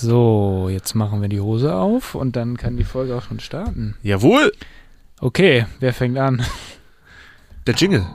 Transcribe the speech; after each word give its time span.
So, 0.00 0.68
jetzt 0.70 0.94
machen 0.94 1.20
wir 1.22 1.28
die 1.28 1.40
Hose 1.40 1.74
auf 1.74 2.14
und 2.14 2.36
dann 2.36 2.56
kann 2.56 2.76
die 2.76 2.84
Folge 2.84 3.16
auch 3.16 3.22
schon 3.22 3.40
starten. 3.40 3.96
Jawohl, 4.02 4.52
Okay, 5.20 5.66
wer 5.80 5.92
fängt 5.92 6.16
an? 6.18 6.44
der 7.66 7.74
Jingle. 7.74 8.06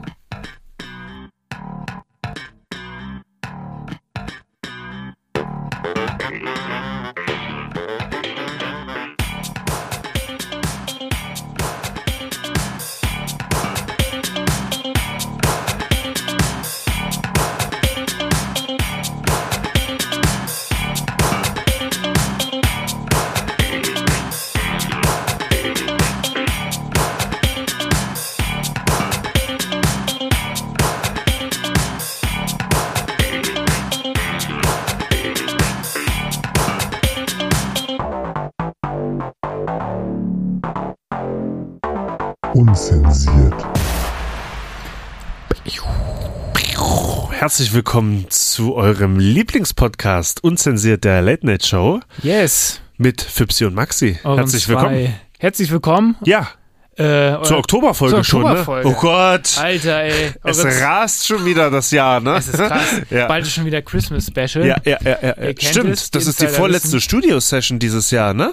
Herzlich 47.54 47.72
willkommen 47.72 48.26
zu 48.30 48.74
eurem 48.74 49.20
Lieblingspodcast 49.20 50.42
Unzensiert 50.42 51.04
der 51.04 51.22
Late 51.22 51.46
Night 51.46 51.64
Show 51.64 52.00
Yes. 52.20 52.80
mit 52.96 53.22
Fipsi 53.22 53.64
und 53.64 53.74
Maxi. 53.76 54.18
euren 54.24 54.38
Herzlich 54.38 54.64
zwei- 54.64 54.70
willkommen. 54.72 55.14
Herzlich 55.38 55.70
willkommen. 55.70 56.16
Ja, 56.24 56.48
Äh, 56.96 57.40
zur 57.44 57.58
Oktoberfolge 57.58 58.16
zur 58.16 58.24
schon, 58.24 58.42
ne? 58.42 58.64
Oh 58.66 58.94
Gott, 58.94 59.56
Alter, 59.56 60.00
ey. 60.02 60.32
es 60.42 60.64
eure- 60.64 60.80
rast 60.80 61.28
schon 61.28 61.44
wieder 61.44 61.70
das 61.70 61.92
Jahr, 61.92 62.18
ne? 62.18 62.38
es 62.38 62.48
ist 62.48 62.56
krass. 62.58 62.82
ja. 63.10 63.28
Bald 63.28 63.46
ist 63.46 63.52
schon 63.52 63.66
wieder 63.66 63.82
Christmas 63.82 64.26
Special. 64.26 64.66
Ja, 64.66 64.76
ja, 64.84 64.98
ja, 65.04 65.18
ja. 65.22 65.54
Stimmt, 65.60 65.90
es, 65.90 66.10
das 66.10 66.26
ist 66.26 66.40
die 66.42 66.48
vorletzte. 66.48 67.00
Studio-Session 67.00 67.78
dieses 67.78 68.10
Jahr, 68.10 68.34
ne? 68.34 68.52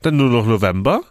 Dann 0.00 0.16
nur 0.16 0.30
noch 0.30 0.46
November. 0.46 1.02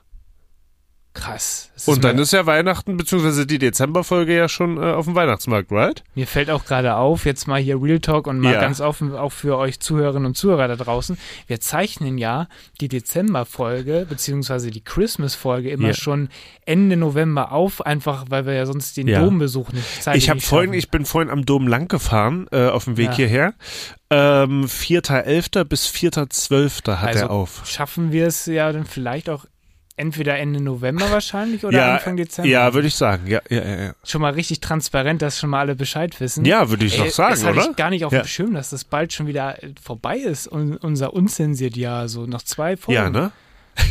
Krass. 1.13 1.69
Und 1.87 2.03
dann 2.05 2.17
ist 2.19 2.31
ja 2.31 2.45
Weihnachten, 2.45 2.95
beziehungsweise 2.95 3.45
die 3.45 3.57
Dezemberfolge 3.57 4.33
ja 4.35 4.47
schon 4.47 4.77
äh, 4.77 4.91
auf 4.93 5.05
dem 5.05 5.15
Weihnachtsmarkt, 5.15 5.69
right? 5.71 6.03
mir 6.15 6.25
fällt 6.25 6.49
auch 6.49 6.63
gerade 6.63 6.95
auf, 6.95 7.25
jetzt 7.25 7.47
mal 7.47 7.59
hier 7.59 7.81
Real 7.81 7.99
Talk 7.99 8.27
und 8.27 8.39
mal 8.39 8.53
Ja. 8.53 8.61
ganz 8.61 8.79
offen 8.79 9.13
auch 9.15 9.31
für 9.33 9.57
euch 9.57 9.79
Zuhörerinnen 9.81 10.27
und 10.27 10.35
Zuhörer 10.37 10.69
da 10.69 10.75
draußen. 10.77 11.17
Wir 11.47 11.59
zeichnen 11.59 12.17
ja 12.17 12.47
die 12.79 12.87
Dezemberfolge 12.87 14.05
beziehungsweise 14.07 14.71
die 14.71 14.81
Christmas-Folge 14.83 15.69
immer 15.69 15.89
Ja. 15.89 15.93
schon 15.93 16.29
Ende 16.65 16.95
November 16.95 17.51
auf, 17.51 17.85
einfach 17.85 18.25
weil 18.29 18.45
wir 18.45 18.53
ja 18.53 18.65
sonst 18.65 18.95
den 18.95 19.07
Ja. 19.09 19.19
Dombesuch 19.19 19.71
nicht 19.73 20.03
zeigen. 20.03 20.17
Ich 20.17 20.29
habe 20.29 20.39
vorhin, 20.39 20.73
ich 20.73 20.91
bin 20.91 21.05
vorhin 21.05 21.29
am 21.29 21.45
Dom 21.45 21.67
lang 21.67 21.87
gefahren, 21.89 22.47
äh, 22.51 22.67
auf 22.67 22.85
dem 22.85 22.95
Weg 22.97 23.07
Ja. 23.09 23.15
hierher. 23.15 23.53
Ähm, 24.09 24.67
4.11. 24.67 25.63
bis 25.65 25.87
4.12. 25.87 26.97
hat 26.97 27.09
Also, 27.09 27.19
er 27.25 27.31
auf. 27.31 27.61
Schaffen 27.65 28.11
wir 28.11 28.27
es 28.27 28.45
ja 28.45 28.71
dann 28.71 28.85
vielleicht 28.85 29.29
auch 29.29 29.45
entweder 30.01 30.37
Ende 30.37 30.61
November 30.61 31.09
wahrscheinlich 31.11 31.63
oder 31.63 31.77
ja, 31.77 31.93
Anfang 31.93 32.17
Dezember. 32.17 32.49
ja, 32.49 32.73
würde 32.73 32.87
ich 32.89 32.95
sagen. 32.95 33.27
Ja, 33.27 33.39
ja, 33.49 33.63
ja, 33.63 33.81
ja. 33.83 33.93
Schon 34.03 34.21
mal 34.21 34.33
richtig 34.33 34.59
transparent, 34.59 35.21
dass 35.21 35.39
schon 35.39 35.49
mal 35.51 35.59
alle 35.59 35.75
Bescheid 35.75 36.19
wissen. 36.19 36.43
ja 36.43 36.69
würde 36.69 36.83
ich 36.85 36.97
Ey, 36.99 37.05
doch 37.05 37.11
sagen, 37.13 37.31
das 37.31 37.43
hatte 37.45 37.59
oder? 37.59 37.69
ich 37.71 37.75
gar 37.77 37.89
nicht 37.91 38.03
auf 38.03 38.11
Ja. 38.11 38.21
dem 38.23 38.27
Schirm, 38.27 38.53
dass 38.53 38.71
das 38.71 38.83
bald 38.83 39.13
schon 39.13 39.27
wieder 39.27 39.63
äh, 39.63 39.69
vorbei 39.81 40.17
ist. 40.17 40.47
Und 40.47 40.75
unser 40.77 41.13
unzensiert 41.13 41.77
Jahr, 41.77 42.09
so 42.09 42.25
noch 42.25 42.41
zwei 42.41 42.75
Folgen. 42.75 43.01
Ja, 43.01 43.09
ne? 43.09 43.31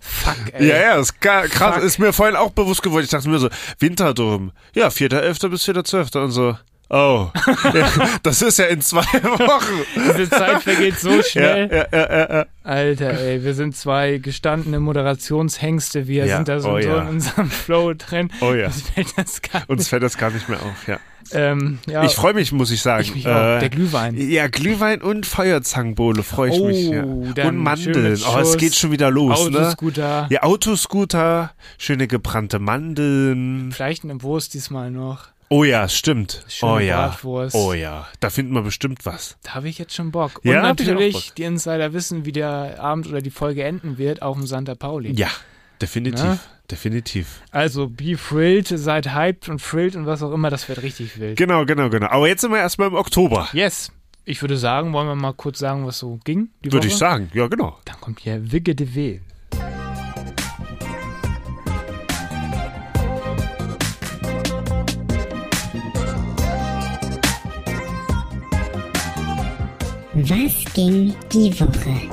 Fuck, 0.00 0.54
ey. 0.54 0.66
Ja, 0.68 0.76
ja, 0.76 0.96
ist 0.96 1.20
krass. 1.20 1.48
Fuck. 1.52 1.82
Ist 1.82 1.98
mir 1.98 2.12
vorhin 2.12 2.36
auch 2.36 2.50
bewusst 2.50 2.82
geworden. 2.82 3.04
Ich 3.04 3.10
dachte 3.10 3.28
mir 3.28 3.38
so, 3.38 3.48
Winterdom. 3.78 4.52
Ja, 4.74 4.88
4.11. 4.88 5.48
bis 5.48 5.68
4.12. 5.68 6.18
und 6.24 6.30
so. 6.30 6.56
Oh, 6.90 7.28
das 8.22 8.40
ist 8.40 8.58
ja 8.58 8.64
in 8.66 8.80
zwei 8.80 9.02
Wochen. 9.22 9.84
Diese 9.94 10.30
Zeit 10.30 10.62
vergeht 10.62 10.98
so 10.98 11.22
schnell. 11.22 11.68
ja, 11.70 11.86
ja, 11.98 12.08
ja, 12.10 12.34
ja. 12.38 12.46
Alter, 12.64 13.10
ey, 13.20 13.44
wir 13.44 13.52
sind 13.54 13.76
zwei 13.76 14.16
gestandene 14.18 14.80
Moderationshengste. 14.80 16.06
Wir 16.06 16.24
Ja, 16.26 16.36
sind 16.36 16.48
da 16.48 16.60
so, 16.60 16.70
oh 16.70 16.80
so 16.80 16.96
in 16.96 17.06
unserem 17.08 17.50
Flow 17.50 17.92
drin. 17.94 18.30
Oh 18.40 18.54
ja. 18.54 18.66
Uns 18.66 18.82
fällt 18.82 19.18
das 19.18 19.42
gar 19.42 19.58
nicht. 19.60 19.68
Uns 19.68 19.88
fällt 19.88 20.02
das 20.02 20.16
gar 20.16 20.30
nicht 20.30 20.48
mehr 20.48 20.62
auf, 20.62 20.88
ja. 20.88 20.98
Ähm, 21.32 21.78
ja, 21.86 22.04
Ich 22.04 22.14
freue 22.14 22.32
mich, 22.32 22.52
muss 22.52 22.70
ich 22.70 22.80
sagen. 22.80 23.02
ich 23.02 23.14
mich 23.14 23.26
auch. 23.26 23.58
Der 23.58 23.68
Glühwein. 23.68 24.16
Ja, 24.16 24.48
Glühwein 24.48 25.02
und 25.02 25.26
Feuerzangenbowle 25.26 26.22
freue 26.22 26.50
ich 26.52 26.58
Oh, 26.58 26.66
mich. 26.68 26.88
Ja. 26.88 27.02
Und 27.02 27.58
Mandeln. 27.58 28.18
Oh, 28.34 28.38
es 28.38 28.56
geht 28.56 28.74
schon 28.74 28.92
wieder 28.92 29.10
los, 29.10 29.50
ne? 29.50 29.58
Autoscooter. 29.58 30.26
Ja, 30.30 30.42
Autoscooter, 30.42 31.52
schöne 31.76 32.06
gebrannte 32.06 32.58
Mandeln. 32.58 33.72
Vielleicht 33.72 34.04
eine 34.04 34.22
Wurst 34.22 34.54
diesmal 34.54 34.90
noch. 34.90 35.28
Oh 35.50 35.64
ja, 35.64 35.88
stimmt. 35.88 36.44
Schöne 36.48 36.72
oh 36.72 36.78
ja. 36.78 37.08
Bratwurst. 37.08 37.54
Oh 37.56 37.72
ja, 37.72 38.06
da 38.20 38.28
finden 38.30 38.52
wir 38.52 38.62
bestimmt 38.62 39.06
was. 39.06 39.38
Da 39.42 39.54
habe 39.54 39.68
ich 39.68 39.78
jetzt 39.78 39.94
schon 39.94 40.10
Bock. 40.10 40.40
Ja, 40.42 40.52
Und 40.52 40.58
auch 40.58 40.62
natürlich, 40.64 41.14
Bock. 41.14 41.34
die 41.36 41.44
Insider 41.44 41.92
wissen, 41.92 42.24
wie 42.26 42.32
der 42.32 42.76
Abend 42.80 43.06
oder 43.06 43.22
die 43.22 43.30
Folge 43.30 43.64
enden 43.64 43.96
wird, 43.96 44.20
auf 44.20 44.36
dem 44.36 44.46
Santa 44.46 44.74
Pauli. 44.74 45.12
Ja, 45.12 45.28
definitiv. 45.80 46.22
Na? 46.22 46.38
Definitiv. 46.70 47.40
Also, 47.50 47.88
be 47.88 48.14
thrilled, 48.14 48.68
seid 48.68 49.14
hyped 49.14 49.48
und 49.48 49.62
thrilled 49.62 49.96
und 49.96 50.04
was 50.04 50.22
auch 50.22 50.32
immer, 50.32 50.50
das 50.50 50.68
wird 50.68 50.82
richtig 50.82 51.18
wild. 51.18 51.38
Genau, 51.38 51.64
genau, 51.64 51.88
genau. 51.88 52.08
Aber 52.08 52.28
jetzt 52.28 52.42
sind 52.42 52.50
wir 52.50 52.58
erstmal 52.58 52.88
im 52.88 52.94
Oktober. 52.94 53.48
Yes. 53.54 53.90
Ich 54.26 54.42
würde 54.42 54.58
sagen, 54.58 54.92
wollen 54.92 55.08
wir 55.08 55.14
mal 55.14 55.32
kurz 55.32 55.58
sagen, 55.58 55.86
was 55.86 55.98
so 55.98 56.20
ging? 56.24 56.50
Würde 56.62 56.76
Woche? 56.76 56.88
ich 56.88 56.96
sagen. 56.96 57.30
Ja, 57.32 57.46
genau. 57.46 57.78
Dann 57.86 57.98
kommt 58.02 58.20
hier 58.20 58.52
Wigge 58.52 58.74
de 58.74 58.94
W. 58.94 59.20
Was 70.28 70.74
ging 70.74 71.14
die 71.32 71.58
Woche? 71.60 72.10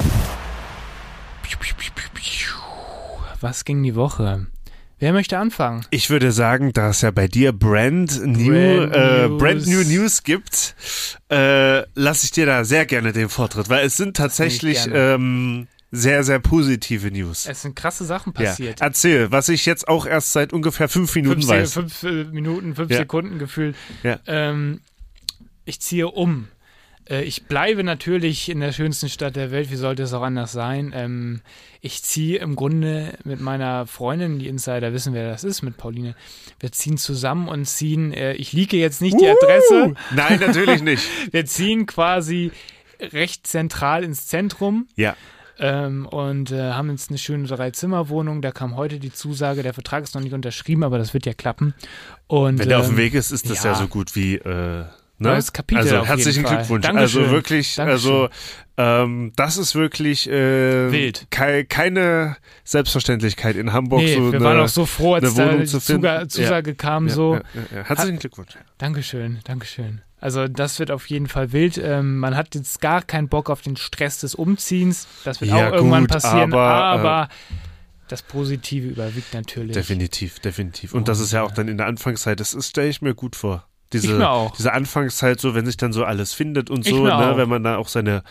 Was 3.42 3.66
ging 3.66 3.84
die 3.84 3.96
Woche? 3.96 4.48
Wer 5.00 5.12
möchte 5.14 5.38
anfangen? 5.38 5.86
Ich 5.90 6.10
würde 6.10 6.32
sagen, 6.32 6.72
da 6.74 6.90
es 6.90 7.02
ja 7.02 7.12
bei 7.12 7.28
dir 7.28 7.52
brand 7.52 8.26
new, 8.26 8.48
Brand 8.88 8.96
äh, 8.96 9.28
News. 9.28 9.42
brand 9.42 9.68
new 9.68 9.84
News 9.84 10.24
gibt, 10.24 10.76
äh, 11.30 11.82
lasse 12.00 12.26
ich 12.26 12.32
dir 12.32 12.46
da 12.46 12.64
sehr 12.64 12.86
gerne 12.86 13.12
den 13.12 13.30
Vortritt, 13.30 13.70
weil 13.70 13.86
es 13.86 13.98
sind 13.98 14.16
tatsächlich 14.16 14.88
ähm, 14.92 15.68
sehr, 15.92 16.24
sehr 16.24 16.40
positive 16.40 17.12
News. 17.12 17.46
Es 17.48 17.62
sind 17.64 17.76
krasse 17.76 18.06
Sachen 18.06 18.34
Ja. 18.38 18.46
passiert. 18.46 18.82
Erzähl, 18.82 19.32
was 19.32 19.50
ich 19.50 19.66
jetzt 19.66 19.88
auch 19.88 20.06
erst 20.06 20.32
seit 20.32 20.54
ungefähr 20.54 20.88
fünf 20.88 21.14
Minuten 21.16 21.42
fünf, 21.42 21.52
weiß. 21.52 21.74
fünf 21.74 22.04
äh, 22.04 22.24
Minuten, 22.26 22.76
fünf 22.76 22.92
Ja. 22.92 22.98
Sekunden 23.00 23.38
gefühlt. 23.40 23.76
Ja. 24.04 24.20
Ähm, 24.28 24.80
ich 25.66 25.82
ziehe 25.82 26.08
um. 26.08 26.48
Äh, 27.10 27.24
ich 27.24 27.46
bleibe 27.46 27.84
natürlich 27.84 28.50
in 28.50 28.60
der 28.60 28.72
schönsten 28.72 29.10
Stadt 29.10 29.36
der 29.36 29.52
Welt. 29.52 29.72
Wie 29.72 29.76
sollte 29.76 30.04
es 30.04 30.14
auch 30.14 30.22
anders 30.22 30.52
sein? 30.52 30.92
Ähm, 30.96 31.42
ich 31.82 32.04
ziehe 32.04 32.40
im 32.40 32.56
Grunde 32.56 33.14
mit 33.24 33.40
meiner 33.40 33.86
Freundin, 33.88 34.40
die 34.40 34.48
Insider 34.48 34.94
wissen, 34.94 35.14
wer 35.14 35.30
das 35.30 35.44
ist, 35.44 35.62
mit 35.62 35.78
Pauline. 35.78 36.16
Wir 36.60 36.72
ziehen 36.72 36.98
zusammen 36.98 37.48
und 37.48 37.66
ziehen, 37.66 38.14
äh, 38.14 38.34
ich 38.34 38.54
liege 38.54 38.78
jetzt 38.78 39.02
nicht 39.02 39.20
die 39.20 39.28
Adresse. 39.28 39.94
Nein, 40.16 40.40
natürlich 40.40 40.82
nicht. 40.82 41.04
Wir 41.32 41.46
ziehen 41.46 41.86
quasi 41.86 42.52
recht 43.00 43.46
zentral 43.46 44.04
ins 44.04 44.28
Zentrum. 44.28 44.88
Ja. 44.96 45.16
Ähm, 45.58 46.06
und 46.06 46.52
äh, 46.52 46.72
haben 46.72 46.90
jetzt 46.90 47.10
eine 47.10 47.18
schöne 47.18 47.48
Drei-Zimmer-Wohnung. 47.48 48.42
Da 48.42 48.52
kam 48.52 48.76
heute 48.76 49.00
die 49.00 49.14
Zusage, 49.14 49.64
der 49.64 49.74
Vertrag 49.74 50.04
ist 50.04 50.14
noch 50.14 50.22
nicht 50.22 50.34
unterschrieben, 50.34 50.84
aber 50.84 50.98
das 50.98 51.14
wird 51.14 51.26
ja 51.26 51.34
klappen. 51.34 51.74
Und, 52.28 52.60
Wenn 52.60 52.70
der 52.70 52.80
auf 52.80 52.88
dem 52.88 52.96
ähm, 52.96 52.98
Weg 52.98 53.14
ist, 53.14 53.32
ist 53.32 53.50
das 53.50 53.64
ja, 53.64 53.72
ja. 53.72 53.78
so 53.78 53.88
gut 53.88 54.16
wie 54.16 54.36
äh? 54.36 54.86
Neues 55.18 55.54
Kapitel 55.54 55.82
Also 55.82 56.06
herzlichen. 56.06 56.44
Glückwunsch. 56.44 56.86
Dankeschön. 56.86 57.22
Also 57.24 57.32
wirklich, 57.34 57.76
Dankeschön. 57.76 58.12
also 58.12 58.30
ähm, 58.78 59.32
das 59.38 59.58
ist 59.58 59.76
wirklich 59.76 60.30
äh, 60.30 60.92
Wild. 60.92 61.28
Kei, 61.30 61.64
keine 61.64 62.36
Selbstverständlichkeit 62.66 63.56
in 63.56 63.72
Hamburg. 63.72 64.02
Nee, 64.02 64.16
so 64.16 64.32
wir 64.32 64.40
eine, 64.40 64.46
waren 64.46 64.60
auch 64.60 64.68
so 64.68 64.86
froh, 64.86 65.14
als 65.14 65.34
da 65.34 65.54
die 65.54 65.66
zu. 65.66 65.80
Zuga 65.80 66.28
Zusage 66.28 66.76
kam. 66.76 67.08
ja, 67.08 67.14
so, 67.14 67.34
Ja, 67.36 67.42
ja, 67.54 67.78
ja. 67.78 67.84
Herzlichen 67.86 68.20
Glückwunsch. 68.20 68.52
Dankeschön, 68.78 69.40
Dankeschön. 69.46 70.02
Also 70.20 70.48
das 70.48 70.80
wird 70.80 70.92
auf 70.92 71.08
jeden 71.08 71.28
Fall 71.28 71.52
wild. 71.54 71.78
Ähm, 71.78 72.18
man 72.20 72.36
hat 72.36 72.56
jetzt 72.56 72.82
gar 72.82 73.02
keinen 73.02 73.30
Bock 73.30 73.50
auf 73.50 73.62
den 73.62 73.78
Stress 73.78 74.20
des 74.20 74.36
Umziehens. 74.36 75.08
Das 75.24 75.40
wird 75.40 75.52
Ja, 75.52 75.70
auch 75.70 75.74
irgendwann 75.74 76.04
gut, 76.04 76.12
passieren. 76.12 76.54
aber, 76.54 76.64
Aber, 76.74 77.30
das 78.08 78.22
Positive 78.24 78.88
überwiegt 78.88 79.34
natürlich. 79.34 79.74
Definitiv, 79.74 80.40
definitiv. 80.40 80.94
Und 80.94 81.08
das 81.08 81.20
ist 81.20 81.32
ja 81.32 81.44
auch 81.44 81.52
dann 81.52 81.68
in 81.68 81.78
der 81.78 81.86
Anfangszeit, 81.88 82.40
das 82.40 82.54
ist, 82.54 82.70
stelle 82.70 82.90
ich 82.90 83.02
mir 83.02 83.14
gut 83.16 83.36
vor. 83.36 83.68
Diese, 84.02 84.50
diese 84.58 84.74
Anfangszeit, 84.74 85.40
so 85.40 85.56
wenn 85.56 85.66
sich 85.66 85.78
dann 85.78 85.94
so 85.94 86.04
alles 86.06 86.34
findet 86.34 86.70
und 86.70 86.86
so, 86.86 87.06
ne, 87.06 87.34
wenn 87.36 87.50
man 87.50 87.64
da 87.64 87.78
auch 87.78 87.88
seine 87.88 88.24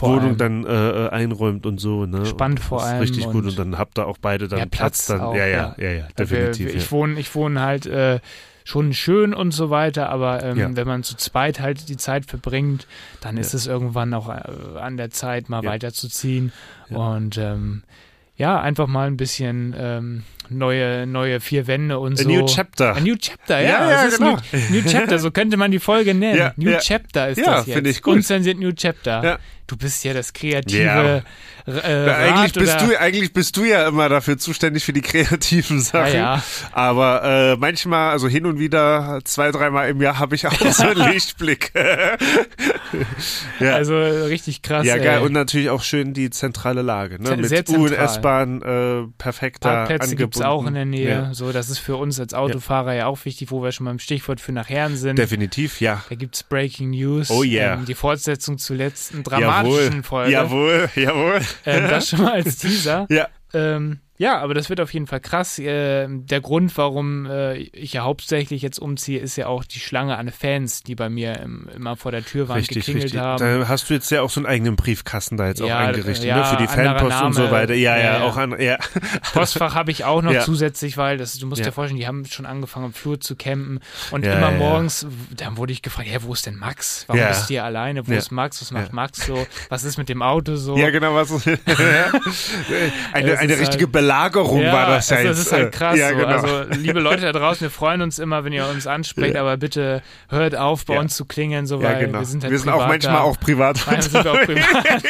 Wohnung 0.00 0.20
allem. 0.20 0.36
dann 0.38 0.64
äh, 0.66 1.08
einräumt 1.10 1.66
und 1.66 1.78
so, 1.78 2.06
ne. 2.06 2.24
Spannend 2.26 2.60
vor 2.60 2.82
allem 2.82 3.00
Richtig 3.00 3.24
gut 3.26 3.44
und- 3.44 3.58
dann 3.58 3.78
habt 3.78 3.98
ihr 3.98 4.06
auch 4.06 4.18
beide 4.18 4.48
dann 4.48 4.58
Ja, 4.60 4.64
Platz, 4.66 4.78
Platz 4.78 5.06
dann. 5.06 5.20
auch, 5.20 5.34
ja, 5.34 5.46
ja, 5.46 5.56
ja. 5.56 5.74
ja, 5.78 5.88
ja, 5.90 5.96
Ja, 5.98 6.06
definitiv. 6.18 6.70
ja. 6.72 6.76
ich 6.76 6.90
wohne, 6.92 7.18
ich 7.20 7.34
wohne 7.34 7.60
halt 7.60 7.86
äh, 7.86 8.20
schon 8.64 8.92
schön 8.92 9.32
und 9.32 9.52
so 9.52 9.70
weiter, 9.70 10.10
aber 10.10 10.42
ähm, 10.42 10.58
Ja. 10.58 10.68
wenn 10.76 10.86
man 10.86 11.02
zu 11.02 11.16
zweit 11.16 11.58
halt 11.60 11.88
die 11.88 11.96
Zeit 11.96 12.26
verbringt, 12.26 12.86
dann 13.22 13.38
ist 13.38 13.54
es 13.54 13.66
irgendwann 13.66 14.12
auch 14.12 14.28
äh, 14.28 14.78
an 14.78 14.96
der 14.98 15.10
Zeit, 15.10 15.48
mal 15.48 15.64
Ja. 15.64 15.70
weiterzuziehen 15.70 16.52
Ja. 16.90 16.96
und 16.98 17.38
ähm, 17.38 17.82
ja, 18.36 18.60
einfach 18.60 18.86
mal 18.86 19.06
ein 19.06 19.16
bisschen 19.16 19.74
ähm, 19.76 20.22
neue, 20.50 21.06
neue 21.06 21.40
vier 21.40 21.66
Wände 21.66 21.98
und 21.98 22.18
A 22.18 22.22
so. 22.22 22.28
new 22.28 22.46
chapter. 22.46 22.96
A 22.96 23.00
New 23.00 23.16
Chapter, 23.16 23.60
ja. 23.60 23.68
Ja, 23.90 24.04
ja, 24.04 24.08
genau. 24.16 24.36
New, 24.70 24.82
Chapter, 24.82 25.18
so 25.18 25.30
könnte 25.30 25.56
man 25.56 25.70
die 25.70 25.78
Folge 25.78 26.14
nennen. 26.14 26.36
Ja, 26.38 26.52
new 26.56 26.70
ja. 26.70 26.78
Chapter 26.78 27.28
ist 27.28 27.38
Ja, 27.38 27.56
das 27.56 27.66
jetzt. 27.66 27.74
finde 27.74 27.90
ich 27.90 28.02
gut. 28.02 28.16
Unzensiert 28.16 28.58
New 28.58 28.72
Chapter. 28.72 29.38
Du 29.68 29.76
bist 29.76 30.02
ja 30.02 30.14
das 30.14 30.32
kreative 30.32 30.82
Ja. 30.82 31.22
äh, 31.66 32.10
eigentlich, 32.10 32.54
bist 32.54 32.76
oder, 32.76 32.86
du, 32.88 32.98
eigentlich 33.00 33.32
bist 33.34 33.54
du 33.56 33.64
ja 33.64 33.86
immer 33.86 34.08
dafür 34.08 34.38
zuständig 34.38 34.82
für 34.82 34.94
die 34.94 35.02
kreativen 35.02 35.80
Sachen. 35.82 36.14
ja. 36.14 36.42
Aber 36.72 37.22
äh, 37.22 37.56
manchmal, 37.56 38.10
also 38.12 38.28
hin 38.28 38.46
und 38.46 38.58
wieder, 38.58 39.20
zwei, 39.24 39.50
dreimal 39.52 39.90
im 39.90 40.00
Jahr 40.00 40.18
habe 40.18 40.34
ich 40.34 40.46
auch 40.46 40.58
so 40.58 40.84
einen 40.88 41.08
Lichtblick. 41.12 41.70
ja. 43.60 43.74
Also 43.74 43.98
richtig 44.00 44.62
krass. 44.62 44.86
ja, 44.86 44.96
geil. 44.96 45.18
ey. 45.18 45.24
Und 45.26 45.32
natürlich 45.32 45.70
auch 45.70 45.82
schön 45.82 46.14
die 46.14 46.30
zentrale 46.30 46.82
Lage. 46.82 47.22
Ne? 47.22 47.36
Mit 47.36 47.44
U- 47.44 47.48
zentral. 47.48 47.78
und 47.80 47.92
S-Bahn, 47.92 48.62
äh, 48.62 49.02
perfekter 49.18 49.68
Parkplätze 49.68 50.16
gibt 50.16 50.36
es 50.36 50.42
auch 50.42 50.66
in 50.66 50.74
der 50.74 50.84
Nähe. 50.84 51.28
So, 51.32 51.52
das 51.52 51.68
ist 51.68 51.78
für 51.78 51.96
uns 51.96 52.18
als 52.18 52.34
Autofahrer 52.34 52.94
ja. 52.94 53.06
auch 53.06 53.24
wichtig, 53.24 53.50
wo 53.50 53.62
wir 53.62 53.72
schon 53.72 53.86
beim 53.86 53.98
Stichwort 53.98 54.40
für 54.40 54.52
nachher 54.52 54.88
sind. 54.90 55.18
Definitiv, 55.18 55.80
ja. 55.80 56.02
da 56.08 56.14
gibt 56.14 56.36
es 56.36 56.42
Breaking 56.42 56.90
News. 56.90 57.30
Oh 57.30 57.42
yeah. 57.42 57.74
Ähm, 57.74 57.84
die 57.84 57.94
Fortsetzung 57.94 58.56
zur 58.58 58.76
letzten 58.76 59.22
Jawohl, 59.64 60.02
Folge. 60.02 60.32
jawohl, 60.32 60.90
jawohl. 60.94 61.40
Ähm, 61.66 61.88
das 61.88 62.08
schon 62.08 62.22
mal 62.22 62.32
als 62.32 62.56
Teaser. 62.58 63.06
Ja. 63.10 63.28
Ähm, 63.54 64.00
ja, 64.18 64.38
aber 64.38 64.52
das 64.54 64.68
wird 64.68 64.80
auf 64.80 64.92
jeden 64.92 65.06
Fall 65.06 65.20
krass. 65.20 65.58
Ähm, 65.62 66.26
der 66.26 66.40
Grund, 66.40 66.76
warum 66.76 67.26
äh, 67.26 67.54
ich 67.56 67.92
ja 67.94 68.02
hauptsächlich 68.02 68.60
jetzt 68.62 68.78
umziehe, 68.78 69.18
ist 69.20 69.36
ja 69.36 69.46
auch 69.46 69.64
die 69.64 69.78
Schlange 69.80 70.16
an 70.18 70.30
Fans, 70.30 70.82
die 70.82 70.94
bei 70.94 71.08
mir 71.08 71.38
im, 71.40 71.68
immer 71.74 71.96
vor 71.96 72.10
der 72.12 72.24
Tür 72.24 72.48
waren, 72.48 72.58
Richtig, 72.58 72.78
geklingelt 72.78 73.04
richtig. 73.04 73.20
haben. 73.20 73.38
Da 73.60 73.68
hast 73.68 73.88
du 73.88 73.94
jetzt 73.94 74.10
ja 74.10 74.22
auch 74.22 74.30
so 74.30 74.40
einen 74.40 74.46
eigenen 74.46 74.76
Briefkasten 74.76 75.36
da 75.36 75.46
jetzt 75.48 75.62
auch 75.62 75.68
Ja, 75.68 75.78
eingerichtet, 75.78 76.24
ja, 76.26 76.36
ne? 76.38 76.44
Für 76.44 76.56
die 76.56 76.66
Fanpost 76.68 77.22
und 77.22 77.32
so 77.32 77.40
Name. 77.42 77.52
weiter. 77.52 77.74
Ja, 77.74 77.96
ja, 77.96 78.18
Ja, 78.18 78.22
auch 78.24 78.36
an, 78.36 78.60
ja. 78.60 78.76
Postfach 79.32 79.74
habe 79.74 79.90
ich 79.90 80.04
auch 80.04 80.20
noch 80.22 80.38
zusätzlich, 80.40 80.96
weil 80.96 81.16
das, 81.16 81.38
du 81.38 81.46
musst 81.46 81.60
Ja. 81.60 81.66
dir 81.66 81.72
vorstellen, 81.72 81.98
die 82.00 82.06
haben 82.06 82.24
schon 82.26 82.44
angefangen, 82.46 82.86
am 82.86 82.92
Flur 82.92 83.20
zu 83.20 83.36
campen. 83.36 83.80
Und 84.10 84.24
immer 84.24 84.50
morgens, 84.50 85.06
dann 85.36 85.56
wurde 85.56 85.72
ich 85.72 85.82
gefragt, 85.82 86.08
ja, 86.08 86.22
wo 86.22 86.32
ist 86.32 86.44
denn 86.46 86.56
Max? 86.56 87.04
Warum 87.06 87.22
bist 87.28 87.44
du 87.44 87.48
hier 87.48 87.64
alleine? 87.64 88.06
Wo 88.06 88.12
ist 88.12 88.30
Max? 88.32 88.60
Was 88.60 88.70
macht. 88.72 88.92
Max 88.92 89.26
so? 89.26 89.46
Was 89.68 89.84
ist 89.84 89.96
mit 89.96 90.08
dem 90.08 90.22
Auto 90.22 90.56
so? 90.56 90.76
Ja, 90.76 90.90
genau, 90.90 91.14
was 91.14 91.30
eine, 93.12 93.32
Es 93.32 93.38
eine 93.38 93.52
ist 93.52 93.60
richtige 93.60 93.84
halt- 93.84 93.92
Belagerung 94.08 94.62
Ja, 94.62 94.72
war 94.72 94.86
das 94.86 95.10
ja 95.10 95.18
also 95.18 95.28
jetzt. 95.28 95.38
das 95.38 95.46
ist 95.46 95.52
halt 95.52 95.72
krass. 95.72 95.98
Ja, 95.98 96.08
so. 96.10 96.16
genau. 96.16 96.28
Also, 96.28 96.62
liebe 96.80 97.00
Leute 97.00 97.22
da 97.22 97.32
draußen, 97.32 97.60
wir 97.60 97.70
freuen 97.70 98.00
uns 98.00 98.18
immer, 98.18 98.42
wenn 98.44 98.52
ihr 98.54 98.66
uns 98.66 98.86
ansprecht, 98.86 99.36
aber 99.36 99.56
bitte 99.58 100.02
hört 100.30 100.56
auf, 100.56 100.86
bei 100.86 100.94
Ja. 100.94 101.00
uns 101.00 101.14
zu 101.14 101.26
klingeln, 101.26 101.66
so, 101.66 101.80
ja, 101.80 101.90
weil 101.90 102.06
genau. 102.06 102.20
wir 102.20 102.26
sind 102.26 102.42
halt 102.42 102.50
wir 102.52 102.58
sind 102.58 102.70
auch 102.70 102.86
manchmal 102.88 103.16
da. 103.16 103.20
auch 103.22 103.38
privat. 103.38 103.84
Nein, 103.86 104.00
sind 104.00 104.24
wir 104.24 104.32
auch 104.32 104.40
privat. 104.44 105.02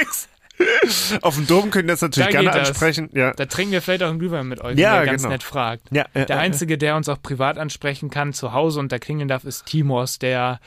Auf 1.23 1.37
dem 1.37 1.47
Dom 1.47 1.71
könnt 1.71 1.85
ihr 1.85 1.93
das 1.93 2.01
natürlich 2.03 2.33
Da 2.35 2.41
gerne 2.43 2.59
das. 2.59 2.71
ansprechen. 2.71 3.11
Ja. 3.13 3.33
Da 3.33 3.47
trinken 3.47 3.71
wir 3.71 3.81
vielleicht 3.81 4.03
auch 4.03 4.09
einen 4.09 4.19
Glühwein 4.19 4.49
mit 4.49 4.61
euch, 4.61 4.77
Ja, 4.77 4.95
wenn 4.95 5.03
ihr 5.03 5.07
ganz 5.07 5.23
genau. 5.23 5.33
nett 5.35 5.45
fragt. 5.45 5.83
Ja, 5.93 6.07
ja, 6.17 6.25
Der 6.25 6.35
ja, 6.35 6.43
Einzige, 6.43 6.77
der 6.77 6.97
uns 6.97 7.09
auch 7.09 7.23
privat 7.23 7.59
ansprechen 7.59 8.11
kann, 8.11 8.33
zu 8.33 8.53
Hause 8.53 8.81
und 8.81 8.91
da 8.91 8.99
klingeln 8.99 9.29
darf, 9.29 9.45
ist 9.45 9.67
Timos, 9.67 10.19
der 10.19 10.59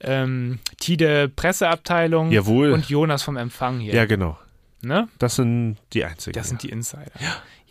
ähm, 0.00 0.58
Tide 0.80 1.28
Presseabteilung 1.28 2.32
Jawohl. 2.32 2.72
und 2.72 2.88
Jonas 2.88 3.22
vom 3.22 3.36
Empfang 3.36 3.78
hier. 3.78 3.94
Ja, 3.94 4.04
genau. 4.06 4.36
ne? 4.82 5.06
Das 5.18 5.36
sind 5.36 5.76
die 5.92 6.04
einzigen. 6.04 6.34
Das 6.34 6.48
sind 6.48 6.64
die 6.64 6.70
Insider. 6.70 7.12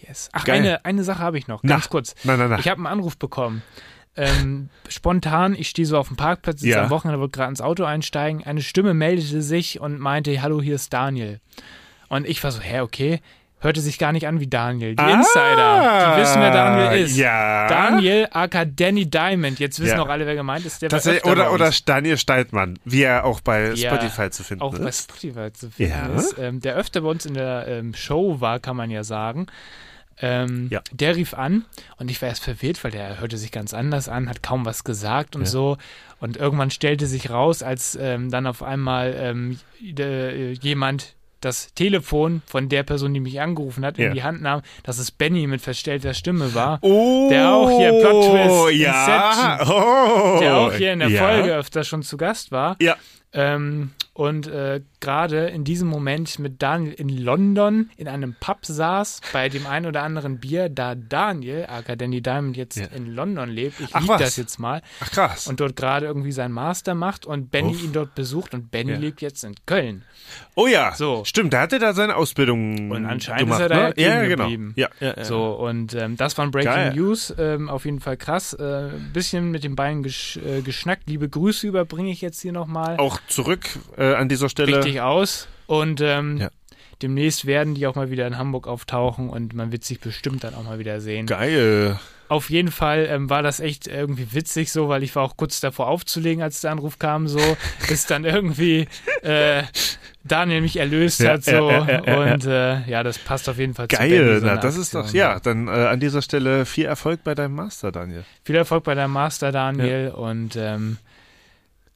Yes. 0.07 0.29
Ach, 0.33 0.43
Geil. 0.45 0.59
eine, 0.59 0.85
eine 0.85 1.03
Sache 1.03 1.19
habe 1.19 1.37
ich 1.37 1.47
noch, 1.47 1.61
Na. 1.63 1.75
ganz 1.75 1.89
kurz. 1.89 2.15
Nein, 2.23 2.37
nein, 2.39 2.49
nein. 2.49 2.59
Ich 2.59 2.67
habe 2.67 2.77
einen 2.79 2.87
Anruf 2.87 3.17
bekommen. 3.17 3.61
Ähm, 4.17 4.69
spontan, 4.87 5.55
ich 5.55 5.69
stehe 5.69 5.85
so 5.85 5.97
auf 5.97 6.07
dem 6.07 6.17
Parkplatz, 6.17 6.61
Ja. 6.61 6.83
am 6.83 6.89
Wochenende, 6.89 7.19
wollte 7.19 7.37
gerade 7.37 7.49
ins 7.49 7.61
Auto 7.61 7.83
einsteigen. 7.83 8.43
Eine 8.43 8.61
Stimme 8.61 8.93
meldete 8.93 9.41
sich 9.41 9.79
und 9.79 9.99
meinte, 9.99 10.41
hallo, 10.41 10.61
hier 10.61 10.75
ist 10.75 10.93
Daniel. 10.93 11.39
Und 12.07 12.27
ich 12.27 12.43
war 12.43 12.51
so, 12.51 12.61
hä, 12.61 12.81
okay. 12.81 13.19
Hörte 13.61 13.81
sich 13.81 13.97
gar 13.97 14.11
nicht 14.11 14.27
an 14.27 14.39
wie 14.39 14.47
Daniel. 14.47 14.95
Die 14.95 15.01
Ah, 15.01 15.09
Insider, 15.11 16.13
die 16.15 16.21
wissen, 16.21 16.41
wer 16.41 16.51
Daniel 16.51 17.03
ist. 17.03 17.17
Ja. 17.17 17.67
Daniel, 17.67 18.27
aka 18.31 18.63
Danny 18.63 19.09
Diamond. 19.09 19.59
Jetzt 19.59 19.79
wissen 19.79 19.95
Ja. 19.97 20.03
auch 20.03 20.09
alle, 20.09 20.27
wer 20.27 20.35
gemeint 20.35 20.65
ist. 20.65 20.81
Der 20.83 20.89
Tatsächlich, 20.89 21.25
oder, 21.25 21.45
bei 21.45 21.49
oder. 21.51 21.71
Daniel 21.85 22.17
Steitmann, 22.17 22.77
wie 22.85 23.01
er 23.03 23.25
auch 23.25 23.41
bei 23.41 23.71
Ja, 23.73 23.89
Spotify 23.95 24.29
zu 24.29 24.43
finden 24.43 24.61
auch 24.61 24.77
bei 24.77 24.87
ist. 24.89 25.09
Spotify 25.09 25.51
zu 25.51 25.71
finden 25.71 25.93
Ja. 25.93 26.19
ist. 26.19 26.35
Ähm, 26.37 26.59
der 26.59 26.75
öfter 26.75 27.01
bei 27.01 27.07
uns 27.09 27.25
in 27.25 27.33
der 27.33 27.65
ähm, 27.67 27.95
Show 27.95 28.39
war, 28.39 28.59
kann 28.59 28.75
man 28.75 28.91
ja 28.91 29.03
sagen. 29.03 29.47
Ähm, 30.21 30.67
Ja. 30.71 30.81
Der 30.91 31.15
rief 31.15 31.33
an 31.33 31.65
und 31.97 32.09
ich 32.09 32.21
war 32.21 32.29
erst 32.29 32.44
verwirrt, 32.44 32.83
weil 32.83 32.91
der 32.91 33.19
hörte 33.19 33.38
sich 33.38 33.51
ganz 33.51 33.73
anders 33.73 34.07
an, 34.09 34.29
hat 34.29 34.41
kaum 34.44 34.65
was 34.65 34.83
gesagt 34.83 35.35
und 35.35 35.41
Ja. 35.44 35.47
so. 35.47 35.77
Und 36.19 36.38
irgendwann 36.38 36.71
stellte 36.71 37.06
sich 37.07 37.29
raus, 37.29 37.62
als 37.63 37.97
ähm, 38.01 38.31
dann 38.31 38.47
auf 38.47 38.63
einmal 38.63 39.13
ähm, 39.17 39.59
äh, 39.81 40.53
jemand 40.53 41.15
das 41.41 41.73
Telefon 41.75 42.41
von 42.47 42.69
der 42.69 42.81
Person, 42.83 43.13
die 43.13 43.19
mich 43.19 43.39
angerufen 43.39 43.85
hat, 43.85 43.97
Ja. 44.00 44.07
in 44.07 44.13
die 44.15 44.23
Hand 44.23 44.41
nahm, 44.41 44.62
dass 44.83 44.97
es 44.97 45.12
Benny 45.12 45.45
mit 45.45 45.62
verstellter 45.62 46.13
Stimme 46.15 46.56
war. 46.56 46.79
Oh, 46.81 47.27
Der 47.29 47.51
auch 47.53 47.69
hier 47.77 47.91
Plot 47.91 48.31
Twist, 48.31 48.79
ja, 48.81 49.59
oh, 49.69 50.39
der 50.39 50.57
auch 50.57 50.73
hier 50.73 50.94
in 50.94 51.00
der 51.00 51.09
ja. 51.09 51.21
Folge 51.21 51.53
öfter 51.53 51.83
schon 51.83 52.01
zu 52.01 52.17
Gast 52.17 52.51
war. 52.51 52.77
Ja. 52.81 52.95
Ähm, 53.35 53.91
und 54.13 54.47
äh, 54.47 54.79
gerade 55.01 55.47
in 55.47 55.65
diesem 55.65 55.89
Moment 55.89 56.39
mit 56.39 56.61
Daniel 56.61 56.93
in 56.93 57.09
London 57.09 57.89
in 57.97 58.07
einem 58.07 58.33
Pub 58.39 58.59
saß, 58.65 59.19
bei 59.33 59.49
dem 59.49 59.67
ein 59.67 59.85
oder 59.85 60.03
anderen 60.03 60.39
Bier, 60.39 60.69
da 60.69 60.95
Daniel, 60.95 61.65
aka 61.67 61.97
Danny 61.97 62.21
Diamond, 62.21 62.55
jetzt 62.55 62.77
Ja. 62.77 62.85
in 62.95 63.13
London 63.13 63.49
lebt. 63.49 63.81
Ich 63.81 63.89
Ach, 63.93 63.99
lieb 63.99 64.09
was? 64.09 64.21
das 64.21 64.37
jetzt 64.37 64.57
mal. 64.57 64.81
Ach 65.01 65.11
krass. 65.11 65.47
Und 65.47 65.59
dort 65.59 65.75
gerade 65.75 66.05
irgendwie 66.05 66.31
seinen 66.31 66.53
Master 66.53 66.95
macht 66.95 67.25
und 67.25 67.51
Benny 67.51 67.71
Uff. 67.71 67.83
ihn 67.83 67.91
dort 67.91 68.15
besucht 68.15 68.53
und 68.53 68.71
Benny 68.71 68.93
Ja. 68.93 68.97
lebt 68.99 69.21
jetzt 69.21 69.43
in 69.43 69.53
Köln. 69.65 70.03
oh 70.55 70.65
ja, 70.67 70.93
So. 70.95 71.25
stimmt, 71.25 71.51
da 71.53 71.59
hat 71.61 71.73
er 71.73 71.79
da 71.79 71.93
seine 71.93 72.15
Ausbildung 72.15 72.89
Und 72.91 73.05
anscheinend 73.05 73.41
gemacht, 73.41 73.59
ist 73.59 73.63
er 73.63 73.69
da 73.69 73.75
ne? 73.75 73.81
ja 73.81 73.91
kleben 73.91 74.09
ja, 74.13 74.23
genau. 74.27 74.43
geblieben. 74.43 74.73
Ja, 74.77 74.89
ja. 75.01 75.23
So, 75.25 75.51
und 75.55 75.93
ähm, 75.93 76.15
das 76.15 76.38
waren 76.38 76.51
Breaking 76.51 76.71
Geil. 76.71 76.93
News. 76.95 77.33
Ähm, 77.38 77.69
auf 77.69 77.83
jeden 77.83 77.99
Fall 77.99 78.15
krass. 78.15 78.53
Äh, 78.53 78.63
Ein 78.63 79.11
bisschen 79.11 79.51
mit 79.51 79.65
den 79.65 79.75
Beinen 79.75 80.03
gesch 80.03 80.38
äh, 80.38 80.61
geschnackt. 80.61 81.09
Liebe 81.09 81.27
Grüße 81.27 81.67
überbringe 81.67 82.11
ich 82.11 82.21
jetzt 82.21 82.39
hier 82.39 82.53
nochmal. 82.53 82.95
Auch 82.97 83.19
zurück 83.27 83.68
äh, 83.98 84.13
an 84.13 84.30
dieser 84.30 84.50
Stelle. 84.50 84.77
richtig 84.77 85.01
aus. 85.01 85.48
Und 85.68 86.01
ähm, 86.01 86.38
Ja. 86.38 86.50
demnächst 87.01 87.45
werden 87.45 87.75
die 87.75 87.88
auch 87.88 87.95
mal 87.95 88.10
wieder 88.12 88.27
in 88.27 88.38
Hamburg 88.38 88.68
auftauchen 88.68 89.30
und 89.30 89.54
man 89.54 89.72
wird 89.72 89.83
sich 89.83 90.00
bestimmt 90.00 90.44
dann 90.44 90.54
auch 90.56 90.63
mal 90.63 90.80
wieder 90.80 91.01
sehen. 91.01 91.25
Geil. 91.27 92.00
Auf 92.27 92.50
jeden 92.50 92.72
Fall 92.72 93.07
ähm, 93.10 93.30
war 93.30 93.44
das 93.44 93.60
echt 93.60 93.86
irgendwie 93.86 94.33
witzig 94.33 94.72
so, 94.72 94.89
weil 94.89 95.04
ich 95.04 95.16
war 95.16 95.22
auch 95.24 95.38
kurz 95.38 95.60
davor 95.60 95.88
aufzulegen, 95.88 96.42
als 96.42 96.60
der 96.62 96.72
Anruf 96.72 96.98
kam, 96.98 97.27
so, 97.27 97.39
bis 97.88 98.07
dann 98.07 98.25
irgendwie 98.25 98.88
äh, 99.22 99.62
Daniel 100.24 100.62
mich 100.62 100.77
erlöst 100.77 101.19
Ja, 101.19 101.33
hat, 101.33 101.44
so. 101.44 101.51
ja, 101.69 101.88
ja, 102.04 102.31
und 102.33 102.45
äh, 102.48 102.81
ja, 102.89 103.04
das 103.04 103.19
passt 103.19 103.48
auf 103.48 103.60
jeden 103.60 103.75
Fall 103.75 103.88
zu 103.89 103.96
Geil, 103.98 104.39
so 104.39 104.46
na, 104.48 104.58
das 104.58 104.75
ist 104.75 104.96
doch, 104.96 105.01
Aktion. 105.01 105.20
ja, 105.20 105.39
dann 105.39 105.67
äh, 105.67 105.72
an 105.72 106.00
dieser 106.00 106.24
Stelle 106.24 106.65
viel 106.65 106.86
Erfolg 106.86 107.24
bei 107.24 107.36
deinem 107.36 107.53
Master, 107.53 107.91
Daniel. 107.91 108.24
Viel 108.44 108.55
Erfolg 108.55 108.84
bei 108.86 108.96
deinem 108.96 109.12
Master, 109.13 109.51
Daniel, 109.51 110.10
und 110.10 110.55
ähm, 110.55 110.98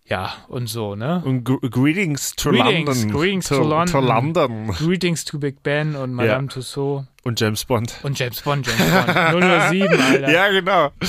ja, 0.10 0.34
und 0.48 0.68
so, 0.68 0.96
ne? 0.96 1.22
Und 1.24 1.44
gr 1.44 1.58
greetings 1.70 2.36
to 2.36 2.50
Greetings, 2.50 2.88
London. 3.04 3.12
greetings 3.12 3.48
to 3.48 3.56
to, 3.58 3.64
London. 3.64 3.94
To 3.94 4.00
London. 4.00 4.68
Greetings 4.72 5.24
to 5.26 5.38
Big 5.38 5.62
Ben 5.64 5.96
und 5.96 6.14
Madame 6.14 6.48
Tussauds 6.48 7.06
Und 7.24 7.40
James 7.40 7.64
Bond. 7.66 7.94
und 8.04 8.18
James 8.18 8.42
Bond, 8.42 8.66
James 8.68 8.80
Bond. 9.06 9.44
007, 9.70 10.02
Alter. 10.02 10.32
Ja, 10.32 10.50
genau. 10.50 10.90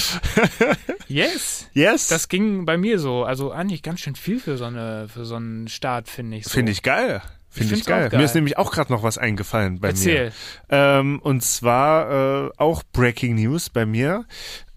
Yes. 1.08 1.68
Yes. 1.72 2.06
Das 2.06 2.28
ging 2.28 2.64
bei 2.66 2.76
mir 2.76 3.00
so. 3.00 3.24
Also 3.24 3.50
eigentlich 3.50 3.82
ganz 3.82 3.98
schön 3.98 4.14
viel 4.14 4.38
für 4.38 4.56
so, 4.56 4.66
eine, 4.66 5.08
für 5.08 5.24
so 5.24 5.34
einen 5.34 5.66
Start, 5.66 6.08
finde 6.08 6.36
ich. 6.36 6.44
So. 6.44 6.50
finde 6.50 6.70
ich 6.70 6.84
geil. 6.84 7.20
Finde 7.48 7.74
ich 7.74 7.82
auch 7.82 7.86
geil. 7.86 8.08
geil. 8.10 8.18
Mir 8.20 8.24
ist 8.24 8.36
nämlich 8.36 8.58
auch 8.58 8.70
gerade 8.70 8.92
noch 8.92 9.02
was 9.02 9.18
eingefallen 9.18 9.80
bei 9.80 9.88
Erzähl. 9.88 10.26
mir. 10.26 10.32
Ähm, 10.68 11.18
und 11.20 11.42
zwar 11.42 12.46
äh, 12.46 12.50
auch 12.58 12.84
Breaking 12.92 13.34
News 13.34 13.70
bei 13.70 13.86
mir. 13.86 14.24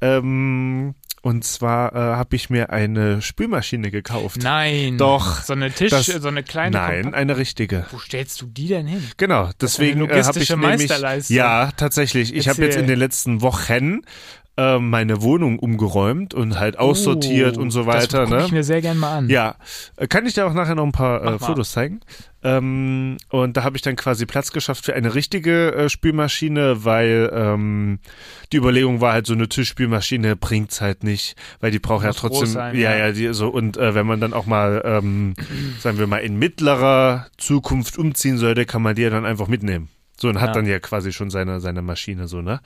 Ähm, 0.01 0.95
und 1.23 1.43
zwar 1.45 1.93
äh, 1.95 1.97
habe 1.97 2.35
ich 2.35 2.49
mir 2.49 2.69
eine 2.69 3.21
Spülmaschine 3.21 3.89
gekauft. 3.91 4.43
Nein. 4.43 4.97
Doch. 4.97 5.41
So 5.41 5.53
eine 5.53 5.71
Tisch, 5.71 5.89
Das- 5.89 6.05
so 6.05 6.27
eine 6.27 6.43
kleine. 6.43 6.77
Nein, 6.77 7.03
Kompakt- 7.05 7.15
eine 7.15 7.37
richtige. 7.37 7.85
Wo 7.91 7.97
stellst 7.97 8.41
du 8.41 8.45
die 8.45 8.67
denn 8.67 8.85
hin? 8.85 9.09
Genau, 9.17 9.49
deswegen 9.59 10.07
äh, 10.09 10.21
habe 10.23 10.39
ich 10.39 10.49
nämlich 10.49 10.67
Meisterleistung. 10.79 11.35
ja 11.35 11.71
tatsächlich. 11.77 12.35
Ich 12.35 12.47
habe 12.49 12.61
jetzt 12.63 12.75
in 12.77 12.87
den 12.87 12.99
letzten 12.99 13.41
Wochen 13.41 14.01
äh, 14.55 14.77
meine 14.77 15.21
Wohnung 15.21 15.57
umgeräumt 15.57 16.33
und 16.33 16.59
halt 16.59 16.77
aussortiert 16.77 17.57
Oh, 17.57 17.61
und 17.61 17.71
so 17.71 17.85
weiter. 17.85 18.19
Das 18.19 18.29
gucke 18.29 18.39
ne? 18.41 18.45
ich 18.45 18.51
mir 18.51 18.63
sehr 18.63 18.81
gern 18.81 18.97
mal 18.97 19.17
an. 19.17 19.29
Ja, 19.29 19.55
äh, 19.97 20.07
kann 20.07 20.25
ich 20.25 20.35
dir 20.35 20.45
auch 20.45 20.53
nachher 20.53 20.75
noch 20.75 20.85
ein 20.85 20.91
paar 20.91 21.23
äh. 21.23 21.39
Fotos 21.39 21.71
zeigen. 21.71 22.01
Ähm, 22.43 23.17
und 23.29 23.55
da 23.55 23.63
habe 23.63 23.77
ich 23.77 23.81
dann 23.81 23.95
quasi 23.95 24.25
Platz 24.25 24.51
geschafft 24.51 24.85
für 24.85 24.93
eine 24.93 25.15
richtige 25.15 25.73
äh, 25.73 25.89
Spülmaschine, 25.89 26.83
weil 26.83 27.31
ähm, 27.33 27.99
die 28.51 28.57
Überlegung 28.57 29.01
war 29.01 29.13
halt, 29.13 29.25
so 29.25 29.33
eine 29.33 29.47
Tischspülmaschine 29.47 30.35
bringt's 30.35 30.81
halt 30.81 31.03
nicht, 31.03 31.35
weil 31.61 31.71
die 31.71 31.79
braucht 31.79 32.03
ja 32.03 32.11
trotzdem, 32.11 32.47
sein, 32.47 32.75
ja, 32.75 32.91
ja. 32.91 33.07
ja, 33.07 33.11
die 33.13 33.33
so 33.33 33.47
und 33.47 33.77
äh, 33.77 33.95
wenn 33.95 34.05
man 34.05 34.19
dann 34.19 34.33
auch 34.33 34.45
mal, 34.45 34.81
ähm, 34.85 35.35
sagen 35.79 35.97
wir 35.97 36.07
mal, 36.07 36.17
in 36.17 36.37
mittlerer 36.37 37.27
Zukunft 37.37 37.97
umziehen 37.97 38.37
sollte, 38.37 38.65
kann 38.65 38.81
man 38.81 38.95
die 38.95 39.03
ja 39.03 39.09
dann 39.09 39.25
einfach 39.25 39.47
mitnehmen. 39.47 39.87
So 40.19 40.29
und 40.29 40.39
hat 40.39 40.49
Ja. 40.49 40.53
dann 40.53 40.65
ja 40.67 40.79
quasi 40.79 41.11
schon 41.11 41.29
seine 41.31 41.59
seine 41.59 41.81
Maschine 41.81 42.27
so 42.27 42.41
ne. 42.41 42.59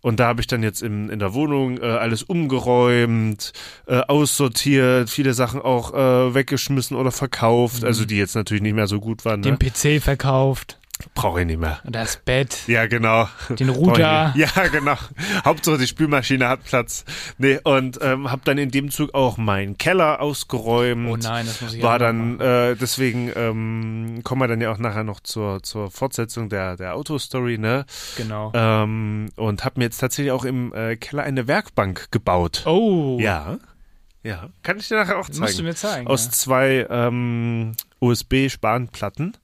Und 0.00 0.18
da 0.20 0.26
habe 0.26 0.40
ich 0.40 0.46
dann 0.46 0.62
jetzt 0.62 0.82
in, 0.82 1.08
in 1.08 1.18
der 1.20 1.32
Wohnung 1.32 1.78
äh, 1.78 1.84
alles 1.86 2.22
umgeräumt, 2.24 3.52
äh, 3.86 4.00
aussortiert, 4.00 5.08
viele 5.10 5.32
Sachen 5.34 5.60
auch 5.62 5.94
äh, 5.94 6.34
weggeschmissen 6.34 6.96
oder 6.96 7.10
verkauft, 7.12 7.84
also 7.84 8.04
die 8.04 8.16
jetzt 8.18 8.34
natürlich 8.34 8.62
nicht 8.62 8.74
mehr 8.74 8.86
so 8.88 9.00
gut 9.00 9.24
waren. 9.24 9.42
Den 9.42 9.54
Ne? 9.54 9.58
PC 9.58 10.02
verkauft, 10.02 10.78
Brauche 11.14 11.40
ich 11.40 11.46
nicht 11.46 11.60
mehr. 11.60 11.80
das 11.84 12.16
Bett, 12.16 12.66
Ja, 12.66 12.86
genau. 12.86 13.28
den 13.50 13.68
Router. 13.68 14.32
Ja, 14.36 14.48
genau. 14.70 14.96
Hauptsache 15.44 15.78
die 15.78 15.86
Spülmaschine 15.86 16.48
hat 16.48 16.64
Platz. 16.64 17.04
Nee, 17.38 17.58
und 17.62 17.98
ähm, 18.02 18.30
habe 18.30 18.42
dann 18.44 18.58
in 18.58 18.70
dem 18.70 18.90
Zug 18.90 19.14
auch 19.14 19.36
meinen 19.36 19.78
Keller 19.78 20.20
ausgeräumt. 20.20 21.08
Oh 21.08 21.16
nein, 21.16 21.46
das 21.46 21.60
muss 21.60 21.74
ich 21.74 21.82
War 21.82 21.98
dann, 21.98 22.40
äh, 22.40 22.74
deswegen 22.76 23.30
ähm, 23.36 24.20
kommen 24.24 24.40
wir 24.40 24.48
dann 24.48 24.60
ja 24.60 24.72
auch 24.72 24.78
nachher 24.78 25.04
noch 25.04 25.20
zur, 25.20 25.62
zur 25.62 25.90
Fortsetzung 25.90 26.48
der, 26.48 26.76
der 26.76 26.94
Autostory, 26.94 27.58
ne? 27.58 27.84
Genau. 28.16 28.50
Ähm, 28.54 29.30
und 29.36 29.64
habe 29.64 29.78
mir 29.80 29.84
jetzt 29.84 29.98
tatsächlich 29.98 30.32
auch 30.32 30.44
im 30.44 30.72
äh, 30.74 30.96
Keller 30.96 31.22
eine 31.22 31.46
Werkbank 31.46 32.10
gebaut. 32.10 32.62
Oh, 32.66 33.18
Ja. 33.20 33.58
Ja. 34.24 34.48
Kann 34.64 34.78
ich 34.78 34.88
dir 34.88 34.96
nachher 34.96 35.16
auch 35.18 35.28
das 35.28 35.38
musst 35.38 35.52
du 35.52 35.56
zeigen. 35.58 35.68
mir 35.68 35.74
zeigen. 35.76 36.06
Aus 36.08 36.24
ja. 36.26 36.30
zwei 36.32 36.86
ähm, 36.90 37.74
USB-Spanplatten. 38.00 39.36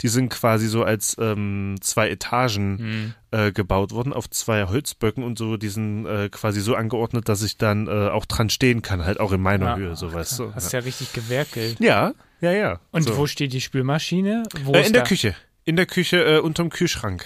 Die 0.00 0.08
sind 0.08 0.28
quasi 0.30 0.66
so 0.68 0.82
als 0.84 1.16
ähm, 1.20 1.76
zwei 1.80 2.08
Etagen 2.10 2.78
Hm. 2.78 3.14
äh, 3.30 3.52
gebaut 3.52 3.92
worden 3.92 4.12
auf 4.12 4.28
zwei 4.30 4.64
Holzböcken 4.66 5.22
und 5.24 5.38
so, 5.38 5.56
die 5.56 5.68
sind 5.68 6.06
äh, 6.06 6.28
quasi 6.28 6.60
so 6.60 6.74
angeordnet, 6.74 7.28
dass 7.28 7.42
ich 7.42 7.56
dann 7.58 7.86
äh, 7.86 8.08
auch 8.08 8.24
dran 8.26 8.50
stehen 8.50 8.82
kann, 8.82 9.04
halt 9.04 9.20
auch 9.20 9.32
in 9.32 9.40
meiner 9.40 9.66
Ja, 9.66 9.76
Höhe, 9.76 9.96
so 9.96 10.12
weißt 10.12 10.38
du. 10.38 10.54
Hast 10.54 10.72
ja 10.72 10.80
richtig 10.80 11.12
gewerkelt. 11.12 11.80
Ja, 11.80 12.12
ja, 12.40 12.52
ja. 12.52 12.80
Und 12.92 13.02
so. 13.02 13.16
wo 13.16 13.26
steht 13.26 13.52
die 13.52 13.60
Spülmaschine? 13.60 14.44
Äh, 14.72 14.86
in 14.86 14.92
der 14.92 15.02
da? 15.02 15.08
Küche. 15.08 15.34
In 15.64 15.76
der 15.76 15.86
Küche 15.86 16.18
äh, 16.24 16.38
unterm 16.38 16.70
Kühlschrank. 16.70 17.24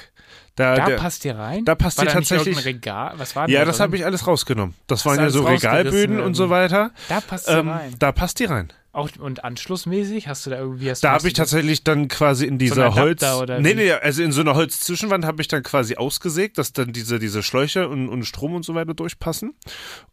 Da, 0.56 0.74
Da 0.74 0.84
der, 0.86 0.96
passt 0.96 1.24
die 1.24 1.30
rein? 1.30 1.64
da 1.64 1.74
passt 1.74 1.98
die 1.98 2.02
nicht 2.04 2.12
tatsächlich- 2.12 2.48
irgendein 2.56 2.74
Regal? 2.74 3.14
Was 3.16 3.34
war 3.36 3.46
denn 3.46 3.54
ja, 3.54 3.60
da 3.60 3.66
das 3.66 3.80
habe 3.80 3.96
ich 3.96 4.04
alles 4.04 4.26
rausgenommen. 4.26 4.74
Das 4.86 5.00
Hast 5.00 5.06
waren 5.06 5.18
ja 5.20 5.30
so 5.30 5.44
Regalböden 5.44 6.20
und 6.20 6.34
so 6.34 6.50
weiter. 6.50 6.90
Da 7.08 7.20
passt 7.20 7.46
sie 7.46 7.52
Ähm, 7.52 7.68
rein. 7.70 7.94
da 7.98 8.12
passt 8.12 8.38
die 8.38 8.44
rein. 8.44 8.70
Auch, 8.94 9.08
und 9.18 9.42
anschlussmäßig 9.42 10.28
hast 10.28 10.44
du 10.44 10.50
da 10.50 10.58
irgendwie... 10.58 10.90
Hast 10.90 11.02
Da 11.02 11.12
habe 11.12 11.26
ich 11.26 11.32
tatsächlich 11.32 11.82
dann 11.82 12.08
quasi 12.08 12.44
in 12.44 12.58
dieser 12.58 12.92
Adapter 12.92 13.36
Holz. 13.38 13.62
nee, 13.62 13.72
nee, 13.72 13.90
also 13.90 14.22
in 14.22 14.32
so 14.32 14.42
einer 14.42 14.54
Holzzwischenwand 14.54 15.24
habe 15.24 15.40
ich 15.40 15.48
dann 15.48 15.62
quasi 15.62 15.96
ausgesägt, 15.96 16.58
dass 16.58 16.74
dann 16.74 16.92
diese, 16.92 17.18
diese 17.18 17.42
Schläuche 17.42 17.88
und, 17.88 18.10
und 18.10 18.24
Strom 18.24 18.54
und 18.54 18.66
so 18.66 18.74
weiter 18.74 18.92
durchpassen. 18.92 19.54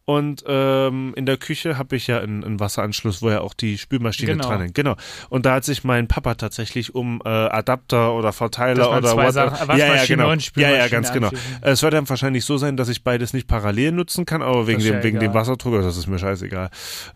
Und 0.05 0.45
ähm, 0.47 1.13
in 1.17 1.25
der 1.25 1.35
Küche 1.35 1.77
habe 1.77 1.97
ich 1.97 2.07
ja 2.07 2.19
einen, 2.19 2.43
einen 2.43 2.59
Wasseranschluss, 2.61 3.21
wo 3.21 3.29
ja 3.29 3.41
auch 3.41 3.53
die 3.53 3.77
Spülmaschine 3.77 4.31
Genau. 4.31 4.47
dran 4.47 4.61
hängt. 4.61 4.75
Genau. 4.75 4.95
Und 5.29 5.45
da 5.45 5.55
hat 5.55 5.65
sich 5.65 5.83
mein 5.83 6.07
Papa 6.07 6.35
tatsächlich 6.35 6.95
um 6.95 7.21
äh, 7.25 7.27
Adapter 7.27 8.13
oder 8.13 8.31
Verteiler 8.31 8.97
oder 8.97 9.31
Sachen- 9.33 9.77
ja, 9.77 9.95
ja, 9.95 10.05
genau. 10.05 10.33
ja, 10.55 10.71
ja, 10.71 10.87
ganz 10.87 11.11
genau. 11.11 11.27
anschließen. 11.27 11.57
Es 11.61 11.83
wird 11.83 11.93
dann 11.93 12.07
wahrscheinlich 12.07 12.45
so 12.45 12.57
sein, 12.57 12.77
dass 12.77 12.87
ich 12.87 13.03
beides 13.03 13.33
nicht 13.33 13.47
parallel 13.47 13.91
nutzen 13.91 14.25
kann, 14.25 14.41
aber 14.41 14.67
wegen 14.67 14.79
dem, 14.81 14.93
ja 14.95 15.03
wegen 15.03 15.19
dem. 15.19 15.33
Wasserdruck, 15.33 15.81
das 15.81 15.97
ist 15.97 16.07
mir 16.07 16.17
scheißegal. 16.17 16.69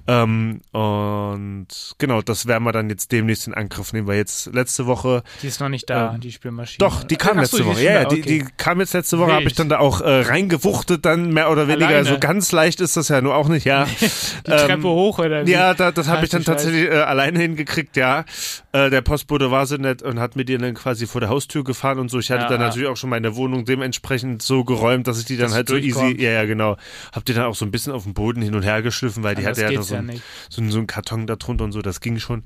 Ähm, 0.08 0.62
und 0.72 1.53
genau, 1.98 2.22
das 2.22 2.46
werden 2.48 2.64
wir 2.64 2.72
dann 2.72 2.90
jetzt 2.90 3.12
demnächst 3.12 3.48
in 3.48 3.54
Angriff 3.54 3.94
nehmen, 3.94 4.08
weil 4.08 4.18
jetzt 4.18 4.48
letzte 4.54 4.86
Woche 4.86 5.24
Die 5.42 5.48
ist 5.48 5.60
noch 5.60 5.70
nicht 5.70 5.90
da, 5.90 6.14
Ähm, 6.14 6.20
die 6.22 6.32
Spülmaschine. 6.32 6.78
doch, 6.80 7.04
die 7.04 7.16
kam 7.16 7.40
Ach 7.40 7.46
so, 7.46 7.58
letzte 7.58 7.66
Woche. 7.66 7.80
ist 7.80 7.84
Ja, 7.84 8.04
da, 8.04 8.10
die, 8.10 8.22
okay. 8.22 8.40
die 8.40 8.46
kam 8.58 8.80
jetzt 8.80 8.94
letzte 8.94 9.20
Woche, 9.20 9.34
habe 9.34 9.46
ich 9.46 9.54
dann 9.56 9.70
da 9.70 9.80
auch 9.80 10.02
äh, 10.02 10.22
reingewuchtet, 10.22 11.06
dann 11.06 11.32
mehr 11.34 11.50
oder 11.52 11.68
weniger. 11.68 11.88
Alleine? 11.88 12.06
So 12.06 12.20
ganz 12.20 12.52
leicht 12.52 12.82
ist 12.82 12.98
das 12.98 13.10
ja 13.10 13.22
nur 13.22 13.36
auch 13.36 13.48
nicht, 13.48 13.66
ja. 13.66 13.86
Die 14.46 14.52
Treppe 14.52 14.88
hoch 14.88 15.20
oder 15.20 15.46
wie? 15.46 15.52
Ja, 15.52 15.74
da, 15.74 15.92
das 15.92 16.08
habe 16.08 16.24
ich 16.26 16.30
dann 16.32 16.44
tatsächlich 16.44 16.86
äh, 16.90 16.96
alleine 17.00 17.40
hingekriegt, 17.40 17.96
ja. 17.98 18.26
Äh, 18.72 18.90
der 18.90 19.02
Postbote 19.02 19.52
war 19.52 19.66
so 19.66 19.76
nett 19.78 20.02
und 20.02 20.20
hat 20.20 20.36
mir 20.36 20.46
die 20.46 20.58
dann 20.58 20.74
quasi 20.74 21.08
vor 21.08 21.22
der 21.22 21.30
Haustür 21.30 21.64
gefahren 21.64 22.00
und 22.00 22.10
so. 22.10 22.20
Ich 22.20 22.32
hatte 22.32 22.44
Ja, 22.44 22.50
dann 22.50 22.60
ja. 22.62 22.68
natürlich 22.68 22.88
auch 22.88 22.98
schon 22.98 23.10
meine 23.10 23.36
Wohnung 23.36 23.66
dementsprechend 23.66 24.42
so 24.42 24.64
geräumt, 24.64 25.08
dass 25.08 25.20
ich 25.20 25.26
die 25.26 25.38
dann 25.38 25.48
Dass 25.48 25.56
halt 25.56 25.70
so 25.70 25.76
easy, 25.78 26.16
ja, 26.22 26.32
ja, 26.32 26.46
genau. 26.46 26.78
Hab 27.12 27.26
die 27.26 27.34
dann 27.34 27.46
auch 27.46 27.56
so 27.56 27.66
ein 27.66 27.72
bisschen 27.72 27.94
auf 27.94 28.04
dem 28.04 28.14
Boden 28.14 28.42
hin 28.42 28.56
und 28.56 28.64
her 28.64 28.82
geschliffen, 28.82 29.24
weil 29.24 29.36
die 29.36 29.46
hatte 29.46 29.62
ja 29.62 29.72
noch 29.72 29.84
so, 29.84 29.94
ja 29.96 30.00
ein, 30.02 30.22
so, 30.50 30.64
so 30.70 30.78
einen 30.78 30.88
Karton 30.88 31.28
da 31.28 31.36
drunter 31.46 31.66
und 31.66 31.72
so, 31.72 31.82
das 31.82 32.00
ging 32.00 32.20
schon. 32.20 32.44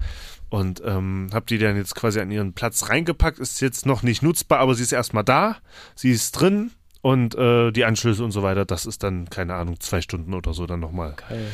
Und 0.49 0.81
ähm, 0.85 1.29
hab 1.33 1.47
die 1.47 1.57
dann 1.57 1.75
jetzt 1.75 1.95
quasi 1.95 2.19
an 2.19 2.31
ihren 2.31 2.53
Platz 2.53 2.89
reingepackt. 2.89 3.39
Ist 3.39 3.59
jetzt 3.61 3.85
noch 3.85 4.03
nicht 4.03 4.21
nutzbar, 4.23 4.59
aber 4.59 4.75
sie 4.75 4.83
ist 4.83 4.91
erstmal 4.91 5.23
da. 5.23 5.57
Sie 5.95 6.11
ist 6.11 6.31
drin. 6.33 6.71
Und 7.01 7.35
äh, 7.35 7.71
die 7.71 7.85
Anschlüsse 7.85 8.23
und 8.23 8.31
so 8.31 8.43
weiter, 8.43 8.65
das 8.65 8.85
ist 8.85 9.03
dann, 9.03 9.29
keine 9.29 9.53
Ahnung, 9.55 9.79
zwei 9.79 10.01
Stunden 10.01 10.33
oder 10.33 10.53
so 10.53 10.65
dann 10.65 10.79
nochmal. 10.79 11.13
Geil. 11.29 11.47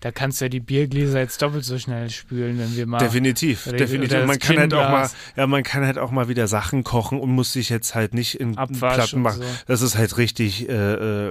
Da 0.00 0.12
kannst 0.12 0.40
du 0.40 0.44
ja 0.44 0.48
die 0.48 0.60
Biergläser 0.60 1.18
jetzt 1.18 1.42
doppelt 1.42 1.64
so 1.64 1.76
schnell 1.76 2.08
spülen, 2.10 2.56
wenn 2.58 2.76
wir 2.76 2.86
mal. 2.86 2.98
Definitiv, 2.98 3.66
Oder- 3.66 3.78
definitiv. 3.78 4.12
oder 4.16 4.26
man 4.26 4.38
kann 4.38 4.56
halt 4.58 4.72
auch 4.72 4.88
mal, 4.90 5.10
ja, 5.36 5.46
man 5.48 5.62
kann 5.64 5.84
halt 5.84 5.98
auch 5.98 6.12
mal 6.12 6.28
wieder 6.28 6.46
Sachen 6.46 6.84
kochen 6.84 7.18
und 7.18 7.30
muss 7.30 7.52
sich 7.52 7.68
jetzt 7.68 7.96
halt 7.96 8.14
nicht 8.14 8.38
in 8.38 8.56
Abwasch 8.56 8.94
Platten 8.94 9.22
machen. 9.22 9.42
so. 9.42 9.48
Das 9.66 9.82
ist 9.82 9.96
halt 9.98 10.16
richtig 10.16 10.68
äh, 10.68 10.72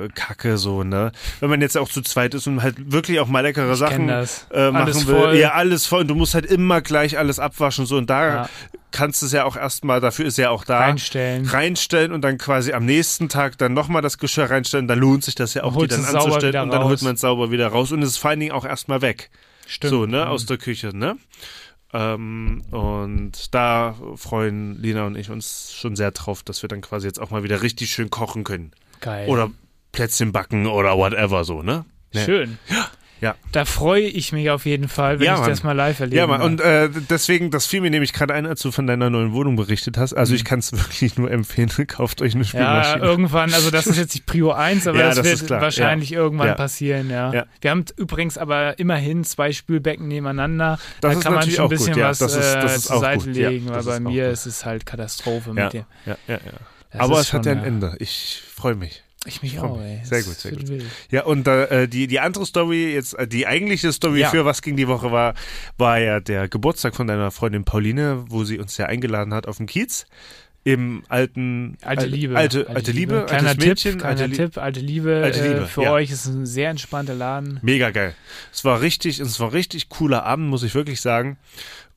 äh, 0.06 0.10
Kacke 0.14 0.58
so, 0.58 0.84
ne? 0.84 1.14
Wenn 1.40 1.50
man 1.50 1.62
jetzt 1.62 1.78
auch 1.78 1.88
zu 1.88 2.02
zweit 2.02 2.34
ist 2.34 2.46
und 2.48 2.62
halt 2.62 2.92
wirklich 2.92 3.22
auch 3.22 3.28
mal 3.28 3.40
leckere 3.40 3.72
Ich 3.72 3.80
Sachen 3.80 4.10
äh, 4.10 4.26
machen 4.52 4.76
Alles 4.76 5.08
will. 5.08 5.16
voll. 5.16 5.36
Ja, 5.38 5.54
alles 5.54 5.86
voll. 5.86 6.02
Und 6.02 6.10
du 6.10 6.16
musst 6.16 6.34
halt 6.34 6.46
immer 6.46 6.82
gleich 6.82 7.18
alles 7.18 7.40
abwaschen 7.40 7.86
so 7.86 7.96
und 7.98 8.10
da 8.10 8.28
Ja. 8.28 8.50
Kannst 8.92 9.22
du 9.22 9.26
es 9.26 9.32
ja 9.32 9.46
auch 9.46 9.56
erstmal, 9.56 10.02
dafür 10.02 10.26
ist 10.26 10.38
ja 10.38 10.50
auch 10.50 10.64
da. 10.64 10.80
Reinstellen. 10.80 11.46
Reinstellen 11.46 12.12
und 12.12 12.22
dann 12.22 12.38
quasi 12.38 12.74
am 12.74 12.86
nächsten 12.86 13.30
Tag 13.30 13.58
dann 13.58 13.74
nochmal 13.74 14.02
das 14.02 14.18
Geschirr 14.18 14.50
reinstellen, 14.50 14.88
dann 14.88 15.00
lohnt 15.00 15.24
sich 15.24 15.36
das 15.36 15.54
ja 15.54 15.64
auch, 15.64 15.74
die 15.74 15.80
holst 15.80 15.94
dann 15.94 16.02
es 16.02 16.08
sauber 16.08 16.26
anzustellen 16.26 16.54
wieder 16.54 16.64
und 16.64 16.74
dann 16.74 16.84
holt 16.84 17.02
man 17.02 17.16
es 17.16 17.22
sauber 17.22 17.52
wieder 17.52 17.68
raus 17.68 17.92
und 17.92 18.02
es 18.02 18.10
ist 18.10 18.18
vor 18.18 18.32
allen 18.32 18.40
Dingen 18.40 18.52
auch 18.52 18.66
erstmal 18.66 19.02
weg. 19.02 19.30
Stimmt. 19.66 19.92
So, 19.92 20.06
ne, 20.06 20.28
aus 20.28 20.46
der 20.46 20.58
Küche, 20.58 20.96
ne? 20.96 21.18
Ähm, 21.94 22.64
und 22.72 23.54
da 23.54 23.96
freuen 24.16 24.82
Lina 24.82 25.06
und 25.06 25.16
ich 25.16 25.30
uns 25.30 25.74
schon 25.74 25.96
sehr 25.96 26.12
drauf, 26.12 26.44
dass 26.44 26.62
wir 26.62 26.70
dann 26.70 26.82
quasi 26.82 27.08
jetzt 27.08 27.20
auch 27.20 27.30
mal 27.30 27.44
wieder 27.44 27.62
richtig 27.62 27.92
schön 27.92 28.10
kochen 28.10 28.44
können. 28.44 28.72
Geil. 29.00 29.28
Oder 29.30 29.52
Plätzchen 29.92 30.32
backen 30.32 30.68
oder 30.68 30.98
whatever 30.98 31.44
so, 31.44 31.62
ne? 31.62 31.86
Ne? 32.14 32.26
Schön. 32.26 32.60
Ja. 32.70 32.88
Da 33.52 33.66
freue 33.66 34.02
ich 34.04 34.32
mich 34.32 34.50
auf 34.52 34.66
jeden 34.66 34.88
Fall, 34.88 35.20
wenn 35.20 35.26
Ja, 35.26 35.34
ich 35.36 35.40
Mann. 35.42 35.50
das 35.50 35.64
mal 35.64 35.72
live 35.72 36.00
erlebe. 36.00 36.18
Ja, 36.18 36.28
Mann, 36.28 36.42
und 36.42 36.62
äh, 36.62 36.90
deswegen, 37.10 37.50
das 37.50 37.66
fiel 37.66 37.82
mir 37.82 37.90
nämlich 37.90 38.14
gerade 38.14 38.34
ein, 38.34 38.46
als 38.46 38.62
du 38.62 38.72
von 38.72 38.86
deiner 38.86 39.10
neuen 39.10 39.34
Wohnung 39.34 39.56
berichtet 39.56 39.98
hast. 39.98 40.14
Also 40.14 40.36
ich 40.36 40.46
kann 40.46 40.60
es 40.60 40.72
wirklich 40.78 41.18
nur 41.18 41.32
empfehlen, 41.32 41.70
kauft 41.88 42.22
euch 42.22 42.36
eine 42.36 42.44
Mhm. 42.44 42.50
ja, 42.54 42.98
irgendwann, 42.98 43.54
also 43.54 43.72
das 43.72 43.88
ist 43.88 43.98
jetzt 43.98 44.14
nicht 44.14 44.26
Prio 44.28 44.52
1, 44.52 44.86
aber 44.88 45.00
Ja, 45.00 45.08
das, 45.14 45.18
das 45.18 45.42
wird 45.42 45.50
wahrscheinlich 45.50 46.12
irgendwann 46.14 46.48
Ja. 46.48 46.54
passieren, 46.56 47.10
ja. 47.10 47.34
Ja. 47.34 47.46
Wir 47.62 47.72
haben 47.72 47.86
übrigens 47.98 48.38
aber 48.38 48.78
immerhin 48.80 49.24
zwei 49.24 49.52
Spülbecken 49.52 50.08
nebeneinander. 50.08 50.78
Das 51.02 51.12
da 51.14 51.18
ist 51.18 51.24
kann 51.24 51.34
man 51.34 51.44
schon 51.50 51.52
ein 51.66 51.70
gut, 51.70 51.70
bisschen 51.78 51.98
ja. 51.98 52.10
was 52.10 52.20
Das 52.20 52.36
ist- 52.36 52.54
das 52.56 52.72
äh, 52.74 52.76
ist 52.76 52.86
zur 52.86 53.00
Seite 53.00 53.26
gut, 53.26 53.36
ja. 53.36 53.50
legen, 53.50 53.70
weil 53.70 53.84
bei 53.84 54.00
mir 54.00 54.26
gut. 54.26 54.34
ist 54.34 54.46
es 54.46 54.66
halt 54.66 54.86
Katastrophe 54.86 55.54
ja, 55.56 55.64
mit 55.66 55.74
dem. 55.74 55.86
ja, 56.06 56.18
ja, 56.28 56.34
ja. 56.36 56.40
Das 56.92 57.02
Aber 57.02 57.20
es 57.20 57.34
hat 57.34 57.44
schon, 57.46 57.54
ja 57.54 57.60
ein 57.60 57.64
ja. 57.64 57.68
Ende. 57.68 57.96
Ich 58.00 58.42
freue 58.54 58.76
mich. 58.76 59.04
Ich 59.28 59.42
mich 59.42 59.60
auch, 59.60 59.80
ey. 59.82 60.00
Sehr 60.04 60.24
gut, 60.24 60.36
sehr 60.36 60.52
gut. 60.54 60.64
Ja, 61.12 61.24
und 61.26 61.48
äh, 61.48 61.88
die, 61.88 62.08
die 62.08 62.20
andere 62.20 62.46
Story, 62.46 62.94
jetzt 62.94 63.14
äh, 63.14 63.28
die 63.28 63.46
eigentliche 63.46 63.92
Story 63.92 64.22
Ja. 64.22 64.30
für 64.30 64.46
was 64.46 64.62
ging 64.62 64.78
die 64.78 64.88
Woche 64.88 65.12
war, 65.12 65.34
war 65.78 66.00
ja 66.00 66.20
der 66.20 66.48
Geburtstag 66.48 66.96
von 66.96 67.08
deiner 67.08 67.30
Freundin 67.32 67.66
Pauline, 67.66 68.26
wo 68.30 68.44
sie 68.44 68.58
uns 68.58 68.78
ja 68.78 68.86
eingeladen 68.86 69.34
hat 69.34 69.48
auf 69.48 69.58
dem 69.58 69.66
Kiez. 69.66 70.06
Im 70.64 71.04
alten 71.08 71.78
Alte 71.82 72.02
al- 72.04 72.10
Liebe. 72.10 72.36
Alte, 72.36 72.68
alte, 72.70 72.92
Liebe, 72.92 73.26
Kleiner 73.26 73.50
altes 73.50 73.66
Mädchen, 73.66 73.92
Tipp, 73.94 74.02
kleiner 74.02 74.22
alte 74.22 74.36
Tipp, 74.36 74.58
alte 74.58 74.80
Liebe. 74.82 75.22
Alte 75.24 75.48
Liebe, 75.48 75.62
äh, 75.62 75.66
für 75.66 75.84
ja. 75.84 75.92
euch 75.94 76.12
ist 76.12 76.26
ein 76.26 76.46
sehr 76.46 76.70
entspannter 76.70 77.14
Laden. 77.14 77.60
Mega 77.62 77.90
geil. 77.92 78.14
Es 78.52 78.66
war 78.66 78.82
richtig, 78.82 79.20
es 79.22 79.40
war 79.40 79.54
richtig 79.54 79.88
cooler 79.88 80.24
Abend, 80.26 80.50
muss 80.50 80.64
ich 80.64 80.76
wirklich 80.76 81.00
sagen. 81.00 81.38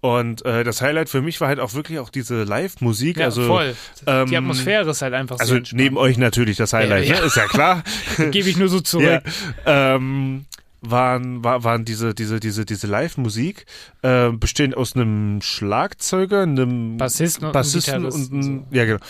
Und 0.03 0.45
äh, 0.47 0.65
das 0.65 0.81
Highlight 0.81 1.11
für 1.11 1.21
mich 1.21 1.41
war 1.43 1.49
halt 1.49 1.61
auch 1.61 1.75
wirklich 1.75 1.99
auch 1.99 2.09
diese 2.09 2.45
Live-Musik. 2.45 3.19
Ja, 3.19 3.27
also, 3.27 3.45
voll. 3.47 3.75
ähm, 4.07 4.29
Die 4.31 4.37
Atmosphäre 4.37 4.89
ist 4.91 5.03
halt 5.03 5.13
einfach 5.13 5.39
Also 5.39 5.51
sehr 5.51 5.59
entspannt. 5.59 5.83
neben 5.83 5.97
euch 5.99 6.17
natürlich 6.17 6.57
das 6.57 6.73
Highlight, 6.73 7.07
Ja, 7.07 7.17
ja. 7.17 7.21
Ne? 7.21 7.27
ist 7.27 7.37
ja 7.37 7.47
klar. 7.47 7.83
Gebe 8.31 8.49
ich 8.49 8.57
nur 8.57 8.69
so 8.69 8.81
zurück. 8.81 9.23
Ja, 9.67 9.95
ähm, 9.97 10.47
waren, 10.83 11.45
war, 11.45 11.63
waren 11.65 11.85
diese, 11.85 12.15
diese, 12.15 12.41
diese, 12.41 12.65
diese 12.65 12.87
Live-Musik, 12.87 13.67
äh, 14.01 14.31
bestehend 14.31 14.75
aus 14.75 14.97
einem 14.97 15.43
Schlagzeuger, 15.43 16.45
einem 16.45 16.97
Bassisten 16.97 17.49
und 17.49 17.53
Bassisten 17.53 17.95
einem 17.97 18.05
und, 18.07 18.11
Gitarristen, 18.13 18.43
einem- 18.43 18.65
ja, 18.71 18.85
genau. 18.87 19.01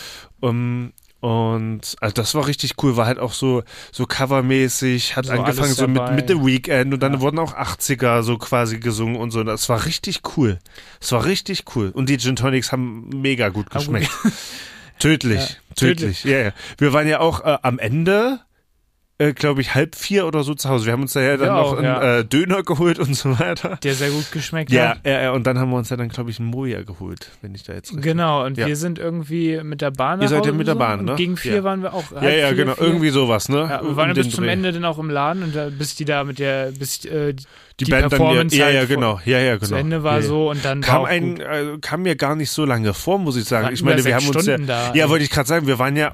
Um, 0.41 0.91
und 1.21 1.95
also 2.01 2.13
das 2.13 2.35
war 2.35 2.47
richtig 2.47 2.73
cool, 2.83 2.97
war 2.97 3.05
halt 3.05 3.19
auch 3.19 3.33
so, 3.33 3.63
so 3.91 4.05
covermäßig, 4.05 5.15
hat 5.15 5.27
So 5.27 5.33
angefangen 5.33 5.73
so 5.73 5.87
mit, 5.87 6.11
mit 6.11 6.27
The 6.27 6.43
Weekend 6.45 6.93
und 6.93 6.99
dann 7.01 7.13
Ja. 7.13 7.19
wurden 7.21 7.39
auch 7.39 7.55
80er 7.55 8.23
so 8.23 8.37
quasi 8.37 8.79
gesungen 8.79 9.15
und 9.15 9.31
so. 9.31 9.43
Das 9.43 9.69
war 9.69 9.85
richtig 9.85 10.21
cool. 10.35 10.59
Das 10.99 11.11
war 11.11 11.23
richtig 11.25 11.63
cool. 11.75 11.91
Und 11.93 12.09
die 12.09 12.17
Gin 12.17 12.35
Tonics 12.35 12.71
haben 12.71 13.07
mega 13.09 13.49
gut 13.49 13.69
geschmeckt. 13.69 14.09
Tödlich, 14.99 15.39
Ja, 15.39 15.75
tödlich. 15.75 16.23
Ja, 16.23 16.37
ja. 16.37 16.51
Wir 16.77 16.93
waren 16.93 17.07
ja 17.07 17.19
auch 17.19 17.43
äh, 17.45 17.57
am 17.61 17.79
Ende 17.79 18.39
äh, 19.21 19.33
glaube 19.33 19.61
ich, 19.61 19.75
halb 19.75 19.95
vier 19.95 20.25
oder 20.25 20.43
so 20.43 20.55
zu 20.55 20.67
Hause. 20.67 20.85
Wir 20.85 20.93
haben 20.93 21.03
uns 21.03 21.13
da 21.13 21.21
ja 21.21 21.37
dann 21.37 21.53
noch 21.53 21.77
einen 21.77 21.85
ja. 21.85 22.19
äh, 22.19 22.25
Döner 22.25 22.63
geholt 22.63 22.97
und 22.97 23.13
so 23.13 23.37
weiter. 23.39 23.77
Der 23.83 23.93
sehr 23.93 24.09
gut 24.09 24.31
geschmeckt 24.31 24.71
Ja, 24.71 24.89
hat. 24.89 25.05
ja, 25.05 25.21
ja, 25.21 25.31
und 25.31 25.45
dann 25.45 25.59
haben 25.59 25.69
wir 25.69 25.77
uns 25.77 25.89
ja 25.89 25.97
dann, 25.97 26.09
glaube 26.09 26.31
ich, 26.31 26.39
einen 26.39 26.49
Moja 26.49 26.81
geholt, 26.81 27.29
wenn 27.41 27.53
ich 27.53 27.63
da 27.63 27.73
jetzt 27.73 27.89
richtig. 27.91 28.03
Genau, 28.03 28.45
und 28.45 28.57
wir 28.57 28.75
sind 28.75 28.97
irgendwie 28.97 29.61
mit 29.63 29.81
der 29.81 29.91
Bahn 29.91 30.21
Ihr 30.21 30.27
seid 30.27 30.45
ja 30.45 30.51
mit 30.51 30.67
der 30.67 30.75
Bahn, 30.75 31.01
und 31.01 31.05
ne? 31.05 31.15
Gegen 31.15 31.37
vier 31.37 31.63
waren 31.63 31.83
wir 31.83 31.93
auch. 31.93 32.11
Ja, 32.11 32.29
ja, 32.29 32.47
vier, 32.47 32.55
genau, 32.55 32.73
vier. 32.75 32.87
irgendwie 32.87 33.09
sowas, 33.09 33.49
ne? 33.49 33.67
Ja, 33.69 33.83
wir 33.83 33.95
waren 33.95 34.09
ja 34.09 34.13
bis 34.15 34.31
zum 34.31 34.43
Dreh. 34.43 34.51
Ende 34.51 34.71
dann 34.71 34.85
auch 34.85 34.97
im 34.97 35.09
Laden 35.09 35.43
und 35.43 35.55
da, 35.55 35.69
bis 35.69 35.95
die 35.95 36.05
da 36.05 36.23
mit 36.23 36.39
der, 36.39 36.71
bis 36.71 37.05
äh, 37.05 37.33
die, 37.33 37.85
Die, 37.85 37.91
Band 37.91 38.11
dann, 38.11 38.49
ja, 38.49 38.65
halt 38.65 38.75
ja, 38.75 38.85
genau, 38.85 39.19
ja, 39.25 39.39
ja, 39.39 39.55
genau. 39.55 39.67
zu 39.67 39.75
Ende 39.75 40.03
war 40.03 40.15
ja, 40.15 40.19
ja. 40.19 40.25
so 40.25 40.49
und 40.49 40.65
dann 40.65 40.81
Kam, 40.81 41.05
ein, 41.05 41.39
äh, 41.39 41.77
kam 41.81 42.03
mir 42.03 42.15
gar 42.15 42.35
nicht 42.35 42.51
so 42.51 42.65
lange 42.65 42.93
vor, 42.93 43.19
muss 43.19 43.35
ich 43.37 43.45
sagen. 43.45 43.73
Ich 43.73 43.83
meine, 43.83 44.03
wir 44.03 44.15
haben 44.15 44.27
uns 44.27 44.45
ja, 44.45 44.57
da. 44.57 44.93
ja, 44.93 45.09
wollte 45.09 45.23
ich 45.23 45.31
gerade 45.31 45.47
sagen, 45.47 45.67
wir 45.67 45.79
waren 45.79 45.95
ja 45.95 46.13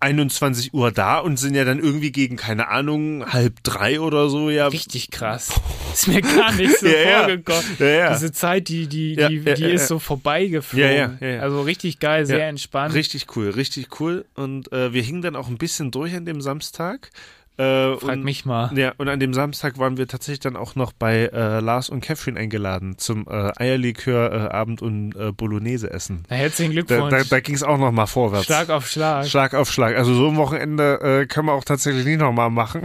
21 0.00 0.74
Uhr 0.74 0.92
da 0.92 1.18
und 1.18 1.38
sind 1.38 1.54
ja 1.54 1.64
dann 1.64 1.78
irgendwie 1.78 2.12
gegen, 2.12 2.36
keine 2.36 2.68
Ahnung, 2.68 3.26
halb 3.32 3.62
drei 3.62 4.00
oder 4.00 4.28
so, 4.28 4.50
ja. 4.50 4.68
Richtig 4.68 5.10
krass. 5.10 5.50
Ist 5.92 6.08
mir 6.08 6.20
gar 6.20 6.52
nicht 6.52 6.78
so 6.78 6.86
Ja, 7.08 7.20
vorgekommen. 7.20 7.62
Ja, 7.78 7.86
ja. 7.86 8.12
Diese 8.12 8.32
Zeit, 8.32 8.68
die, 8.68 8.86
die, 8.86 9.16
die, 9.16 9.40
die 9.40 9.64
ist 9.64 9.88
so 9.88 9.98
vorbeigeflogen. 9.98 11.18
Also 11.40 11.62
richtig 11.62 11.98
geil, 11.98 12.26
sehr 12.26 12.48
entspannt. 12.48 12.94
Richtig 12.94 13.26
cool, 13.36 13.50
richtig 13.50 14.00
cool. 14.00 14.24
Und 14.34 14.72
äh, 14.72 14.92
wir 14.92 15.02
hingen 15.02 15.22
dann 15.22 15.36
auch 15.36 15.48
ein 15.48 15.58
bisschen 15.58 15.90
durch 15.90 16.14
an 16.14 16.24
dem 16.24 16.40
Samstag. 16.40 17.10
Äh, 17.58 17.96
Frag 17.96 18.12
und, 18.16 18.24
mich 18.24 18.44
mal. 18.44 18.70
Ja, 18.76 18.92
und 18.98 19.08
an 19.08 19.18
dem 19.18 19.34
Samstag 19.34 19.78
waren 19.78 19.96
wir 19.96 20.06
tatsächlich 20.06 20.38
dann 20.38 20.54
auch 20.56 20.76
noch 20.76 20.92
bei 20.92 21.28
äh, 21.32 21.58
Lars 21.58 21.90
und 21.90 22.00
Catherine 22.00 22.38
eingeladen 22.38 22.98
zum 22.98 23.26
äh, 23.28 23.50
Eierlikör-Abend 23.56 24.80
und 24.80 25.16
äh, 25.16 25.32
Bolognese 25.32 25.90
essen. 25.90 26.22
Na, 26.30 26.36
herzlichen 26.36 26.70
Da, 26.76 26.82
Glückwunsch. 26.82 27.10
da, 27.10 27.24
da 27.24 27.40
ging 27.40 27.56
es 27.56 27.64
auch 27.64 27.78
noch 27.78 27.90
mal 27.90 28.06
vorwärts. 28.06 28.46
Schlag 28.46 28.70
auf 28.70 28.86
Schlag. 28.86 29.26
Schlag 29.26 29.54
auf 29.54 29.72
Schlag. 29.72 29.96
Also 29.96 30.14
so 30.14 30.28
ein 30.28 30.36
Wochenende 30.36 31.00
äh, 31.22 31.26
können 31.26 31.46
wir 31.46 31.52
auch 31.54 31.64
tatsächlich 31.64 32.04
nicht 32.04 32.20
nochmal 32.20 32.50
machen. 32.50 32.82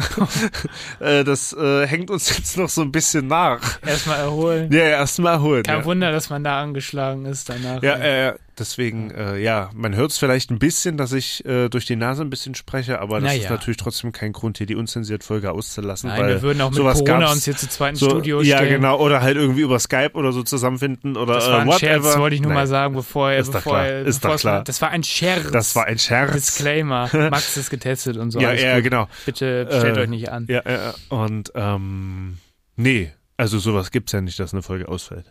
äh, 0.99 1.23
das 1.23 1.53
äh, 1.53 1.85
hängt 1.85 2.09
uns 2.09 2.35
jetzt 2.35 2.57
noch 2.57 2.69
so 2.69 2.81
ein 2.81 2.91
bisschen 2.91 3.27
nach. 3.27 3.61
Erstmal 3.85 4.21
erholen. 4.21 4.71
Ja, 4.71 4.85
erstmal 4.85 5.39
holen. 5.39 5.61
Kein 5.63 5.79
ja. 5.79 5.85
Wunder, 5.85 6.11
dass 6.11 6.31
man 6.31 6.43
da 6.43 6.61
angeschlagen 6.61 7.25
ist 7.25 7.47
danach. 7.47 7.83
Ja, 7.83 7.95
äh, 7.97 8.33
deswegen, 8.59 9.11
äh, 9.11 9.37
ja, 9.39 9.69
man 9.73 9.95
hört 9.95 10.11
es 10.11 10.17
vielleicht 10.17 10.51
ein 10.51 10.59
bisschen, 10.59 10.97
dass 10.97 11.11
ich 11.13 11.43
äh, 11.45 11.69
durch 11.69 11.85
die 11.85 11.95
Nase 11.95 12.21
ein 12.23 12.29
bisschen 12.29 12.55
spreche, 12.55 12.99
aber 12.99 13.19
das 13.19 13.31
Naja. 13.31 13.43
ist 13.43 13.49
natürlich 13.49 13.77
trotzdem 13.77 14.11
kein 14.11 14.31
Grund, 14.33 14.57
hier 14.57 14.67
die 14.67 14.75
unzensiert 14.75 15.23
Folge 15.23 15.51
auszulassen. 15.51 16.09
Nein, 16.09 16.21
weil 16.21 16.29
wir 16.29 16.41
würden 16.41 16.61
auch 16.61 16.71
mit 16.71 16.79
Corona 16.79 17.31
uns 17.31 17.45
hier 17.45 17.55
zu 17.55 17.67
zweiten 17.69 17.95
so, 17.95 18.09
Studio 18.09 18.41
Ja, 18.41 18.57
stellen. 18.57 18.73
genau, 18.81 18.99
oder 18.99 19.21
halt 19.21 19.37
irgendwie 19.37 19.61
über 19.61 19.79
Skype 19.79 20.11
oder 20.13 20.31
so 20.31 20.43
zusammenfinden 20.43 21.17
oder 21.17 21.35
Das 21.35 21.47
war 21.47 21.57
äh, 21.59 21.61
ein 21.61 21.67
whatever. 21.67 21.79
Scherz, 22.03 22.17
wollte 22.17 22.35
ich 22.35 22.41
nur 22.41 22.49
Nein, 22.51 22.61
mal 22.61 22.67
sagen, 22.67 22.93
bevor 22.95 23.31
er, 23.31 23.39
Ist 23.39 23.51
bevor 23.51 23.77
er, 23.79 24.01
ist 24.01 24.17
doch 24.17 24.21
bevor 24.29 24.35
es 24.35 24.41
klar. 24.41 24.63
Das 24.63 24.81
war 24.81 24.89
ein 24.89 25.03
Scherz. 25.03 25.51
Das 25.51 25.75
war 25.75 25.85
ein 25.85 25.99
Scherz. 25.99 26.31
Disclaimer. 26.33 27.09
Max 27.13 27.57
ist 27.57 27.69
getestet 27.69 28.17
und 28.17 28.31
so. 28.31 28.39
ja, 28.39 28.53
ja, 28.53 28.75
gut. 28.75 28.83
genau. 28.85 29.07
Bitte 29.25 29.67
stellt 29.69 29.97
Äh, 29.97 30.01
euch 30.01 30.09
nicht 30.09 30.29
an. 30.29 30.45
Ja, 30.49 30.61
ja, 30.69 30.93
und 31.09 31.51
ähm, 31.55 32.37
nee, 32.75 33.11
also 33.37 33.57
sowas 33.59 33.91
gibt's 33.91 34.11
ja 34.11 34.21
nicht, 34.21 34.39
dass 34.39 34.53
eine 34.53 34.61
Folge 34.61 34.87
ausfällt. 34.87 35.25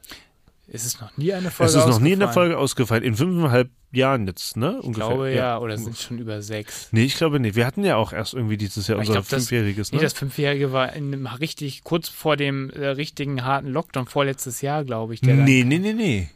Es 0.74 0.86
ist 0.86 1.02
noch 1.02 1.14
nie 1.18 1.34
eine 1.34 1.50
Folge 1.50 1.70
es 1.70 1.76
ist 1.78 1.86
noch 1.86 2.00
nie 2.00 2.12
eine 2.12 2.24
ausgefallen. 2.24 2.50
Folge 2.52 2.58
ausgefallen. 2.58 3.02
In 3.04 3.14
fünfeinhalb 3.14 3.70
Jahren 3.92 4.26
jetzt, 4.26 4.56
ne? 4.56 4.76
Ich 4.80 4.86
Ungefähr. 4.86 5.06
glaube 5.08 5.34
ja, 5.34 5.58
oder 5.58 5.76
sind 5.76 5.98
schon 5.98 6.18
über 6.18 6.40
sechs. 6.40 6.88
Nee, 6.92 7.04
ich 7.04 7.14
glaube 7.16 7.40
nicht. 7.40 7.56
Wir 7.56 7.66
hatten 7.66 7.84
ja 7.84 7.96
auch 7.96 8.14
erst 8.14 8.32
irgendwie 8.32 8.56
dieses 8.56 8.88
Jahr 8.88 8.96
Aber 8.96 9.02
ich 9.02 9.10
unser 9.10 9.20
glaub, 9.20 9.28
das- 9.28 9.48
Fünfjähriges, 9.48 9.92
ne? 9.92 9.98
Nee, 9.98 10.02
das 10.04 10.14
Fünfjährige 10.14 10.72
war 10.72 10.94
in 10.94 11.26
richtig, 11.26 11.84
kurz 11.84 12.08
vor 12.08 12.38
dem 12.38 12.70
äh, 12.70 12.86
richtigen 12.86 13.44
harten 13.44 13.68
Lockdown, 13.68 14.06
vorletztes 14.06 14.62
Jahr, 14.62 14.82
glaube 14.84 15.12
ich. 15.12 15.20
Der 15.20 15.34
nee, 15.34 15.62
nee, 15.62 15.78
nee, 15.78 15.92
nee. 15.92 16.28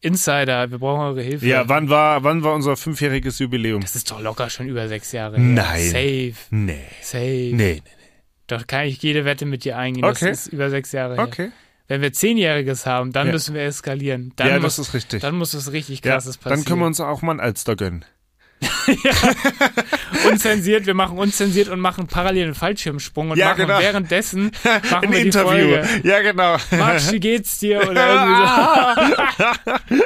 Insider, 0.00 0.70
wir 0.70 0.78
brauchen 0.78 1.00
eure 1.00 1.22
Hilfe. 1.22 1.44
Ja, 1.44 1.68
wann 1.68 1.88
war, 1.90 2.22
wann 2.22 2.44
war 2.44 2.54
unser 2.54 2.76
fünfjähriges 2.76 3.40
Jubiläum? 3.40 3.80
Das 3.80 3.96
ist 3.96 4.08
doch 4.12 4.20
locker 4.20 4.48
schon 4.48 4.68
über 4.68 4.86
sechs 4.86 5.10
Jahre 5.10 5.36
her. 5.36 5.44
Nein. 5.44 5.82
Safe, 5.82 6.34
Nee. 6.50 6.84
safe. 7.02 7.50
Nee. 7.52 7.82
Doch 8.46 8.64
kann 8.68 8.86
ich 8.86 9.02
jede 9.02 9.24
Wette 9.24 9.44
mit 9.46 9.64
dir 9.64 9.76
eingehen. 9.76 10.04
Okay. 10.04 10.28
Das 10.30 10.46
ist 10.46 10.52
über 10.52 10.70
sechs 10.70 10.92
Jahre 10.92 11.16
her. 11.16 11.24
Wenn 11.88 12.02
wir 12.02 12.12
Zehnjähriges 12.12 12.84
haben, 12.86 13.12
dann 13.12 13.26
Ja. 13.28 13.32
müssen 13.32 13.54
wir 13.54 13.62
eskalieren. 13.62 14.32
Dann, 14.36 14.48
ja, 14.48 14.60
muss, 14.60 14.76
das 14.76 14.88
ist 14.88 14.94
richtig. 14.94 15.22
dann 15.22 15.34
muss 15.36 15.54
es 15.54 15.72
richtig 15.72 16.04
ja, 16.04 16.12
krasses 16.12 16.36
passieren. 16.36 16.60
dann 16.60 16.64
können 16.68 16.80
wir 16.80 16.86
uns 16.86 17.00
auch 17.00 17.22
mal 17.22 17.32
ein 17.32 17.40
Alster 17.40 17.76
gönnen. 17.76 18.04
unzensiert, 20.28 20.86
wir 20.86 20.94
machen 20.94 21.16
unzensiert 21.18 21.68
und 21.68 21.78
machen 21.80 22.06
parallel 22.08 22.44
einen 22.46 22.54
Fallschirmsprung 22.54 23.30
und 23.30 23.38
Ja, 23.38 23.50
machen 23.50 23.66
genau. 23.66 23.78
währenddessen 23.78 24.50
machen 24.64 25.04
Ein 25.06 25.12
wir 25.12 25.18
die 25.20 25.26
Interview. 25.26 25.48
Folge. 25.76 25.88
Ja, 26.02 26.20
genau. 26.22 26.56
Max, 26.72 27.12
wie 27.12 27.20
geht's 27.20 27.58
dir? 27.58 27.78
Oder 27.88 28.08
irgendwie 28.08 30.02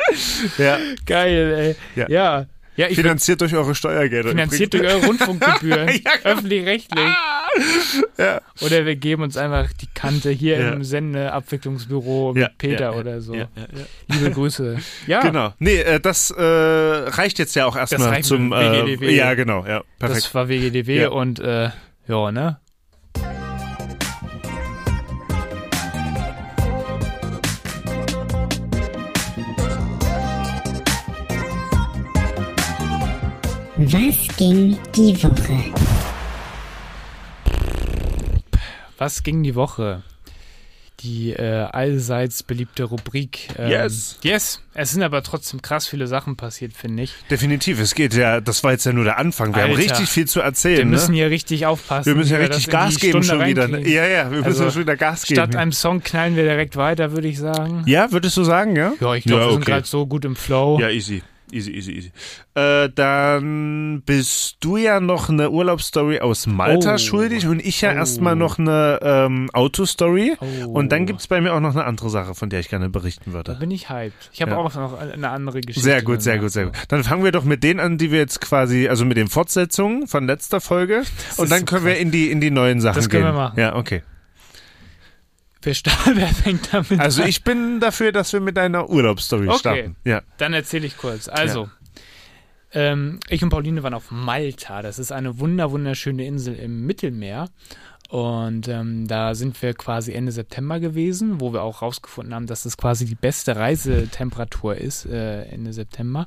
so. 0.57 0.62
ja. 0.62 0.79
Geil, 1.07 1.77
ey. 1.97 2.01
Ja. 2.01 2.09
Ja. 2.09 2.47
Ja, 2.75 2.88
Finanziert 2.88 3.41
durch 3.43 3.55
eure 3.55 3.75
Steuergelder. 3.75 4.31
finanziert 4.31 4.73
durch 4.73 4.83
eure 4.85 5.05
Rundfunkgebühren. 5.07 5.88
Ja, 6.05 6.11
genau. 6.23 6.35
Öffentlich-rechtlich. 6.37 7.05
Ja. 8.17 8.41
Oder 8.62 8.87
wir 8.87 8.97
geben 8.97 9.23
uns 9.25 9.37
einfach 9.37 9.71
die 9.75 9.88
Kante 9.95 10.31
hier 10.31 10.59
Ja. 10.59 10.71
im 10.71 10.83
Sendeabwicklungsbüro 10.83 12.33
mit 12.35 12.57
Peter 12.59 12.97
oder 12.97 13.21
so. 13.21 13.35
Liebe 14.09 14.31
Grüße. 14.31 14.79
Ja, 15.07 15.21
Genau. 15.21 15.52
Nee, 15.59 15.76
äh, 15.81 16.00
das 16.00 16.31
äh, 16.31 16.43
reicht 16.43 17.38
jetzt 17.38 17.55
ja 17.55 17.67
auch 17.67 17.76
erstmal 17.76 18.23
zum 18.23 18.52
äh, 18.52 18.57
WGDW. 18.87 19.14
Ja, 19.14 19.35
genau, 19.35 19.67
ja. 19.67 19.83
Perfekt. 19.99 20.25
das 20.25 20.35
war 20.35 20.49
WGDW 20.49 21.07
und 21.07 21.40
äh, 21.40 21.68
ja, 22.09 22.33
ne? 22.33 22.59
Was 33.87 34.37
ging 34.37 34.79
die 34.95 35.23
Woche? 35.25 35.73
Was 38.99 39.23
ging 39.25 39.42
die 39.42 39.55
Woche? 39.57 40.03
Die 41.01 41.33
äh, 41.33 41.66
allseits 41.73 42.45
beliebte 42.45 42.85
Rubrik. 42.85 43.49
Ähm, 43.59 43.71
Yes. 43.71 44.21
Yes. 44.23 44.61
Es 44.75 44.92
sind 44.92 45.03
aber 45.03 45.25
trotzdem 45.25 45.61
krass 45.62 45.88
viele 45.88 46.07
Sachen 46.07 46.37
passiert, 46.37 46.75
finde 46.75 47.03
ich. 47.03 47.12
Definitiv. 47.29 47.81
Es 47.81 47.97
geht 47.97 48.14
ja, 48.14 48.40
das 48.40 48.62
war 48.62 48.71
jetzt 48.71 48.87
ja 48.87 48.92
nur 48.92 49.03
der 49.03 49.18
Anfang. 49.18 49.53
Wir 49.53 49.64
haben 49.64 49.71
Alter. 49.71 49.81
richtig 49.83 50.09
viel 50.09 50.29
zu 50.29 50.40
erzählen. 50.40 50.79
Wir 50.79 50.85
müssen 50.85 51.11
ne? 51.11 51.16
hier 51.16 51.31
richtig 51.31 51.66
aufpassen. 51.66 52.07
wir 52.07 52.14
müssen 52.14 52.33
ja 52.35 52.38
richtig 52.38 52.68
Gas 52.68 53.01
geben 53.01 53.25
Stunde 53.25 53.42
schon 53.42 53.51
wieder. 53.51 53.66
ne? 53.66 53.88
Ja, 53.88 54.07
ja, 54.07 54.25
wir 54.31 54.38
müssen 54.38 54.45
Also, 54.47 54.64
ja 54.64 54.71
schon 54.71 54.83
wieder 54.83 54.97
Gas 54.97 55.27
Statt 55.27 55.51
geben. 55.51 55.57
einem 55.61 55.73
Song 55.73 56.03
knallen 56.05 56.37
wir 56.37 56.45
direkt 56.45 56.77
weiter, 56.77 57.11
würde 57.11 57.27
ich 57.27 57.38
sagen. 57.40 57.83
ja, 57.87 58.12
würdest 58.12 58.37
du 58.37 58.45
sagen, 58.45 58.77
ja? 58.77 58.92
Ja, 59.01 59.14
ich 59.14 59.25
glaube, 59.25 59.40
Ja, 59.42 59.47
wir 59.49 59.53
sind 59.55 59.62
okay. 59.62 59.73
gerade 59.73 59.87
so 59.88 60.07
gut 60.07 60.25
im 60.25 60.37
Flow. 60.37 60.79
Ja, 60.79 60.88
easy. 60.88 61.25
Easy, 61.53 61.71
easy, 61.71 61.93
easy. 61.93 62.12
Äh, 62.55 62.88
dann 62.95 64.03
bist 64.07 64.57
du 64.61 64.77
ja 64.79 65.01
noch 65.01 65.29
eine 65.29 65.51
Urlaubsstory 65.51 66.21
aus 66.21 66.47
Malta 66.47 66.95
Oh. 66.95 66.99
schuldig 66.99 67.47
und 67.47 67.65
ich 67.65 67.81
ja 67.83 67.91
Oh. 67.91 67.95
erstmal 67.97 68.37
noch 68.37 68.59
eine 68.59 68.99
ähm, 69.03 69.51
Autostory. 69.53 70.35
Oh. 70.41 70.71
Und 70.71 70.93
dann 70.93 71.05
gibt's 71.07 71.27
bei 71.27 71.41
mir 71.41 71.53
auch 71.53 71.61
noch 71.61 71.73
eine 71.75 71.85
andere 71.85 72.09
Sache, 72.11 72.35
von 72.35 72.49
der 72.51 72.61
ich 72.61 72.69
gerne 72.69 72.88
berichten 72.88 73.31
Da 73.31 73.35
würde. 73.35 73.57
bin 73.61 73.71
ich 73.71 73.91
hyped. 73.91 74.31
Ich 74.33 74.41
habe 74.43 74.53
Ja. 74.53 74.57
auch 74.57 74.75
noch 74.75 74.99
eine 74.99 75.29
andere 75.29 75.61
Geschichte. 75.61 75.83
Sehr 75.88 76.03
gut, 76.03 76.23
sehr 76.23 76.38
gut, 76.38 76.51
sehr 76.51 76.65
gut. 76.67 76.75
Dann 76.88 77.05
fangen 77.05 77.23
wir 77.25 77.33
doch 77.33 77.45
mit 77.45 77.62
denen 77.62 77.81
an, 77.81 77.99
die 77.99 78.11
wir 78.11 78.19
jetzt 78.19 78.41
quasi, 78.41 78.88
also 78.88 79.05
mit 79.05 79.17
den 79.17 79.29
Fortsetzungen 79.29 80.07
von 80.07 80.27
letzter 80.27 80.61
Folge. 80.61 81.03
Und 81.37 81.45
ist 81.45 81.53
dann 81.53 81.61
so 81.61 81.65
können 81.67 81.85
wir 81.85 81.93
krass. 81.93 82.03
in 82.03 82.11
die, 82.11 82.31
in 82.31 82.41
die 82.41 82.51
neuen 82.51 82.81
Sachen 82.81 82.97
Das 82.97 83.09
gehen. 83.09 83.23
können 83.23 83.35
wir 83.35 83.41
machen. 83.41 83.61
Ja, 83.61 83.77
okay. 83.77 84.03
Wer, 85.64 85.75
wer 86.14 86.29
fängt 86.29 86.72
damit 86.72 86.98
Also 87.01 87.22
an? 87.22 87.29
ich 87.29 87.44
bin 87.44 87.81
dafür, 87.81 88.12
dass 88.12 88.33
wir 88.33 88.40
mit 88.40 88.57
deiner 88.57 88.88
Urlaubsstory 88.90 89.48
Okay. 89.48 89.59
starten. 89.59 89.96
Ja. 90.05 90.22
Dann 90.38 90.53
erzähle 90.55 90.87
ich 90.87 90.96
kurz. 90.96 91.29
Also, 91.29 91.68
ähm, 92.75 93.20
ich 93.29 93.42
und 93.42 93.51
Pauline 93.51 93.83
waren 93.83 93.94
auf 93.94 94.11
Malta. 94.11 94.83
Das 94.83 94.98
ist 94.98 95.12
eine 95.12 95.38
wunder 95.38 95.70
wunderschöne 95.70 96.25
Insel 96.25 96.55
im 96.55 96.87
Mittelmeer. 96.87 97.48
Und 98.12 98.68
ähm, 98.68 99.09
da 99.09 99.35
sind 99.35 99.62
wir 99.62 99.72
quasi 99.72 100.12
Ende 100.12 100.33
September 100.33 100.81
gewesen, 100.81 101.40
wo 101.40 101.55
wir 101.55 101.62
auch 101.62 101.81
rausgefunden 101.81 102.35
haben, 102.35 102.46
dass 102.46 102.66
es 102.66 102.77
quasi 102.77 103.07
die 103.07 103.14
beste 103.14 103.57
Reisetemperatur 103.57 104.77
ist, 104.77 105.07
äh, 105.07 105.44
Ende 105.44 105.72
September, 105.72 106.27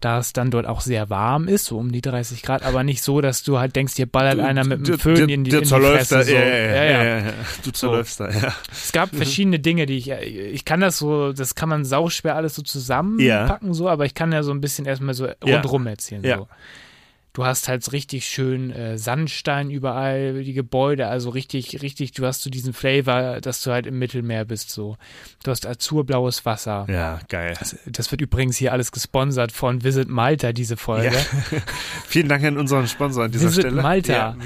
da 0.00 0.18
es 0.18 0.32
dann 0.32 0.50
dort 0.50 0.64
auch 0.64 0.80
sehr 0.80 1.10
warm 1.10 1.46
ist, 1.46 1.66
so 1.66 1.76
um 1.76 1.92
die 1.92 2.00
30 2.00 2.40
Grad, 2.40 2.62
aber 2.62 2.84
nicht 2.84 3.02
so, 3.02 3.20
dass 3.20 3.42
du 3.42 3.58
halt 3.58 3.76
denkst, 3.76 3.96
hier 3.96 4.06
ballert 4.06 4.40
einer 4.40 4.64
mit 4.64 4.88
einem 4.88 4.98
Föhn 4.98 5.28
in 5.28 5.44
die, 5.44 5.50
in 5.50 5.60
die 5.60 5.66
Fresse. 5.66 6.14
da. 6.14 6.22
So. 6.24 6.32
Ja, 6.32 6.40
ja, 6.40 7.18
ja. 7.18 7.32
Du 7.62 7.70
zerläufst 7.70 8.18
da, 8.18 8.30
ja. 8.30 8.54
Es 8.72 8.92
gab 8.92 9.14
verschiedene 9.14 9.58
Dinge, 9.58 9.84
die 9.84 9.98
ich, 9.98 10.10
ich 10.10 10.64
kann 10.64 10.80
das 10.80 10.96
so, 10.96 11.34
das 11.34 11.54
kann 11.54 11.68
man 11.68 11.84
sauschwer 11.84 12.34
alles 12.34 12.54
so 12.54 12.62
zusammenpacken, 12.62 13.74
so, 13.74 13.90
aber 13.90 14.06
ich 14.06 14.14
kann 14.14 14.32
ja 14.32 14.42
so 14.42 14.52
ein 14.52 14.62
bisschen 14.62 14.86
erstmal 14.86 15.12
so 15.12 15.28
rundrum 15.44 15.86
erzählen. 15.86 16.22
So. 16.22 16.48
Du 17.36 17.44
hast 17.44 17.68
halt 17.68 17.92
richtig 17.92 18.24
schön 18.26 18.70
äh, 18.70 18.96
Sandstein 18.96 19.68
überall, 19.68 20.42
die 20.42 20.54
Gebäude, 20.54 21.08
also 21.08 21.28
richtig, 21.28 21.82
richtig, 21.82 22.12
du 22.12 22.24
hast 22.24 22.40
so 22.40 22.48
diesen 22.48 22.72
Flavor, 22.72 23.42
dass 23.42 23.60
du 23.60 23.72
halt 23.72 23.86
im 23.86 23.98
Mittelmeer 23.98 24.46
bist, 24.46 24.70
so. 24.70 24.96
Du 25.44 25.50
hast 25.50 25.66
azurblaues 25.66 26.46
Wasser. 26.46 26.86
Ja, 26.88 27.20
geil. 27.28 27.52
Das 27.84 28.10
wird 28.10 28.22
übrigens 28.22 28.56
hier 28.56 28.72
alles 28.72 28.90
gesponsert 28.90 29.52
von 29.52 29.84
Visit 29.84 30.08
Malta, 30.08 30.54
diese 30.54 30.78
Folge. 30.78 31.14
Ja. 31.14 31.60
Vielen 32.06 32.30
Dank 32.30 32.42
an 32.42 32.56
unseren 32.56 32.88
Sponsor 32.88 33.24
an 33.24 33.32
dieser 33.32 33.48
Visit 33.48 33.64
Stelle. 33.64 33.82
Malta. 33.82 34.12
Ja, 34.14 34.36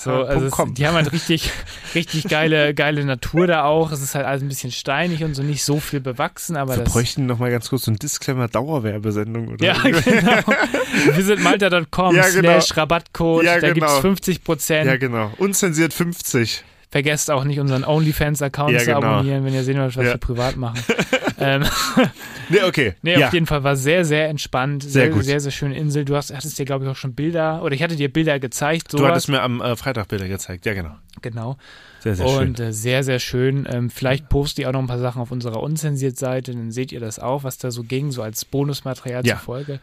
So, 0.00 0.24
also 0.24 0.46
es, 0.46 0.74
die 0.74 0.88
haben 0.88 0.94
halt 0.94 1.12
richtig, 1.12 1.52
richtig 1.94 2.24
geile, 2.24 2.74
geile 2.74 3.04
Natur 3.04 3.46
da 3.46 3.62
auch. 3.62 3.92
Es 3.92 4.02
ist 4.02 4.16
halt 4.16 4.26
alles 4.26 4.42
ein 4.42 4.48
bisschen 4.48 4.72
steinig 4.72 5.22
und 5.22 5.34
so 5.34 5.44
nicht 5.44 5.62
so 5.62 5.78
viel 5.78 6.00
bewachsen, 6.00 6.56
aber 6.56 6.78
wir 6.78 6.82
das. 6.82 6.92
bräuchten 6.92 7.26
noch 7.26 7.38
mal 7.38 7.52
ganz 7.52 7.68
kurz 7.70 7.84
so 7.84 7.92
ein 7.92 7.96
Disclaimer 7.96 8.48
Dauerwerbesendung 8.48 9.50
oder 9.50 9.64
Ja, 9.64 9.74
genau. 9.82 10.42
Visitmalta.com 11.14 12.16
Ja, 12.16 12.23
genau. 12.30 12.60
slash 12.60 12.76
Rabattcode, 12.76 13.44
Ja, 13.44 13.54
da 13.60 13.72
genau. 13.72 13.74
gibt's 13.74 13.98
50 13.98 14.44
Prozent. 14.44 14.86
Ja, 14.86 14.96
genau. 14.96 15.32
Unzensiert 15.38 15.92
50. 15.92 16.64
Vergesst 16.90 17.28
auch 17.28 17.42
nicht, 17.42 17.58
unseren 17.58 17.82
OnlyFans-Account 17.82 18.72
Ja, 18.72 18.78
zu 18.78 18.84
genau. 18.86 18.98
abonnieren, 19.00 19.44
wenn 19.44 19.52
ihr 19.52 19.64
sehen 19.64 19.78
wollt, 19.80 19.96
was 19.96 20.04
Ja. 20.04 20.12
wir 20.12 20.18
privat 20.18 20.56
machen. 20.56 20.78
ähm, 21.40 21.64
Nee, 22.50 22.62
okay. 22.62 22.94
nee, 23.02 23.18
ja. 23.18 23.26
auf 23.28 23.32
jeden 23.32 23.46
Fall 23.46 23.64
war 23.64 23.74
sehr, 23.74 24.04
sehr 24.04 24.28
entspannt. 24.28 24.82
Sehr 24.82 24.90
Sehr, 25.06 25.08
gut. 25.10 25.24
sehr, 25.24 25.40
sehr 25.40 25.50
schöne 25.50 25.76
Insel. 25.76 26.04
Du 26.04 26.14
hast, 26.14 26.32
hattest 26.32 26.58
dir, 26.58 26.66
glaube 26.66 26.84
ich, 26.84 26.90
auch 26.90 26.94
schon 26.96 27.14
Bilder, 27.14 27.62
oder 27.62 27.74
ich 27.74 27.82
hatte 27.82 27.96
dir 27.96 28.12
Bilder 28.12 28.38
gezeigt. 28.38 28.92
Du 28.92 28.98
Sowas. 28.98 29.10
hattest 29.10 29.28
mir 29.30 29.40
am 29.42 29.60
äh, 29.62 29.74
Freitag 29.76 30.08
Bilder 30.08 30.28
gezeigt. 30.28 30.66
Ja, 30.66 30.74
genau. 30.74 30.94
Genau. 31.22 31.56
Sehr, 32.00 32.14
sehr 32.16 32.28
schön. 32.28 32.38
und 32.48 32.60
äh, 32.60 32.72
sehr, 32.72 33.02
sehr 33.02 33.18
schön. 33.18 33.66
Ähm, 33.68 33.88
vielleicht 33.90 34.28
poste 34.28 34.60
ich 34.60 34.68
auch 34.68 34.72
noch 34.72 34.80
ein 34.80 34.86
paar 34.86 34.98
Sachen 34.98 35.22
auf 35.22 35.30
unserer 35.32 35.62
Unzensiert-Seite, 35.62 36.52
dann 36.52 36.70
seht 36.70 36.92
ihr 36.92 37.00
das 37.00 37.18
auch, 37.18 37.44
was 37.44 37.56
da 37.58 37.70
so 37.70 37.82
ging, 37.82 38.12
so 38.12 38.22
als 38.22 38.44
Bonusmaterial 38.44 39.26
Ja. 39.26 39.36
zur 39.36 39.42
Folge. 39.42 39.80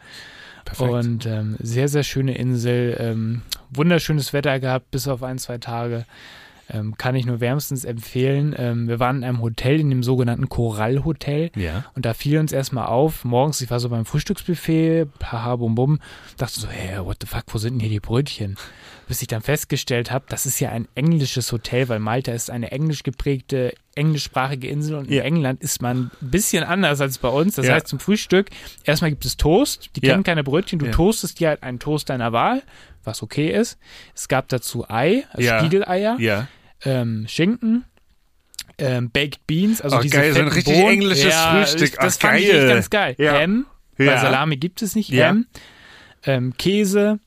Perfekt. 0.64 0.90
Und 0.90 1.26
ähm, 1.26 1.56
sehr, 1.60 1.88
sehr 1.88 2.02
schöne 2.02 2.36
Insel. 2.36 2.96
Ähm, 2.98 3.42
wunderschönes 3.70 4.32
Wetter 4.32 4.60
gehabt, 4.60 4.90
bis 4.90 5.08
auf 5.08 5.22
ein, 5.22 5.38
zwei 5.38 5.58
Tage. 5.58 6.04
Ähm, 6.70 6.96
kann 6.96 7.14
ich 7.14 7.26
nur 7.26 7.40
wärmstens 7.40 7.84
empfehlen. 7.84 8.54
Ähm, 8.56 8.88
wir 8.88 8.98
waren 8.98 9.18
in 9.18 9.24
einem 9.24 9.42
Hotel, 9.42 9.80
in 9.80 9.90
dem 9.90 10.02
sogenannten 10.02 10.48
Korallhotel. 10.48 11.50
ja. 11.54 11.84
Und 11.94 12.06
da 12.06 12.14
fiel 12.14 12.38
uns 12.38 12.52
erstmal 12.52 12.86
auf, 12.86 13.24
morgens, 13.24 13.60
ich 13.60 13.70
war 13.70 13.80
so 13.80 13.88
beim 13.88 14.04
Frühstücksbuffet, 14.04 15.06
haha, 15.22 15.56
bum, 15.56 15.74
bum, 15.74 15.98
dachte 16.36 16.60
so, 16.60 16.68
hey, 16.68 17.04
what 17.04 17.18
the 17.20 17.26
fuck, 17.26 17.44
wo 17.48 17.58
sind 17.58 17.74
denn 17.74 17.80
hier 17.80 17.90
die 17.90 18.00
Brötchen? 18.00 18.56
Bis 19.12 19.20
ich 19.20 19.28
dann 19.28 19.42
festgestellt 19.42 20.10
habe, 20.10 20.24
das 20.30 20.46
ist 20.46 20.58
ja 20.58 20.70
ein 20.70 20.88
englisches 20.94 21.52
Hotel, 21.52 21.90
weil 21.90 21.98
Malta 21.98 22.32
ist 22.32 22.48
eine 22.48 22.70
englisch 22.72 23.02
geprägte, 23.02 23.74
englischsprachige 23.94 24.68
Insel 24.68 24.94
und 24.96 25.08
in 25.08 25.12
Ja. 25.12 25.22
England 25.24 25.62
ist 25.62 25.82
man 25.82 26.10
ein 26.22 26.30
bisschen 26.30 26.64
anders 26.64 27.02
als 27.02 27.18
bei 27.18 27.28
uns. 27.28 27.56
Das 27.56 27.66
Ja. 27.66 27.74
heißt, 27.74 27.88
zum 27.88 27.98
Frühstück, 28.00 28.48
erstmal 28.84 29.10
gibt 29.10 29.26
es 29.26 29.36
Toast, 29.36 29.90
die 29.96 30.06
Ja. 30.06 30.12
kennen 30.12 30.22
keine 30.24 30.42
Brötchen, 30.42 30.78
du 30.78 30.90
toastest 30.90 31.40
dir 31.40 31.48
halt 31.48 31.62
einen 31.62 31.78
Toast 31.78 32.08
deiner 32.08 32.32
Wahl, 32.32 32.62
was 33.04 33.22
okay 33.22 33.50
ist. 33.50 33.76
Es 34.14 34.28
gab 34.28 34.48
dazu 34.48 34.88
Ei, 34.88 35.26
also. 35.30 35.46
Spiegeleier, 35.58 36.16
ähm, 36.86 37.26
Schinken, 37.28 37.84
ähm, 38.78 39.10
Baked 39.10 39.46
Beans, 39.46 39.82
also 39.82 39.98
Oh, 39.98 40.00
diese 40.00 40.16
geil, 40.16 40.32
so 40.32 40.40
ein 40.40 40.48
richtig 40.48 40.72
Bohnen. 40.74 40.88
englisches 40.94 41.34
Frühstück. 41.34 41.82
Ich, 41.90 41.96
das 41.96 42.16
Ach, 42.16 42.28
fand 42.30 42.40
ich 42.40 42.48
geil. 42.48 42.58
echt 42.60 42.68
ganz 42.68 42.88
geil. 42.88 43.14
Ja. 43.18 43.38
Ham, 43.42 43.66
weil 43.98 44.18
Salami 44.18 44.56
gibt 44.56 44.80
es 44.80 44.94
nicht. 44.96 45.10
Ham, 45.12 45.44
ähm, 46.24 46.54
Käse, 46.56 47.18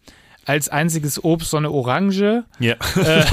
als 0.46 0.70
einziges 0.70 1.24
Obst 1.24 1.50
so 1.50 1.58
eine 1.58 1.72
Orange. 1.72 2.44
Ja. 2.60 2.74
Äh, 2.96 3.26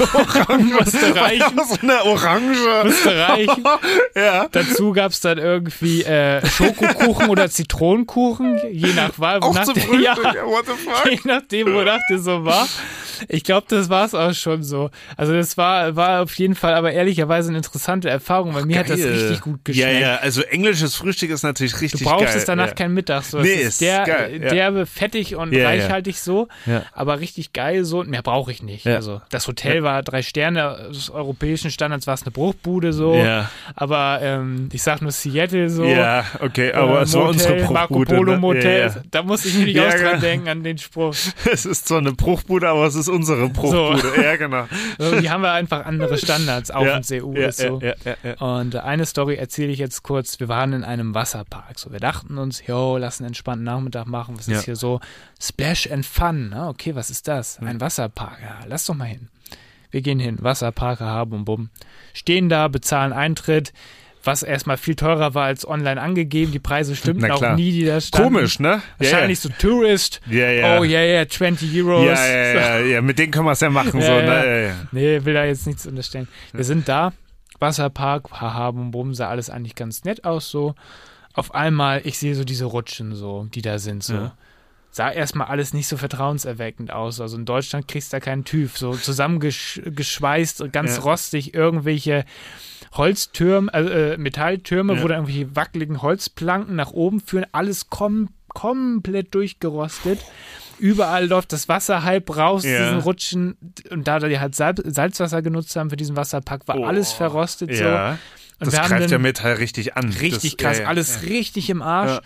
musste 0.57 1.15
reichen. 1.15 1.61
so 1.69 1.77
eine 1.81 2.03
Orange. 2.03 2.83
Musste 2.85 3.17
reichen. 3.17 3.63
ja. 4.15 4.47
Dazu 4.51 4.91
gab 4.93 5.11
es 5.11 5.19
dann 5.21 5.37
irgendwie 5.37 6.03
äh, 6.03 6.45
Schokokuchen 6.45 7.29
oder 7.29 7.49
Zitronenkuchen, 7.49 8.59
je 8.71 8.93
nach 8.93 9.17
Wahl. 9.19 9.39
Auch 9.41 9.49
wonach 9.49 9.63
zum 9.65 9.75
der- 9.75 9.83
Frühstück. 9.83 10.33
Ja. 10.35 10.45
What 10.45 10.65
the 10.65 10.71
fuck? 10.73 11.11
je 11.11 11.19
nachdem, 11.25 11.73
wonach 11.73 11.99
der 12.09 12.19
so 12.19 12.43
war. 12.43 12.67
Ich 13.27 13.43
glaube, 13.43 13.65
das 13.69 13.89
war 13.89 14.05
es 14.05 14.13
auch 14.13 14.33
schon 14.33 14.63
so. 14.63 14.89
Also 15.17 15.33
das 15.33 15.57
war, 15.57 15.95
war 15.95 16.21
auf 16.23 16.33
jeden 16.35 16.55
Fall 16.55 16.73
aber 16.73 16.91
ehrlicherweise 16.91 17.49
eine 17.49 17.57
interessante 17.57 18.09
Erfahrung, 18.09 18.53
weil 18.53 18.65
mir 18.65 18.79
hat 18.79 18.89
das 18.89 18.99
Geil. 18.99 19.11
richtig 19.13 19.41
gut 19.41 19.63
geschmeckt. 19.65 19.93
Ja, 19.93 19.99
ja, 19.99 20.15
also 20.17 20.41
englisches 20.41 20.95
Frühstück 20.95 21.29
ist 21.29 21.43
natürlich 21.43 21.79
richtig 21.81 22.01
Du 22.01 22.05
brauchst 22.09 22.25
geil. 22.25 22.37
es 22.37 22.45
danach 22.45 22.67
ja. 22.67 22.73
kein 22.73 22.93
Mittag. 22.93 23.23
So. 23.23 23.39
Nee, 23.39 23.61
es 23.61 23.67
ist 23.69 23.81
der, 23.81 24.03
geil, 24.05 24.41
ja. 24.43 24.49
derbe, 24.49 24.85
fettig 24.85 25.35
und 25.35 25.53
Ja, 25.53 25.65
reichhaltig 25.65 26.19
so, 26.19 26.47
aber 26.93 27.19
richtig 27.19 27.53
geil 27.53 27.83
so. 27.85 28.03
Mehr 28.03 28.21
brauche 28.21 28.51
ich 28.51 28.63
nicht. 28.63 28.85
Also 28.87 29.21
das 29.29 29.47
Hotel 29.47 29.83
war 29.83 30.03
drei 30.03 30.21
Sterne, 30.21 30.89
des 30.89 31.09
europäischen 31.09 31.71
Standards 31.71 32.07
war 32.07 32.13
es 32.15 32.23
eine 32.23 32.31
Bruchbude 32.31 32.93
so. 32.93 33.15
Ja. 33.15 33.49
Aber 33.75 34.19
ähm, 34.21 34.69
ich 34.71 34.81
sag 34.83 35.01
nur 35.01 35.11
Seattle 35.11 35.69
so. 35.69 35.85
Ja, 35.85 36.25
okay, 36.39 36.69
äh, 36.69 36.73
aber 36.73 37.01
es 37.03 37.13
war 37.13 37.25
Motel, 37.25 37.33
unsere 37.33 37.73
Marco 37.73 37.93
Bruchbude. 37.95 38.15
Polo 38.15 38.31
ne? 38.33 38.37
Motel. 38.39 38.79
Ja, 38.79 38.87
ja. 38.87 38.95
Da 39.11 39.23
muss 39.23 39.45
ich 39.45 39.53
mir 39.55 39.65
nicht 39.65 39.75
Ja, 39.75 39.87
auch 39.87 39.91
dran 39.91 40.01
genau. 40.03 40.19
denken 40.19 40.47
an 40.49 40.63
den 40.63 40.77
Spruch. 40.77 41.15
Es 41.51 41.65
ist 41.65 41.87
zwar 41.87 41.99
eine 41.99 42.13
Bruchbude, 42.13 42.67
aber 42.67 42.85
es 42.85 42.95
ist 42.95 43.07
unsere 43.13 43.49
Bruchbude. 43.49 44.21
Ja, 44.21 44.35
genau. 44.35 44.67
So, 44.97 45.19
die 45.19 45.29
haben 45.29 45.41
wir 45.41 45.51
einfach 45.51 45.85
andere 45.85 46.17
Standards 46.17 46.71
auf 46.71 46.85
ja. 46.85 46.97
uns 46.97 47.11
EU 47.11 47.33
ja, 47.33 47.51
so. 47.51 47.81
Und 48.39 48.75
eine 48.75 49.05
Story 49.05 49.35
erzähle 49.35 49.71
ich 49.71 49.79
jetzt 49.79 50.03
kurz. 50.03 50.39
Wir 50.39 50.47
waren 50.47 50.73
in 50.73 50.83
einem 50.83 51.13
Wasserpark. 51.13 51.79
So, 51.79 51.91
wir 51.91 51.99
dachten 51.99 52.37
uns, 52.37 52.65
yo, 52.65 52.97
lass 52.97 53.19
einen 53.19 53.27
entspannten 53.27 53.63
Nachmittag 53.65 54.07
machen. 54.07 54.37
Was 54.37 54.47
ist 54.47 54.65
hier 54.65 54.75
so? 54.75 54.99
Splash 55.39 55.89
and 55.91 56.05
Fun. 56.05 56.49
Na, 56.49 56.69
okay, 56.69 56.95
was 56.95 57.09
ist 57.09 57.27
das? 57.27 57.59
Ein 57.59 57.79
Wasserpark. 57.79 58.39
Ja, 58.41 58.59
lass 58.67 58.85
doch 58.85 58.95
mal 58.95 59.05
hin. 59.05 59.29
Wir 59.91 60.01
gehen 60.01 60.19
hin. 60.19 60.37
Wasserpark, 60.41 60.99
haha, 60.99 61.25
bum, 61.25 61.45
bum. 61.45 61.69
Stehen 62.13 62.49
da, 62.49 62.67
bezahlen 62.67 63.13
Eintritt. 63.13 63.73
Was 64.25 64.41
erstmal 64.41 64.77
viel 64.77 64.95
teurer 64.95 65.33
war 65.33 65.45
als 65.45 65.67
online 65.67 66.01
angegeben. 66.01 66.53
Die 66.53 66.59
Preise 66.59 66.95
stimmten 66.95 67.29
auch 67.29 67.55
nie, 67.55 67.71
die 67.73 67.85
da 67.85 67.99
standen. 67.99 68.33
Komisch, 68.35 68.57
ne? 68.59 68.81
Wahrscheinlich 68.97 69.41
so 69.41 69.49
Tourist. 69.49 70.21
Ja, 70.29 70.49
ja. 70.49 70.79
Oh, 70.79 70.83
yeah, 70.83 71.01
yeah, 71.03 71.27
20 71.27 71.75
Euros. 71.83 72.05
Ja, 72.05 72.25
ja, 72.25 72.53
ja, 72.53 72.79
ja, 72.79 73.01
mit 73.01 73.19
denen 73.19 73.31
können 73.33 73.45
wir 73.45 73.51
es 73.51 73.59
ja 73.59 73.69
machen. 73.69 73.99
Ja, 73.99 74.05
so, 74.05 74.11
ja. 74.13 74.21
Ne? 74.21 74.45
ja, 74.45 74.57
ja. 74.69 74.75
Nee, 74.93 75.25
will 75.25 75.33
da 75.33 75.43
jetzt 75.43 75.67
nichts 75.67 75.85
unterstellen. 75.85 76.29
Wir 76.53 76.63
sind 76.63 76.87
da, 76.87 77.11
Wasserpark, 77.59 78.31
haha, 78.31 78.71
bum, 78.71 78.91
bum, 78.91 79.13
sah 79.13 79.27
alles 79.27 79.49
eigentlich 79.49 79.75
ganz 79.75 80.05
nett 80.05 80.23
aus 80.23 80.49
so. 80.49 80.73
Auf 81.33 81.53
einmal, 81.53 82.01
ich 82.05 82.17
sehe 82.17 82.35
so 82.35 82.45
diese 82.45 82.65
Rutschen 82.65 83.15
so, 83.15 83.47
die 83.53 83.61
da 83.61 83.77
sind 83.77 84.03
so. 84.03 84.13
Ja. 84.13 84.37
Sah 84.91 85.11
erstmal 85.11 85.47
alles 85.47 85.73
nicht 85.73 85.87
so 85.87 85.97
vertrauenserweckend 85.97 86.93
aus. 86.93 87.19
Also 87.19 87.35
in 87.35 87.45
Deutschland 87.45 87.87
kriegst 87.87 88.13
du 88.13 88.17
da 88.17 88.21
keinen 88.21 88.45
TÜV. 88.45 88.77
So 88.77 88.93
zusammengeschweißt, 88.93 90.71
ganz 90.71 90.97
Ja. 90.97 91.01
rostig, 91.01 91.55
irgendwelche 91.55 92.25
Holztürme, 92.93 93.71
äh, 93.73 94.13
äh, 94.13 94.17
Metalltürme, 94.17 94.95
Ja. 94.95 95.03
wo 95.03 95.07
da 95.07 95.15
irgendwelche 95.15 95.55
wackeligen 95.55 96.01
Holzplanken 96.01 96.75
nach 96.75 96.91
oben 96.91 97.19
führen. 97.21 97.45
Alles 97.51 97.89
kom 97.89 98.29
komplett 98.49 99.33
durchgerostet. 99.33 100.19
Überall 100.79 101.27
läuft 101.27 101.53
das 101.53 101.67
Wasser 101.69 102.03
halb 102.03 102.35
raus, 102.35 102.63
Ja. 102.63 102.83
diesen 102.83 102.99
Rutschen. 102.99 103.57
Und 103.89 104.07
da 104.07 104.19
die 104.19 104.39
halt 104.39 104.53
Salz 104.55 104.81
Salzwasser 104.85 105.41
genutzt 105.41 105.75
haben 105.75 105.89
für 105.89 105.95
diesen 105.97 106.15
Wasserpark, 106.15 106.67
war 106.67 106.77
Oh. 106.77 106.85
alles 106.85 107.13
verrostet 107.13 107.75
so. 107.75 107.83
Ja, 107.83 108.11
Und 108.59 108.67
das 108.67 108.75
greift 108.75 108.91
dann 108.91 109.09
ja 109.09 109.17
Metall 109.17 109.53
richtig 109.53 109.97
an. 109.97 110.09
richtig 110.09 110.57
das, 110.57 110.65
krass, 110.65 110.77
ja, 110.77 110.83
ja. 110.83 110.89
alles 110.89 111.23
richtig 111.23 111.69
im 111.71 111.81
Arsch. 111.81 112.19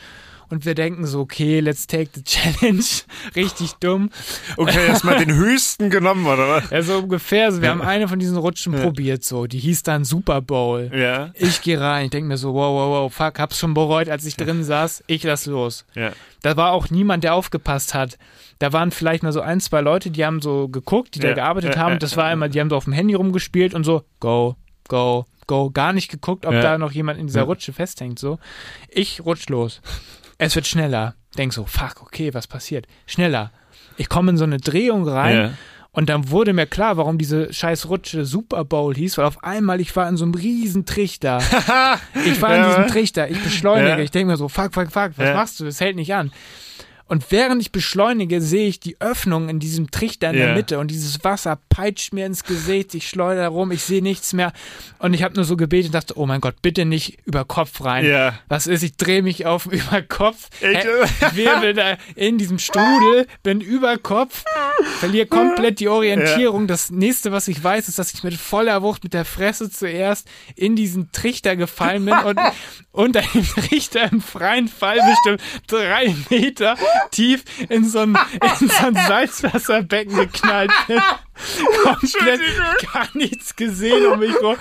Ja. 0.50 0.56
Und 0.56 0.66
wir 0.66 0.76
denken 0.76 1.06
so, 1.06 1.20
okay, 1.22 1.60
let's 1.60 1.88
take 1.88 2.10
the 2.14 2.24
challenge. 2.26 2.84
richtig 3.36 3.74
dumm. 3.80 4.10
Okay, 4.58 4.88
erstmal 4.88 5.18
den 5.24 5.34
höchsten 5.36 5.90
genommen, 5.90 6.26
oder 6.26 6.48
was? 6.48 6.70
Ja, 6.70 6.82
so 6.82 7.00
ungefähr. 7.00 7.46
Also 7.46 7.62
wir 7.62 7.70
haben 7.70 7.82
eine 7.82 8.08
von 8.08 8.20
diesen 8.20 8.38
Rutschen 8.38 8.74
probiert, 8.74 9.24
so. 9.24 9.46
Die 9.48 9.60
hieß 9.60 9.84
dann 9.84 10.06
Super 10.06 10.42
Bowl. 10.42 10.92
Ja. 10.94 11.32
Ich 11.36 11.62
gehe 11.62 11.80
rein, 11.80 12.06
ich 12.06 12.12
denke 12.12 12.28
mir 12.28 12.38
so, 12.38 12.54
wow, 12.54 12.74
wow, 12.74 12.90
wow, 13.04 13.14
fuck, 13.14 13.40
hab's 13.40 13.60
schon 13.60 13.74
bereut, 13.74 14.10
als 14.10 14.26
ich 14.26 14.36
drin 14.36 14.64
saß. 14.64 15.04
Ich 15.08 15.24
lass 15.24 15.46
los. 15.46 15.86
Ja. 15.96 16.12
Da 16.42 16.56
war 16.56 16.72
auch 16.72 16.90
niemand, 16.90 17.24
der 17.24 17.34
aufgepasst 17.34 17.94
hat. 17.94 18.18
Da 18.60 18.74
waren 18.74 18.92
vielleicht 18.92 19.24
mal 19.24 19.32
so 19.34 19.42
ein, 19.42 19.60
zwei 19.60 19.82
Leute, 19.82 20.10
die 20.12 20.26
haben 20.26 20.42
so 20.42 20.68
geguckt, 20.68 21.16
die 21.16 21.20
da 21.20 21.30
Ja, 21.30 21.34
gearbeitet 21.36 21.76
ja, 21.76 21.82
haben. 21.82 21.94
ja, 21.94 22.00
Das 22.00 22.18
war 22.18 22.26
einmal, 22.26 22.50
die 22.50 22.60
haben 22.60 22.70
so 22.70 22.76
auf 22.76 22.86
dem 22.86 22.94
Handy 22.94 23.14
rumgespielt 23.14 23.74
und 23.74 23.84
so, 23.84 24.04
go, 24.20 24.56
go, 24.88 25.26
go. 25.46 25.70
Gar 25.72 25.94
nicht 25.94 26.10
geguckt, 26.10 26.46
ob 26.46 26.54
Ja. 26.54 26.62
da 26.62 26.78
noch 26.78 26.92
jemand 26.92 27.20
in 27.20 27.28
dieser 27.28 27.42
Ja. 27.42 27.46
Rutsche 27.46 27.74
festhängt, 27.74 28.18
so. 28.20 28.40
Ich 28.90 29.24
rutsch 29.26 29.50
los. 29.50 29.82
Es 30.38 30.56
wird 30.56 30.68
schneller. 30.68 31.16
Denk 31.38 31.54
so, 31.54 31.66
fuck, 31.66 32.02
okay, 32.02 32.34
was 32.34 32.48
passiert? 32.48 32.88
Schneller. 33.06 33.52
Ich 33.98 34.10
komme 34.10 34.32
in 34.32 34.38
so 34.38 34.44
eine 34.44 34.58
Drehung 34.58 35.08
rein. 35.08 35.36
Ja. 35.36 35.52
Und 35.92 36.10
dann 36.10 36.30
wurde 36.30 36.54
mir 36.54 36.68
klar, 36.68 36.98
warum 36.98 37.18
diese 37.18 37.52
scheiß 37.52 37.90
Rutsche 37.90 38.24
Super 38.26 38.64
Bowl 38.66 38.94
hieß, 38.94 39.18
weil 39.18 39.26
auf 39.26 39.44
einmal 39.44 39.82
ich 39.82 39.96
war 39.96 40.08
in 40.08 40.16
so 40.16 40.26
einem 40.26 40.36
riesen 40.36 40.86
Trichter. 40.86 41.40
ich 42.26 42.40
war 42.42 42.56
in 42.56 42.66
diesem 42.68 42.88
Trichter, 42.88 43.30
ich 43.32 43.42
beschleunige, 43.42 43.90
Ja. 43.90 44.00
ich 44.00 44.12
denke 44.12 44.32
mir 44.32 44.38
so, 44.38 44.48
fuck, 44.48 44.74
fuck, 44.76 44.92
fuck, 44.92 45.12
was 45.16 45.28
Ja. 45.30 45.34
machst 45.34 45.60
du? 45.60 45.66
Das 45.66 45.82
hält 45.82 45.96
nicht 45.96 46.14
an. 46.14 46.32
Und 47.08 47.32
während 47.32 47.62
ich 47.62 47.72
beschleunige, 47.72 48.42
sehe 48.42 48.68
ich 48.68 48.80
die 48.80 49.00
Öffnung 49.00 49.50
in 49.50 49.60
diesem 49.60 49.92
Trichter 49.92 50.30
in 50.32 50.38
Ja. 50.38 50.46
der 50.48 50.56
Mitte 50.56 50.80
und 50.80 50.92
dieses 50.92 51.24
Wasser 51.24 51.58
peitscht 51.70 52.14
mir 52.14 52.26
ins 52.26 52.44
Gesicht, 52.44 52.94
ich 52.96 53.08
schleudere 53.08 53.48
rum, 53.48 53.72
ich 53.72 53.84
sehe 53.84 54.02
nichts 54.02 54.34
mehr. 54.34 54.52
Und 55.00 55.14
ich 55.14 55.24
habe 55.24 55.36
nur 55.36 55.46
so 55.46 55.56
gebetet 55.58 55.88
und 55.88 55.96
dachte, 55.96 56.18
oh 56.18 56.26
mein 56.26 56.42
Gott, 56.42 56.62
bitte 56.62 56.86
nicht 56.86 57.18
über 57.26 57.46
Kopf 57.46 57.84
rein. 57.84 58.06
Ja. 58.06 58.38
Was 58.50 58.68
ist, 58.68 58.84
ich 58.84 58.98
drehe 58.98 59.22
mich 59.24 59.46
auf 59.46 59.66
über 59.72 60.02
Kopf, 60.02 60.50
wirbel 61.34 61.74
da 61.74 61.98
in 62.16 62.38
diesem 62.38 62.60
Strudel, 62.60 63.28
bin 63.44 63.62
über 63.62 63.98
Kopf, 63.98 64.44
verliere 65.00 65.28
komplett 65.28 65.80
die 65.80 65.88
Orientierung. 65.88 66.68
Das 66.68 66.90
nächste, 66.90 67.32
was 67.32 67.48
ich 67.48 67.64
weiß, 67.64 67.88
ist, 67.88 68.00
dass 68.00 68.14
ich 68.14 68.24
mit 68.24 68.34
voller 68.36 68.82
Wucht 68.82 69.04
mit 69.04 69.14
der 69.14 69.26
Fresse 69.26 69.70
zuerst 69.70 70.28
in 70.56 70.76
diesen 70.76 71.12
Trichter 71.12 71.56
gefallen 71.56 72.06
bin 72.06 72.14
und 72.16 72.40
unter 72.92 73.22
dem 73.22 73.46
Trichter 73.46 74.12
im 74.12 74.22
freien 74.22 74.68
Fall 74.68 75.00
bestimmt 75.08 75.42
drei 75.68 76.16
Meter 76.30 76.76
tief 77.12 77.44
in 77.70 77.86
so 77.86 78.00
ein, 78.00 78.18
in 78.60 78.70
so 78.70 78.86
ein 78.86 78.96
Salzwasserbecken 78.96 80.16
geknallt 80.16 80.72
bin. 80.88 81.02
Komplett 81.84 82.42
gar 82.94 83.08
nichts 83.14 83.56
gesehen 83.56 84.06
um 84.08 84.20
mich 84.20 84.36
rum. 84.42 84.56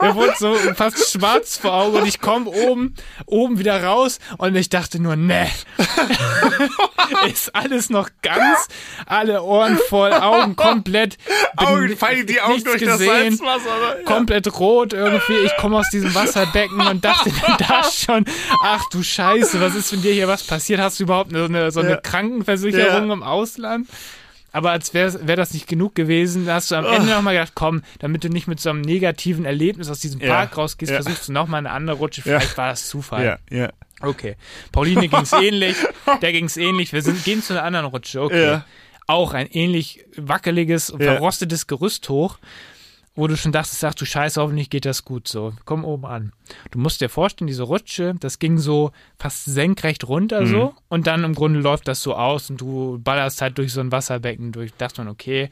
Mir 0.00 0.14
wurde 0.14 0.34
so 0.38 0.54
fast 0.74 1.10
schwarz 1.10 1.56
vor 1.56 1.72
Augen 1.72 1.98
und 1.98 2.06
ich 2.06 2.20
komme 2.20 2.50
oben, 2.50 2.94
oben 3.26 3.58
wieder 3.58 3.82
raus 3.82 4.18
und 4.38 4.54
ich 4.56 4.68
dachte 4.68 5.00
nur, 5.00 5.16
ne. 5.16 5.48
ist 7.30 7.54
alles 7.54 7.90
noch 7.90 8.08
ganz, 8.22 8.68
alle 9.06 9.42
Ohren 9.42 9.78
voll, 9.88 10.12
Augen 10.12 10.56
komplett. 10.56 11.16
Augen, 11.56 11.96
fallen 11.96 12.26
die 12.26 12.40
Augen 12.40 12.62
durch 12.64 12.82
das 12.82 12.98
gesehen, 12.98 13.36
Salzwasser, 13.36 13.76
oder? 13.78 13.98
Ja. 13.98 14.04
Komplett 14.04 14.58
rot 14.58 14.92
irgendwie. 14.92 15.34
Ich 15.44 15.56
komme 15.56 15.78
aus 15.78 15.88
diesem 15.90 16.14
Wasserbecken 16.14 16.80
und 16.86 17.04
dachte 17.04 17.30
da 17.58 17.82
schon, 17.90 18.24
ach 18.62 18.82
du 18.90 19.02
Scheiße, 19.02 19.60
was 19.60 19.74
ist, 19.74 19.92
wenn 19.92 20.02
dir 20.02 20.12
hier 20.12 20.28
was 20.28 20.42
passiert? 20.42 20.80
Hast 20.80 20.98
du 21.00 21.04
überhaupt 21.04 21.32
so 21.32 21.44
eine, 21.44 21.70
so 21.70 21.80
eine 21.80 21.90
Ja. 21.90 21.96
Krankenversicherung 21.96 23.08
Ja. 23.08 23.12
im 23.12 23.22
Ausland? 23.22 23.88
Aber 24.56 24.70
als 24.70 24.94
wäre 24.94 25.26
wär 25.28 25.36
das 25.36 25.52
nicht 25.52 25.66
genug 25.68 25.94
gewesen, 25.94 26.48
hast 26.50 26.70
du 26.70 26.76
am 26.76 26.86
Ende 26.86 27.10
nochmal 27.10 27.34
gedacht, 27.34 27.52
komm, 27.54 27.82
damit 27.98 28.24
du 28.24 28.30
nicht 28.30 28.48
mit 28.48 28.58
so 28.58 28.70
einem 28.70 28.80
negativen 28.80 29.44
Erlebnis 29.44 29.90
aus 29.90 29.98
diesem 30.00 30.20
Ja. 30.20 30.28
Park 30.28 30.56
rausgehst, 30.56 30.90
Ja. 30.92 31.02
versuchst 31.02 31.28
du 31.28 31.32
nochmal 31.32 31.58
eine 31.58 31.70
andere 31.72 31.98
Rutsche. 31.98 32.22
Ja. 32.24 32.40
Vielleicht 32.40 32.56
war 32.56 32.70
das 32.70 32.88
Zufall. 32.88 33.22
Ja, 33.22 33.38
ja. 33.50 33.68
Okay. 34.00 34.36
Pauline 34.72 35.08
ging's 35.08 35.32
ähnlich, 35.34 35.76
der 36.22 36.32
ging's 36.32 36.56
ähnlich. 36.56 36.94
Wir 36.94 37.02
sind, 37.02 37.22
gehen 37.24 37.42
zu 37.42 37.52
einer 37.52 37.64
anderen 37.64 37.86
Rutsche. 37.86 38.22
Okay. 38.22 38.44
Ja. 38.44 38.64
Auch 39.06 39.34
ein 39.34 39.46
ähnlich 39.46 40.04
wackeliges, 40.16 40.88
Ja. 40.88 40.96
verrostetes 40.98 41.66
Gerüst 41.66 42.08
hoch, 42.08 42.38
wo 43.16 43.26
du 43.26 43.36
schon 43.36 43.50
dachtest, 43.50 43.82
ach 43.84 43.94
du 43.94 44.04
Scheiße, 44.04 44.40
hoffentlich 44.40 44.70
geht 44.70 44.84
das 44.84 45.04
gut 45.04 45.26
so. 45.26 45.54
Komm 45.64 45.84
oben 45.84 46.04
an. 46.06 46.32
Du 46.70 46.78
musst 46.78 47.00
dir 47.00 47.08
vorstellen, 47.08 47.48
diese 47.48 47.62
Rutsche, 47.64 48.14
das 48.20 48.38
ging 48.38 48.58
so 48.58 48.92
fast 49.18 49.46
senkrecht 49.46 50.06
runter 50.06 50.42
Mhm. 50.42 50.46
so 50.46 50.74
und 50.88 51.06
dann 51.06 51.24
im 51.24 51.34
Grunde 51.34 51.60
läuft 51.60 51.88
das 51.88 52.02
so 52.02 52.14
aus 52.14 52.50
und 52.50 52.60
du 52.60 52.98
ballerst 53.02 53.40
halt 53.42 53.58
durch 53.58 53.72
so 53.72 53.80
ein 53.80 53.90
Wasserbecken 53.90 54.52
durch. 54.52 54.72
Dachte 54.74 55.00
man, 55.00 55.08
okay. 55.08 55.50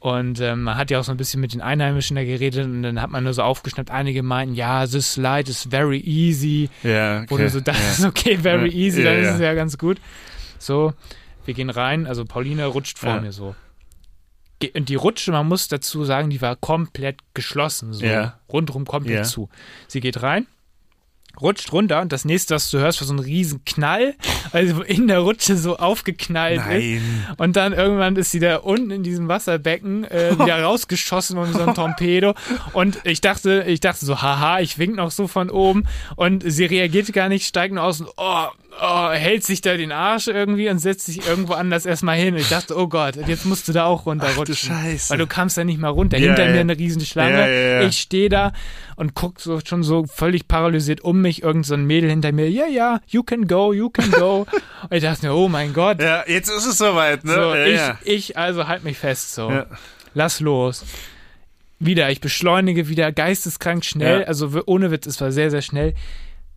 Und 0.00 0.40
ähm, 0.40 0.62
man 0.62 0.76
hat 0.76 0.90
ja 0.92 1.00
auch 1.00 1.04
so 1.04 1.10
ein 1.10 1.16
bisschen 1.16 1.40
mit 1.40 1.52
den 1.54 1.60
Einheimischen 1.60 2.14
da 2.14 2.22
geredet 2.24 2.64
und 2.66 2.82
dann 2.84 3.02
hat 3.02 3.10
man 3.10 3.24
nur 3.24 3.34
so 3.34 3.42
aufgeschnappt, 3.42 3.90
einige 3.90 4.22
meinten, 4.22 4.54
ja, 4.54 4.86
this 4.86 5.14
slide 5.14 5.50
is 5.50 5.66
very 5.68 5.98
easy. 5.98 6.70
Ja, 6.84 7.22
Wo 7.28 7.34
okay. 7.34 7.44
du 7.44 7.50
so 7.50 7.60
dachtest, 7.60 8.04
okay, 8.04 8.36
very 8.38 8.68
Ja. 8.68 8.74
easy, 8.74 9.02
Ja, 9.02 9.10
dann 9.12 9.20
ist 9.22 9.30
es 9.34 9.40
ja 9.40 9.54
ganz 9.54 9.76
gut. 9.76 10.00
So, 10.60 10.92
wir 11.44 11.54
gehen 11.54 11.68
rein, 11.70 12.06
also 12.06 12.24
Pauline 12.24 12.66
rutscht 12.66 12.98
vor 12.98 13.20
mir 13.20 13.32
so. 13.32 13.56
Und 14.74 14.88
die 14.88 14.96
Rutsche, 14.96 15.30
man 15.32 15.46
muss 15.46 15.68
dazu 15.68 16.04
sagen, 16.04 16.30
die 16.30 16.40
war 16.42 16.56
komplett 16.56 17.20
geschlossen, 17.34 17.92
so 17.92 18.04
Ja. 18.04 18.38
rundherum 18.52 18.86
komplett 18.86 19.16
Ja. 19.18 19.22
zu. 19.22 19.48
Sie 19.86 20.00
geht 20.00 20.22
rein, 20.22 20.46
rutscht 21.40 21.72
runter 21.72 22.00
und 22.00 22.12
das 22.12 22.24
nächste, 22.24 22.54
was 22.54 22.70
du 22.70 22.78
hörst, 22.78 23.00
war 23.00 23.06
so 23.06 23.14
ein 23.14 23.18
riesen 23.18 23.64
Knall, 23.64 24.14
also 24.52 24.82
in 24.82 25.08
der 25.08 25.20
Rutsche 25.20 25.56
so 25.56 25.76
aufgeknallt 25.76 26.60
ist. 26.60 26.66
Nein. 26.66 27.26
Und 27.36 27.56
dann 27.56 27.72
irgendwann 27.72 28.16
ist 28.16 28.30
sie 28.30 28.40
da 28.40 28.56
unten 28.56 28.90
in 28.90 29.02
diesem 29.02 29.28
Wasserbecken 29.28 30.04
äh, 30.04 30.38
wieder 30.38 30.62
rausgeschossen 30.62 31.38
wie 31.38 31.52
so 31.52 31.64
ein 31.64 31.74
Torpedo. 31.74 32.34
Und 32.72 32.98
ich 33.04 33.20
dachte, 33.20 33.64
ich 33.66 33.80
dachte 33.80 34.04
so, 34.04 34.20
haha, 34.22 34.60
ich 34.60 34.78
wink 34.78 34.96
noch 34.96 35.10
so 35.10 35.28
von 35.28 35.50
oben. 35.50 35.84
Und 36.16 36.42
sie 36.46 36.64
reagiert 36.64 37.12
gar 37.12 37.28
nicht, 37.28 37.46
steigt 37.46 37.74
nur 37.74 37.84
aus 37.84 38.00
und 38.00 38.08
oh, 38.16 38.46
oh, 38.80 39.10
hält 39.10 39.44
sich 39.44 39.60
da 39.60 39.76
den 39.76 39.92
Arsch 39.92 40.28
irgendwie 40.28 40.68
und 40.68 40.78
setzt 40.78 41.06
sich 41.06 41.26
irgendwo 41.26 41.54
anders 41.54 41.86
erstmal 41.86 42.16
hin. 42.16 42.34
Und 42.34 42.40
ich 42.40 42.48
dachte, 42.48 42.76
oh 42.76 42.88
Gott, 42.88 43.16
jetzt 43.26 43.44
musst 43.44 43.68
du 43.68 43.72
da 43.72 43.86
auch 43.86 44.06
runterrutschen. 44.06 44.56
Scheiße. 44.56 45.10
Weil 45.10 45.18
du 45.18 45.26
kamst 45.26 45.56
ja 45.56 45.64
nicht 45.64 45.80
mal 45.80 45.88
runter. 45.88 46.18
Ja, 46.18 46.28
Hinter 46.28 46.46
ja. 46.46 46.52
mir 46.52 46.60
eine 46.60 46.78
riesen 46.78 47.04
Schlange. 47.04 47.38
Ja. 47.38 47.82
Ich 47.82 47.98
stehe 47.98 48.28
da 48.28 48.52
und 48.96 49.14
guck 49.14 49.40
so 49.40 49.60
schon 49.64 49.82
so 49.82 50.04
völlig 50.06 50.48
paralysiert 50.48 51.02
um 51.02 51.20
mich. 51.20 51.27
Irgend 51.36 51.66
so 51.66 51.74
ein 51.74 51.84
Mädel 51.84 52.10
hinter 52.10 52.32
mir. 52.32 52.50
Ja, 52.50 52.66
ja, 52.66 53.00
you 53.06 53.22
can 53.22 53.46
go, 53.46 53.72
you 53.72 53.90
can 53.90 54.10
go. 54.10 54.46
und 54.82 54.90
ich 54.96 55.02
dachte 55.02 55.26
mir, 55.26 55.34
oh 55.34 55.48
mein 55.48 55.72
Gott. 55.72 56.00
Ja, 56.00 56.24
jetzt 56.26 56.48
ist 56.48 56.66
es 56.66 56.78
soweit, 56.78 57.24
ne? 57.24 57.34
So, 57.34 57.54
ja, 57.54 57.98
ich, 58.02 58.30
ich 58.30 58.36
also 58.38 58.66
halt 58.66 58.84
mich 58.84 58.98
fest 58.98 59.34
so. 59.34 59.50
Ja. 59.50 59.66
Lass 60.14 60.40
los. 60.40 60.84
Wieder, 61.80 62.10
ich 62.10 62.20
beschleunige 62.20 62.88
wieder 62.88 63.12
geisteskrank 63.12 63.84
schnell. 63.84 64.24
Also 64.24 64.50
ohne 64.66 64.90
Witz, 64.90 65.06
es 65.06 65.20
war 65.20 65.30
sehr, 65.30 65.50
sehr 65.50 65.62
schnell. 65.62 65.94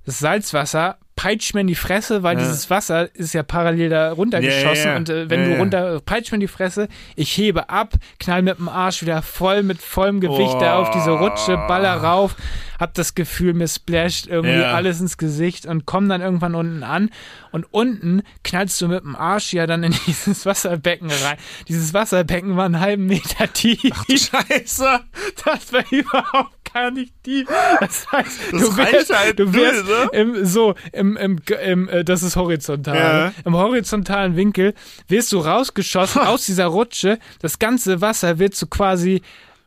Das 0.04 0.18
Salzwasser 0.18 0.98
peitscht 1.16 1.54
mir 1.54 1.62
in 1.62 1.68
die 1.68 1.76
Fresse, 1.76 2.24
weil 2.24 2.38
Ja. 2.38 2.44
dieses 2.44 2.72
Wasser 2.72 3.14
ist 3.16 3.34
ja 3.34 3.44
parallel 3.44 3.90
da 3.90 4.12
runtergeschossen 4.14 4.84
Ja, 4.86 4.92
ja, 4.92 4.98
und 4.98 5.10
äh, 5.10 5.30
wenn 5.30 5.48
du 5.48 5.58
runter 5.58 6.00
peitscht 6.04 6.32
mir 6.32 6.38
in 6.38 6.42
die 6.42 6.48
Fresse, 6.48 6.88
ich 7.16 7.38
hebe 7.38 7.70
ab, 7.70 7.94
knall 8.20 8.42
mit 8.42 8.58
dem 8.58 8.68
Arsch 8.68 9.04
wieder 9.04 9.22
voll 9.22 9.62
mit 9.62 9.80
vollem 9.80 10.20
Gewicht 10.22 10.60
da 10.60 10.80
auf 10.80 10.90
diese 10.90 11.12
Rutsche, 11.12 11.58
baller 11.68 11.98
rauf, 11.98 12.36
hab 12.82 12.94
das 12.96 13.16
Gefühl, 13.16 13.54
mir 13.54 13.68
splasht 13.70 14.28
irgendwie 14.28 14.60
Ja. 14.60 14.74
alles 14.74 15.00
ins 15.00 15.18
Gesicht 15.18 15.66
und 15.66 15.86
komm 15.86 16.10
dann 16.10 16.20
irgendwann 16.20 16.56
unten 16.56 16.84
an 16.84 17.10
und 17.52 17.66
unten 17.72 18.24
knallst 18.44 18.82
du 18.82 18.90
mit 18.90 19.04
dem 19.04 19.16
Arsch 19.16 19.54
ja 19.54 19.66
dann 19.68 19.84
in 19.84 19.96
dieses 20.08 20.46
Wasserbecken 20.46 21.10
rein. 21.10 21.38
Dieses 21.70 21.94
Wasserbecken 21.94 22.58
war 22.58 22.66
einen 22.66 22.80
halben 22.82 23.06
Meter 23.06 23.52
tief. 23.54 23.80
Scheiße. 24.10 25.00
Das 25.46 25.72
war 25.72 25.84
überhaupt 25.92 26.74
gar 26.74 26.92
nicht 26.92 27.14
tief. 27.24 27.48
Das 27.80 28.12
heißt, 28.12 28.40
Das 28.52 28.62
du 28.62 28.78
wärst, 28.78 29.18
halt 29.18 29.40
du 29.40 29.54
wärst 29.54 29.86
null, 29.86 30.10
im, 30.14 30.46
so, 30.46 30.76
im, 30.92 31.18
im, 31.18 31.40
im, 31.64 31.90
äh, 31.90 32.04
das 32.04 32.24
ist 32.24 32.36
horizontal. 32.36 32.96
Ja. 32.96 33.34
Im 33.46 33.56
horizontalen 33.56 34.36
Winkel 34.36 34.74
wirst 35.08 35.32
du 35.34 35.40
rausgeschossen 35.40 36.22
aus 36.26 36.46
dieser 36.46 36.66
Rutsche. 36.66 37.20
Das 37.42 37.60
ganze 37.60 38.02
Wasser 38.02 38.40
wird 38.40 38.56
so 38.56 38.68
quasi 38.68 39.22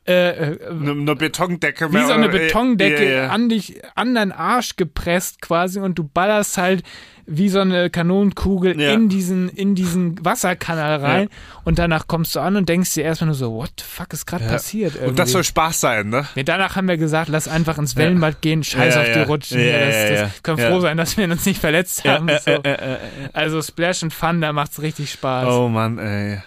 äh, 0.06 0.52
äh, 0.52 0.58
Eine, 0.70 0.90
eine 0.92 1.16
Betondecke. 1.16 1.92
wie 1.92 2.04
so 2.04 2.12
eine 2.12 2.28
Betondecke 2.28 3.04
Ja, 3.04 3.22
ja. 3.24 3.28
an 3.30 3.48
dich, 3.48 3.80
an 3.94 4.14
deinen 4.14 4.32
Arsch 4.32 4.76
gepresst 4.76 5.40
quasi 5.40 5.80
und 5.80 5.98
du 5.98 6.04
ballerst 6.04 6.58
halt 6.58 6.82
wie 7.26 7.48
so 7.48 7.60
eine 7.60 7.88
Kanonenkugel 7.88 8.78
Ja. 8.78 8.92
in 8.92 9.08
diesen, 9.08 9.48
in 9.48 9.74
diesen 9.74 10.22
Wasserkanal 10.22 10.96
rein 11.00 11.28
und 11.64 11.78
danach 11.78 12.06
kommst 12.06 12.34
du 12.36 12.40
an 12.40 12.56
und 12.56 12.68
denkst 12.68 12.92
dir 12.92 13.04
erstmal 13.04 13.28
nur 13.28 13.34
so, 13.34 13.54
what 13.54 13.70
the 13.78 13.84
fuck 13.88 14.12
ist 14.12 14.26
gerade 14.26 14.44
passiert 14.44 14.92
irgendwie? 14.94 15.08
Und 15.08 15.18
das 15.18 15.30
soll 15.32 15.42
Spaß 15.42 15.80
sein, 15.80 16.10
ne? 16.10 16.26
Danach 16.44 16.76
haben 16.76 16.86
wir 16.86 16.98
gesagt, 16.98 17.30
lass 17.30 17.48
einfach 17.48 17.78
ins 17.78 17.96
Wellenbad 17.96 18.42
gehen, 18.42 18.62
scheiß 18.62 18.98
auf 18.98 19.06
die. 19.14 19.20
Rutschen. 19.20 19.58
Das, 19.58 20.20
das. 20.20 20.42
Können 20.42 20.58
froh 20.58 20.80
sein, 20.80 20.98
dass 20.98 21.16
wir 21.16 21.24
uns 21.24 21.46
nicht 21.46 21.60
verletzt 21.60 22.04
haben. 22.04 22.28
Äh, 22.28 22.40
so. 22.44 22.50
äh. 22.50 22.98
Also 23.32 23.62
Splash 23.62 24.02
and 24.02 24.12
Fun, 24.12 24.42
da 24.42 24.52
macht's 24.52 24.82
richtig 24.82 25.10
Spaß. 25.12 25.48
Oh 25.48 25.68
Mann, 25.68 25.96
ey. 25.98 26.42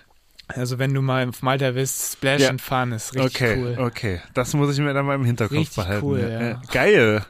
Also 0.48 0.80
wenn 0.80 0.94
du 0.94 1.02
mal 1.02 1.28
auf 1.28 1.42
Malta 1.42 1.72
bist, 1.72 2.14
Splash 2.14 2.42
Ja. 2.42 2.50
and 2.50 2.62
Fun 2.62 2.92
ist 2.94 3.14
richtig 3.16 3.36
Okay, 3.42 3.58
cool. 3.58 3.78
okay. 3.80 4.22
Das 4.34 4.54
muss 4.54 4.74
ich 4.74 4.80
mir 4.84 4.94
dann 4.94 5.06
mal 5.06 5.16
im 5.16 5.26
Hinterkopf 5.26 5.58
Richtig 5.58 5.76
behalten. 5.76 6.06
cool, 6.06 6.20
ja. 6.22 6.30
ja. 6.30 6.50
Äh, 6.52 6.56
Geil. 6.72 7.26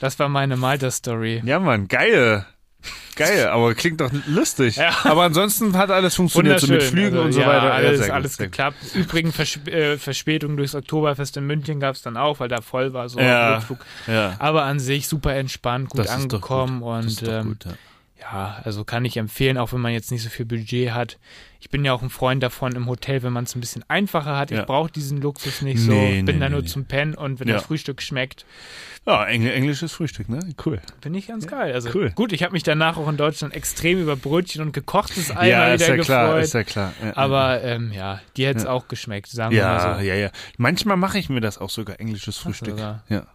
Das 0.00 0.18
war 0.18 0.28
meine 0.28 0.56
Malta-Story. 0.56 1.42
Ja, 1.44 1.58
Mann, 1.58 1.88
geil. 1.88 2.46
Geil, 3.16 3.48
aber 3.52 3.74
klingt 3.74 4.00
doch 4.00 4.10
lustig. 4.26 4.76
Ja. 4.76 4.90
Aber 5.04 5.24
ansonsten 5.24 5.76
hat 5.76 5.90
alles 5.90 6.14
funktioniert, 6.14 6.60
so 6.60 6.68
mit 6.72 6.82
Flügen 6.84 7.16
also, 7.16 7.22
und 7.26 7.32
so 7.32 7.40
ja, 7.40 7.48
weiter. 7.48 7.74
Alles, 7.74 8.00
ja, 8.00 8.06
gut, 8.06 8.14
alles 8.14 8.38
gut. 8.38 8.46
geklappt. 8.46 8.76
Übrigens 8.94 9.34
Vers 9.34 9.56
äh, 9.66 9.98
Verspätung 9.98 10.56
durchs 10.56 10.74
Oktoberfest 10.74 11.36
in 11.36 11.46
München 11.46 11.80
gab's 11.80 12.02
dann 12.02 12.16
auch, 12.16 12.38
weil 12.40 12.48
da 12.48 12.60
voll 12.60 12.92
war 12.92 13.08
so 13.08 13.18
Ja. 13.18 13.48
ein 13.48 13.54
Rückflug. 13.56 13.78
Ja. 14.06 14.36
Aber 14.38 14.62
an 14.64 14.78
sich 14.78 15.08
super 15.08 15.34
entspannt, 15.34 15.90
gut 15.90 16.00
Das 16.00 16.08
angekommen 16.10 16.80
gut. 16.80 17.04
Das 17.06 17.22
und 17.22 17.28
ähm, 17.28 17.46
gut, 17.48 17.64
ja. 17.64 17.72
ja, 18.20 18.56
also 18.62 18.84
kann 18.84 19.04
ich 19.04 19.16
empfehlen, 19.16 19.58
auch 19.58 19.72
wenn 19.72 19.80
man 19.80 19.92
jetzt 19.92 20.12
nicht 20.12 20.22
so 20.22 20.28
viel 20.28 20.46
Budget 20.46 20.92
hat. 20.92 21.18
Ich 21.66 21.70
bin 21.70 21.84
ja 21.84 21.92
auch 21.92 22.02
ein 22.02 22.10
Freund 22.10 22.44
davon 22.44 22.76
im 22.76 22.86
Hotel, 22.86 23.24
wenn 23.24 23.32
man 23.32 23.42
es 23.42 23.56
ein 23.56 23.60
bisschen 23.60 23.84
einfacher 23.88 24.36
hat. 24.36 24.52
Ja. 24.52 24.60
Ich 24.60 24.66
brauche 24.66 24.88
diesen 24.88 25.20
Luxus 25.20 25.62
nicht 25.62 25.80
so. 25.80 25.90
Nee, 25.90 26.22
bin 26.22 26.36
nee, 26.36 26.40
da 26.40 26.48
nee, 26.48 26.54
nur 26.54 26.64
zum 26.64 26.84
Pennen 26.84 27.14
und 27.16 27.40
wenn 27.40 27.48
Ja. 27.48 27.54
das 27.54 27.64
Frühstück 27.64 28.00
schmeckt, 28.00 28.46
Ja, 29.04 29.24
Engl 29.26 29.50
englisches 29.50 29.92
Frühstück, 29.92 30.28
ne? 30.28 30.38
Cool. 30.64 30.80
bin 31.00 31.14
ich 31.14 31.26
ganz 31.26 31.48
geil. 31.48 31.72
Also 31.72 31.90
Cool. 31.92 32.10
gut, 32.14 32.32
ich 32.32 32.44
habe 32.44 32.52
mich 32.52 32.62
danach 32.62 32.96
auch 32.98 33.08
in 33.08 33.16
Deutschland 33.16 33.52
extrem 33.52 34.00
über 34.00 34.14
Brötchen 34.14 34.62
und 34.62 34.72
gekochtes 34.72 35.36
Ei 35.36 35.48
ja, 35.50 35.74
ist 35.74 35.86
ja 35.88 35.96
klar, 35.98 36.26
gefreut. 36.28 36.44
ist 36.44 36.54
ja 36.54 36.62
klar. 36.64 36.92
Ja, 37.04 37.16
Aber 37.16 37.62
ähm, 37.64 37.90
ja, 37.92 38.20
dir 38.36 38.46
hätte 38.48 38.58
es 38.58 38.64
Ja. 38.64 38.70
auch 38.70 38.86
geschmeckt, 38.86 39.26
sagen 39.28 39.50
wir 39.50 39.58
ja, 39.58 39.74
mal 39.74 39.98
so. 39.98 40.04
ja, 40.04 40.14
ja. 40.14 40.30
Manchmal 40.56 40.96
mache 40.96 41.18
ich 41.18 41.28
mir 41.28 41.40
das 41.40 41.58
auch 41.58 41.70
sogar 41.70 41.98
englisches 42.00 42.38
Frühstück. 42.38 42.70
sogar. 42.78 43.02
Ja. 43.08 43.26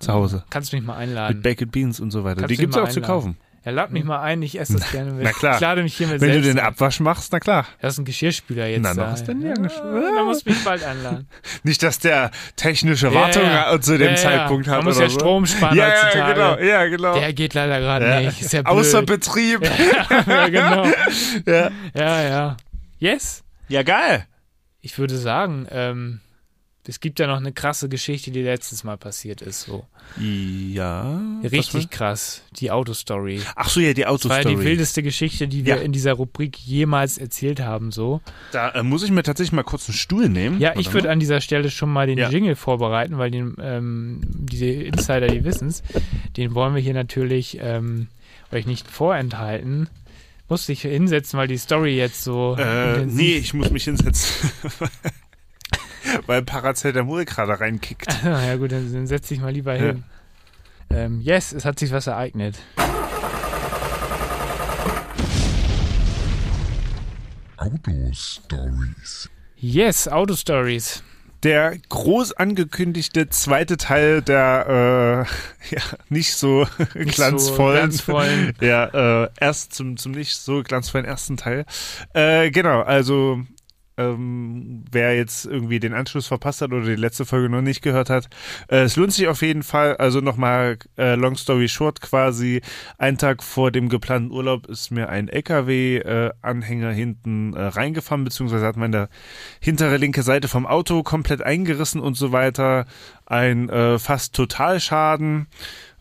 Zu 0.00 0.12
Hause. 0.12 0.44
Kannst 0.50 0.72
mich 0.72 0.82
mal 0.82 0.96
einladen. 0.96 1.36
Mit 1.36 1.42
Baked 1.44 1.70
Beans 1.72 2.00
und 2.00 2.10
so 2.10 2.22
weiter. 2.24 2.42
Kannst 2.42 2.50
Die 2.50 2.56
gibt's 2.58 2.76
mal 2.76 2.82
auch 2.82 2.88
zu 2.88 3.00
einladen. 3.00 3.14
kaufen. 3.14 3.36
Ja, 3.66 3.72
lad 3.72 3.90
mich 3.90 4.04
mal 4.04 4.20
ein, 4.20 4.42
ich 4.42 4.60
esse 4.60 4.74
das 4.74 4.92
gerne 4.92 5.10
mit. 5.10 5.24
Na 5.24 5.32
klar. 5.32 5.56
Ich 5.56 5.60
lade 5.60 5.82
mich 5.82 5.96
hiermit 5.96 6.20
Wenn 6.20 6.28
du 6.28 6.34
selbst 6.34 6.50
den 6.50 6.58
ein. 6.60 6.66
Abwasch 6.66 7.00
machst, 7.00 7.32
na 7.32 7.40
klar. 7.40 7.66
Das 7.80 7.94
ist 7.94 7.98
ein 7.98 8.04
Geschirrspüler 8.04 8.68
jetzt. 8.68 8.82
Na, 8.82 8.94
noch 8.94 9.06
da. 9.06 9.14
ist 9.14 9.24
der 9.24 9.34
ja, 9.34 9.54
angeschlossen. 9.54 10.14
Da 10.16 10.22
muss 10.22 10.44
mich 10.44 10.62
bald 10.62 10.84
einladen. 10.84 11.28
Nicht, 11.64 11.82
dass 11.82 11.98
der 11.98 12.30
technische 12.54 13.12
Wartung 13.12 13.42
Ja, 13.42 13.72
ja. 13.72 13.80
zu 13.80 13.98
dem 13.98 14.06
Ja, 14.06 14.10
ja. 14.12 14.16
Zeitpunkt 14.16 14.68
hat. 14.68 14.76
Man 14.76 14.84
muss 14.84 14.96
oder 14.98 15.06
ja 15.06 15.10
so. 15.10 15.18
Strom 15.18 15.46
sparen 15.46 15.76
ja, 15.76 15.88
ja, 15.88 16.04
heutzutage. 16.04 16.34
genau, 16.34 16.58
ja, 16.58 16.86
genau. 16.86 17.14
Der 17.18 17.32
geht 17.32 17.54
leider 17.54 17.80
gerade 17.80 18.08
Ja. 18.08 18.20
nicht. 18.20 18.40
Ist 18.40 18.52
ja 18.52 18.62
blöd. 18.62 18.72
Außer 18.72 19.02
Betrieb. 19.02 19.60
ja, 20.28 20.48
genau. 20.48 20.86
Ja. 21.44 21.70
Ja, 21.92 22.22
ja. 22.22 22.56
Yes. 23.00 23.42
ja, 23.66 23.82
geil. 23.82 24.26
Ich 24.80 24.96
würde 24.96 25.16
sagen, 25.18 25.66
ähm, 25.72 26.20
es 26.88 27.00
gibt 27.00 27.18
ja 27.18 27.26
noch 27.26 27.38
eine 27.38 27.52
krasse 27.52 27.88
Geschichte, 27.88 28.30
die 28.30 28.42
letztes 28.42 28.84
Mal 28.84 28.96
passiert 28.96 29.42
ist. 29.42 29.62
So. 29.62 29.84
Ja. 30.20 31.20
Richtig 31.42 31.90
krass. 31.90 32.42
Die 32.52 32.70
Autostory. 32.70 33.40
Ach 33.54 33.68
so, 33.68 33.80
ja, 33.80 33.92
die 33.92 34.02
Das 34.02 34.06
war 34.08 34.12
Autostory. 34.14 34.42
ja 34.42 34.48
die 34.50 34.64
wildeste 34.64 35.02
Geschichte, 35.02 35.48
die 35.48 35.64
wir 35.64 35.76
Ja. 35.76 35.82
in 35.82 35.92
dieser 35.92 36.12
Rubrik 36.14 36.58
jemals 36.58 37.18
erzählt 37.18 37.60
haben. 37.60 37.90
So. 37.92 38.20
Da 38.52 38.70
äh, 38.70 38.82
muss 38.82 39.02
ich 39.02 39.10
mir 39.10 39.22
tatsächlich 39.22 39.52
mal 39.52 39.62
kurz 39.64 39.88
einen 39.88 39.96
Stuhl 39.96 40.28
nehmen. 40.28 40.60
Ja, 40.60 40.74
ich 40.78 40.92
würde 40.92 41.10
an 41.10 41.18
dieser 41.20 41.40
Stelle 41.40 41.70
schon 41.70 41.92
mal 41.92 42.06
den 42.06 42.18
Ja. 42.18 42.30
Jingle 42.30 42.56
vorbereiten, 42.56 43.18
weil 43.18 43.30
den, 43.30 43.56
ähm, 43.60 44.20
diese 44.24 44.66
Insider, 44.66 45.26
die 45.28 45.44
wissen's, 45.44 45.82
den 46.36 46.54
wollen 46.54 46.74
wir 46.74 46.82
hier 46.82 46.94
natürlich 46.94 47.58
ähm, 47.60 48.08
euch 48.52 48.66
nicht 48.66 48.88
vorenthalten. 48.90 49.88
Musste 50.48 50.72
ich 50.72 50.82
hinsetzen, 50.82 51.36
weil 51.38 51.48
die 51.48 51.56
Story 51.58 51.96
jetzt 51.96 52.22
so. 52.22 52.54
Äh, 52.56 53.04
nee, 53.04 53.34
ich 53.36 53.52
muss 53.52 53.70
mich 53.70 53.82
hinsetzen. 53.84 54.50
Weil 56.26 56.42
Paracetamol 56.42 57.24
gerade 57.24 57.58
reinkickt. 57.60 58.06
ja 58.24 58.56
gut, 58.56 58.72
dann, 58.72 58.92
dann 58.92 59.06
setz 59.06 59.28
dich 59.28 59.40
mal 59.40 59.52
lieber 59.52 59.74
Ja. 59.76 59.82
hin. 59.86 60.04
Ähm, 60.90 61.20
yes, 61.20 61.52
es 61.52 61.64
hat 61.64 61.78
sich 61.78 61.90
was 61.92 62.06
ereignet. 62.06 62.56
Autostories. 68.36 69.30
Yes, 69.56 70.08
Autostories. 70.08 71.02
Der 71.42 71.76
groß 71.88 72.32
angekündigte 72.32 73.28
zweite 73.28 73.76
Teil 73.76 74.20
der 74.22 75.26
äh, 75.70 75.74
ja, 75.74 75.80
nicht 76.08 76.34
so 76.34 76.66
Nicht 76.94 77.16
glanzvollen, 77.16 77.92
So 77.92 78.12
glanzvollen. 78.12 78.54
ja, 78.60 79.24
äh, 79.24 79.28
erst 79.40 79.74
zum, 79.74 79.96
zum 79.96 80.12
nicht 80.12 80.36
so 80.36 80.62
glanzvollen 80.62 81.06
ersten 81.06 81.36
Teil. 81.36 81.64
Äh, 82.14 82.50
genau, 82.50 82.80
also 82.82 83.40
ähm, 83.98 84.84
wer 84.90 85.16
jetzt 85.16 85.46
irgendwie 85.46 85.80
den 85.80 85.94
Anschluss 85.94 86.26
verpasst 86.26 86.60
hat 86.60 86.72
oder 86.72 86.84
die 86.84 86.96
letzte 86.96 87.24
Folge 87.24 87.48
noch 87.48 87.62
nicht 87.62 87.82
gehört 87.82 88.10
hat, 88.10 88.28
äh, 88.68 88.82
es 88.82 88.96
lohnt 88.96 89.12
sich 89.12 89.28
auf 89.28 89.42
jeden 89.42 89.62
Fall. 89.62 89.96
Also 89.96 90.20
nochmal 90.20 90.78
äh, 90.98 91.14
Long 91.14 91.36
Story 91.36 91.68
Short 91.68 92.00
quasi. 92.00 92.60
Ein 92.98 93.18
Tag 93.18 93.42
vor 93.42 93.70
dem 93.70 93.88
geplanten 93.88 94.30
Urlaub 94.30 94.66
ist 94.66 94.90
mir 94.90 95.08
ein 95.08 95.28
LKW-Anhänger 95.28 96.90
hinten 96.90 97.54
äh, 97.54 97.62
reingefahren, 97.62 98.24
beziehungsweise 98.24 98.66
hat 98.66 98.76
meine 98.76 99.08
hintere 99.60 99.96
linke 99.96 100.22
Seite 100.22 100.48
vom 100.48 100.66
Auto 100.66 101.02
komplett 101.02 101.42
eingerissen 101.42 102.00
und 102.00 102.16
so 102.16 102.32
weiter. 102.32 102.86
Ein 103.24 103.68
äh, 103.68 103.98
fast 103.98 104.34
Totalschaden. 104.34 105.48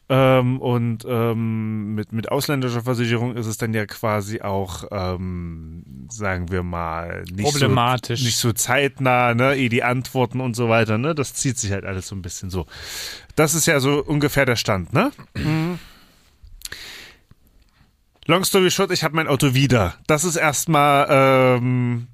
Ähm, 0.07 0.61
und 0.61 1.03
ähm, 1.07 1.95
mit, 1.95 2.11
mit 2.13 2.31
ausländischer 2.31 2.83
Versicherung 2.83 3.35
ist 3.35 3.47
es 3.47 3.57
dann 3.57 3.73
ja 3.73 3.87
quasi 3.87 4.41
auch, 4.41 4.83
ähm, 4.91 6.07
sagen 6.11 6.51
wir 6.51 6.61
mal, 6.61 7.23
nicht 7.23 7.51
Problematisch. 7.51 8.19
So, 8.19 8.25
nicht 8.25 8.37
so 8.37 8.53
zeitnah, 8.53 9.33
ne, 9.33 9.55
eh 9.55 9.67
die 9.67 9.83
Antworten 9.83 10.41
und 10.41 10.55
so 10.55 10.69
weiter, 10.69 10.99
ne? 10.99 11.15
Das 11.15 11.33
zieht 11.33 11.57
sich 11.57 11.71
halt 11.71 11.85
alles 11.85 12.07
so 12.07 12.15
ein 12.15 12.21
bisschen 12.21 12.51
so. 12.51 12.67
Das 13.35 13.55
ist 13.55 13.65
ja 13.65 13.79
so 13.79 14.03
ungefähr 14.03 14.45
der 14.45 14.57
Stand, 14.57 14.93
ne? 14.93 15.11
Mhm. 15.33 15.79
Long 18.27 18.43
story 18.43 18.69
short, 18.69 18.91
ich 18.91 19.03
habe 19.03 19.15
mein 19.15 19.27
Auto 19.27 19.55
wieder. 19.55 19.95
Das 20.05 20.23
ist 20.23 20.35
erstmal 20.35 21.07
ähm, 21.09 22.07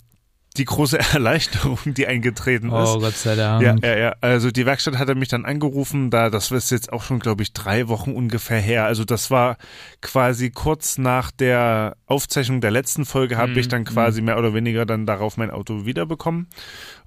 die 0.58 0.66
große 0.66 1.00
Erleichterung, 1.14 1.80
die 1.86 2.08
eingetreten 2.08 2.68
ist. 2.68 2.74
Oh, 2.74 3.00
Gott 3.00 3.16
sei 3.16 3.36
Dank. 3.36 3.62
Ja, 3.64 3.76
ja, 3.82 3.98
ja. 3.98 4.16
Also 4.22 4.52
die 4.52 4.66
Werkstatt 4.66 4.98
hatte 4.98 5.16
mich 5.16 5.30
dann 5.30 5.46
angerufen, 5.46 6.10
da 6.10 6.30
das 6.30 6.52
ist 6.52 6.72
jetzt 6.72 6.92
auch 6.92 7.04
schon, 7.04 7.20
glaube 7.20 7.44
ich, 7.44 7.54
drei 7.54 7.88
Wochen 7.88 8.12
ungefähr 8.12 8.60
her. 8.60 8.86
Also 8.86 9.06
das 9.06 9.32
war 9.32 9.58
quasi 10.02 10.50
kurz 10.50 10.98
nach 10.98 11.32
der 11.32 11.96
Aufzeichnung 12.06 12.60
der 12.62 12.72
letzten 12.72 13.06
Folge, 13.06 13.38
habe 13.38 13.52
Mhm, 13.52 13.58
ich 13.60 13.68
dann 13.70 13.86
quasi 13.86 14.22
mehr 14.22 14.38
oder 14.38 14.54
weniger 14.54 14.86
dann 14.86 15.06
darauf 15.06 15.38
mein 15.38 15.52
Auto 15.52 15.86
wiederbekommen. 15.86 16.48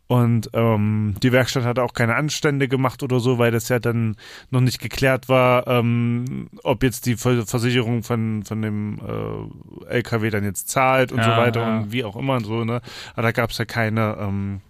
Und 0.06 0.50
ähm, 0.52 1.14
die 1.22 1.32
Werkstatt 1.32 1.64
hat 1.64 1.78
auch 1.78 1.94
keine 1.94 2.14
Anstände 2.16 2.68
gemacht 2.68 3.02
oder 3.02 3.20
so, 3.20 3.38
weil 3.38 3.50
das 3.50 3.70
ja 3.70 3.78
dann 3.78 4.16
noch 4.50 4.60
nicht 4.60 4.78
geklärt 4.78 5.30
war, 5.30 5.66
ähm, 5.66 6.48
ob 6.62 6.82
jetzt 6.82 7.06
die 7.06 7.16
Ver- 7.16 7.46
Versicherung 7.46 8.02
von, 8.02 8.42
von 8.44 8.60
dem 8.60 8.98
äh, 9.88 9.94
LKW 9.94 10.28
dann 10.28 10.44
jetzt 10.44 10.68
zahlt 10.68 11.10
und 11.10 11.22
so 11.22 11.30
Ja, 11.30 11.36
weiter 11.38 11.60
ja. 11.60 11.78
und 11.78 11.92
wie 11.92 12.04
auch 12.04 12.16
immer 12.16 12.34
und 12.36 12.44
so, 12.44 12.64
ne? 12.64 12.82
Aber 13.14 13.22
da 13.22 13.32
gab 13.32 13.50
es 13.50 13.56
ja 13.58 13.64
keine, 13.64 14.16
ähm, 14.20 14.60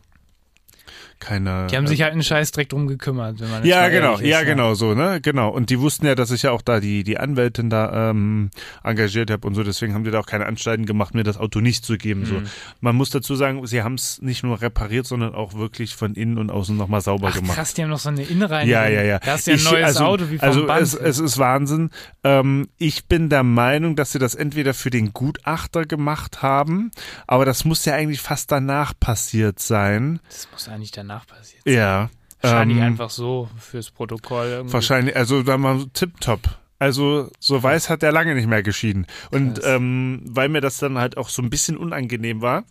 keine. 1.21 1.67
Die 1.71 1.77
haben 1.77 1.85
äh, 1.85 1.89
sich 1.89 2.03
halt 2.03 2.13
einen 2.13 2.23
Scheiß 2.23 2.53
direkt 2.53 2.73
drum 2.73 2.87
gekümmert, 2.87 3.41
wenn 3.41 3.51
man 3.51 3.65
ja, 3.65 3.89
genau, 3.89 4.15
ist, 4.15 4.23
ja, 4.23 4.43
genau, 4.43 4.75
so, 4.75 4.95
ne, 4.95 5.21
genau. 5.21 5.49
Und 5.51 5.71
die 5.71 5.81
wussten 5.81 6.07
ja, 6.07 6.15
dass 6.15 6.31
ich 6.31 6.43
ja 6.43 6.51
auch 6.51 6.63
da 6.63 6.81
die, 6.81 7.05
die 7.05 7.19
Anwältin 7.19 7.71
da 7.71 8.11
ähm, 8.11 8.51
engagiert 8.83 9.31
habe 9.31 9.47
und 9.47 9.55
so, 9.55 9.63
deswegen 9.63 9.95
haben 9.95 10.05
die 10.05 10.11
da 10.11 10.21
auch 10.21 10.27
keine 10.27 10.47
Anstalten 10.47 10.87
gemacht, 10.87 11.15
mir 11.15 11.23
das 11.25 11.37
Auto 11.39 11.61
nicht 11.61 11.85
zu 11.85 11.97
geben. 11.97 12.25
So. 12.27 12.35
Mhm. 12.35 12.47
Man 12.81 12.97
muss 12.97 13.11
dazu 13.11 13.35
sagen, 13.37 13.67
sie 13.67 13.83
haben 13.83 13.95
es 13.95 14.21
nicht 14.23 14.43
nur 14.43 14.61
repariert, 14.61 15.07
sondern 15.07 15.35
auch 15.35 15.55
wirklich 15.55 15.95
von 15.95 16.15
innen 16.15 16.39
und 16.39 16.51
außen 16.51 16.77
nochmal 16.77 17.01
sauber 17.01 17.29
Ach, 17.31 17.37
gemacht. 17.37 17.57
krass, 17.57 17.75
die 17.75 17.83
haben 17.83 17.91
noch 17.91 17.99
so 17.99 18.09
eine 18.09 18.23
Innenreinigung. 18.23 18.73
Ja, 18.73 18.89
ja, 18.89 19.03
ja. 19.03 19.19
Da 19.19 19.33
hast 19.33 19.47
du 19.47 19.53
ja 19.53 19.57
ein 19.57 19.61
Ich- 19.61 19.71
neues 19.71 19.85
also, 19.87 20.05
Auto 20.05 20.31
wie 20.31 20.39
vom 20.39 20.49
Also 20.49 20.67
Band. 20.67 20.83
es, 20.83 20.95
es 20.95 21.19
ist 21.19 21.39
Wahnsinn. 21.39 21.91
Ähm, 22.23 22.69
ich 22.79 23.07
bin 23.07 23.29
der 23.29 23.43
Meinung, 23.43 23.97
dass 23.97 24.13
sie 24.13 24.19
das 24.19 24.35
entweder 24.35 24.75
für 24.75 24.91
den 24.91 25.13
Gutachter 25.13 25.85
gemacht 25.85 26.43
haben, 26.43 26.91
aber 27.27 27.45
das 27.45 27.65
muss 27.65 27.85
ja 27.85 27.95
eigentlich 27.95 28.21
fast 28.21 28.51
danach 28.53 28.93
passiert 28.99 29.59
sein. 29.61 30.21
das 30.29 30.49
muss 30.53 30.69
eigentlich 30.69 30.91
danach 30.91 31.14
passieren. 31.27 31.63
Ja. 31.67 32.11
Wahrscheinlich 32.41 32.79
ähm, 32.79 32.85
einfach 32.85 33.11
so 33.11 33.49
fürs 33.59 33.91
Protokoll. 33.91 34.47
Irgendwie. 34.47 34.73
Wahrscheinlich, 34.75 35.17
also 35.17 35.43
da 35.43 35.57
mal 35.57 35.79
so 35.79 35.87
tipptopp. 35.87 36.59
Also 36.79 37.31
so 37.39 37.63
weiß 37.63 37.89
hat 37.89 38.03
er 38.03 38.13
lange 38.13 38.35
nicht 38.35 38.49
mehr 38.49 38.63
geschieden. 38.63 39.07
Und 39.31 39.61
ähm, 39.65 40.23
weil 40.27 40.49
mir 40.49 40.61
das 40.61 40.79
dann 40.79 40.99
halt 40.99 41.17
auch 41.17 41.29
so 41.29 41.41
ein 41.41 41.49
bisschen 41.49 41.79
unangenehm 41.79 42.43
war, 42.43 42.65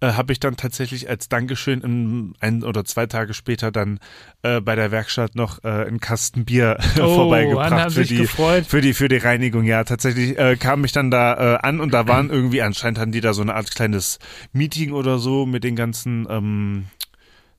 äh, 0.00 0.12
habe 0.12 0.32
ich 0.32 0.40
dann 0.40 0.56
tatsächlich 0.56 1.08
als 1.08 1.28
Dankeschön 1.28 1.80
im, 1.82 2.34
ein 2.40 2.62
oder 2.64 2.84
zwei 2.84 3.06
Tage 3.06 3.34
später 3.34 3.70
dann 3.70 4.00
äh, 4.42 4.60
bei 4.60 4.74
der 4.74 4.90
Werkstatt 4.90 5.34
noch 5.34 5.62
äh, 5.64 5.68
einen 5.68 6.00
Kasten 6.00 6.44
Bier 6.44 6.78
Oh, 7.00 7.14
vorbeigebracht 7.14 7.92
für 7.92 8.04
die 8.04 8.16
gefreut. 8.16 8.66
für 8.66 8.80
die 8.80 8.94
für 8.94 9.08
die 9.08 9.16
Reinigung. 9.16 9.64
Ja, 9.64 9.84
tatsächlich 9.84 10.38
äh, 10.38 10.56
kam 10.56 10.84
ich 10.84 10.92
dann 10.92 11.10
da 11.10 11.54
äh, 11.54 11.58
an 11.58 11.80
und 11.80 11.92
da 11.92 12.06
waren 12.08 12.30
irgendwie 12.30 12.62
anscheinend 12.62 12.98
hatten 12.98 13.12
die 13.12 13.20
da 13.20 13.32
so 13.34 13.42
eine 13.42 13.54
Art 13.54 13.74
kleines 13.74 14.18
Meeting 14.52 14.92
oder 14.92 15.18
so 15.18 15.46
mit 15.46 15.64
den 15.64 15.76
ganzen 15.76 16.26
ähm, 16.30 16.86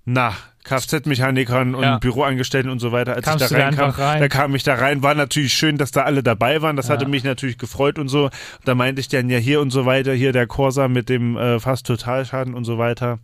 na 0.05 0.33
Kfz-Mechanikern 0.63 1.75
und 1.75 1.83
Ja. 1.83 1.97
Büroangestellten 1.97 2.71
und 2.71 2.79
so 2.79 2.91
weiter. 2.91 3.15
Als 3.15 3.25
Kamst 3.25 3.45
ich 3.45 3.51
da 3.51 3.57
da 3.57 3.63
reinkam, 3.65 3.85
einfach 3.87 3.99
rein? 3.99 4.19
da 4.21 4.27
kam 4.27 4.55
ich 4.55 4.63
da 4.63 4.75
rein. 4.75 5.03
War 5.03 5.15
natürlich 5.15 5.53
schön, 5.53 5.77
dass 5.77 5.91
da 5.91 6.03
alle 6.03 6.23
dabei 6.23 6.61
waren. 6.61 6.75
Das 6.75 6.87
Ja. 6.87 6.93
hatte 6.95 7.07
mich 7.07 7.23
natürlich 7.23 7.57
gefreut 7.57 7.97
und 7.99 8.07
so. 8.09 8.29
Da 8.65 8.75
meinte 8.75 9.01
ich 9.01 9.07
dann 9.07 9.29
ja 9.29 9.37
hier 9.37 9.61
und 9.61 9.71
so 9.71 9.85
weiter, 9.85 10.13
hier 10.13 10.31
der 10.31 10.47
Corsa 10.47 10.87
mit 10.87 11.09
dem 11.09 11.37
äh, 11.37 11.59
fast 11.59 11.85
Totalschaden 11.87 12.53
und 12.53 12.65
so 12.65 12.77
weiter. 12.77 13.19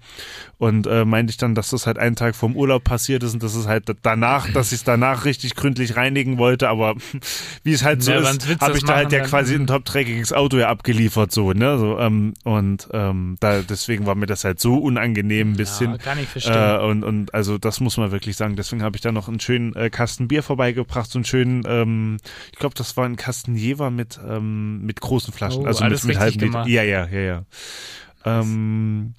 Und 0.57 0.87
äh, 0.87 1.03
meinte 1.05 1.31
ich 1.31 1.37
dann, 1.37 1.53
dass 1.55 1.69
das 1.71 1.85
halt 1.85 1.97
einen 1.99 2.15
Tag 2.15 2.35
vorm 2.35 2.55
Urlaub 2.55 2.83
passiert 2.83 3.23
ist 3.23 3.33
und 3.33 3.43
dass 3.43 3.55
es 3.55 3.67
halt 3.67 3.83
danach, 4.03 4.49
dass 4.51 4.71
ich 4.71 4.79
es 4.79 4.83
danach 4.83 5.25
richtig 5.25 5.55
gründlich 5.55 5.95
reinigen 5.97 6.37
wollte. 6.37 6.69
Aber 6.69 6.95
wie 7.63 7.73
es 7.73 7.83
halt 7.83 8.01
so 8.03 8.11
Ja, 8.11 8.19
ist, 8.19 8.61
habe 8.61 8.77
ich 8.77 8.83
da 8.83 8.95
halt 8.95 9.11
ja 9.11 9.19
quasi 9.21 9.55
ein 9.55 9.67
topträgiges 9.67 10.31
Auto 10.33 10.57
ja 10.57 10.69
abgeliefert 10.69 11.31
so, 11.31 11.51
ne? 11.51 11.77
So, 11.77 11.99
ähm, 11.99 12.33
und 12.43 12.87
ähm, 12.93 13.35
da 13.39 13.61
deswegen 13.61 14.05
war 14.05 14.15
mir 14.15 14.25
das 14.27 14.43
halt 14.45 14.59
so 14.59 14.77
unangenehm 14.77 15.51
ein 15.51 15.57
bisschen. 15.57 15.97
Kann 15.97 16.17
ich 16.19 16.27
verstehen. 16.27 16.53
Äh, 16.55 16.77
und, 16.79 17.03
und 17.03 17.24
also 17.33 17.57
das 17.57 17.79
muss 17.79 17.97
man 17.97 18.11
wirklich 18.11 18.35
sagen. 18.35 18.55
Deswegen 18.55 18.83
habe 18.83 18.95
ich 18.95 19.01
da 19.01 19.11
noch 19.11 19.27
einen 19.27 19.39
schönen 19.39 19.75
äh, 19.75 19.89
Kasten 19.89 20.27
Bier 20.27 20.43
vorbeigebracht, 20.43 21.09
so 21.09 21.17
einen 21.19 21.25
schönen, 21.25 21.63
ähm, 21.67 22.17
ich 22.51 22.59
glaube, 22.59 22.75
das 22.75 22.95
war 22.97 23.05
ein 23.05 23.15
Kasten 23.15 23.55
Jever 23.55 23.89
mit, 23.89 24.19
ähm, 24.27 24.81
mit 24.85 25.01
großen 25.01 25.33
Flaschen. 25.33 25.63
Oh, 25.63 25.67
also 25.67 25.83
mit, 25.85 26.03
mit 26.03 26.19
halben 26.19 26.39
Liter. 26.39 26.67
Ja, 26.67 26.83
ja, 26.83 27.07
ja, 27.07 27.19
ja. 27.19 27.45
Ähm, 28.25 29.13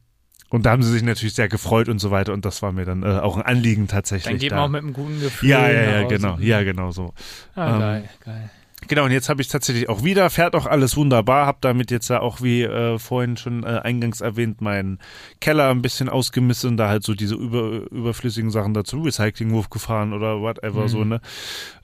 und 0.48 0.64
da 0.64 0.70
haben 0.70 0.82
sie 0.82 0.92
sich 0.92 1.02
natürlich 1.02 1.34
sehr 1.34 1.48
gefreut 1.48 1.88
und 1.88 1.98
so 1.98 2.10
weiter. 2.10 2.32
Und 2.32 2.44
das 2.44 2.62
war 2.62 2.72
mir 2.72 2.84
dann 2.84 3.02
äh, 3.02 3.18
auch 3.18 3.36
ein 3.36 3.42
Anliegen 3.42 3.88
tatsächlich. 3.88 4.32
Dann 4.32 4.38
geht 4.38 4.52
da. 4.52 4.56
man 4.56 4.64
auch 4.64 4.68
mit 4.68 4.82
einem 4.82 4.92
guten 4.92 5.20
Gefühl. 5.20 5.48
ja, 5.48 5.68
ja, 5.68 6.00
ja, 6.00 6.08
genau. 6.08 6.38
Ja, 6.38 6.62
genau 6.62 6.92
so. 6.92 7.12
Ah, 7.54 7.74
Ähm, 7.74 7.80
geil, 7.80 8.08
geil. 8.24 8.50
Genau, 8.88 9.04
und 9.04 9.10
jetzt 9.10 9.28
habe 9.28 9.42
ich 9.42 9.48
tatsächlich 9.48 9.88
auch 9.88 10.04
wieder, 10.04 10.30
fährt 10.30 10.54
auch 10.54 10.66
alles 10.66 10.96
wunderbar, 10.96 11.46
habe 11.46 11.58
damit 11.60 11.90
jetzt 11.90 12.08
ja 12.08 12.20
auch, 12.20 12.42
wie 12.42 12.62
äh, 12.62 12.98
vorhin 12.98 13.36
schon 13.36 13.64
äh, 13.64 13.80
eingangs 13.82 14.20
erwähnt, 14.20 14.60
meinen 14.60 14.98
Keller 15.40 15.70
ein 15.70 15.82
bisschen 15.82 16.08
ausgemistet 16.08 16.70
und 16.70 16.76
da 16.76 16.88
halt 16.88 17.02
so 17.02 17.14
diese 17.14 17.34
über, 17.34 17.90
überflüssigen 17.90 18.50
Sachen 18.50 18.74
dazu, 18.74 19.00
Recyclingwurf 19.02 19.70
gefahren 19.70 20.12
oder 20.12 20.40
whatever 20.40 20.82
Mhm. 20.84 20.88
so, 20.88 21.04
ne? 21.04 21.20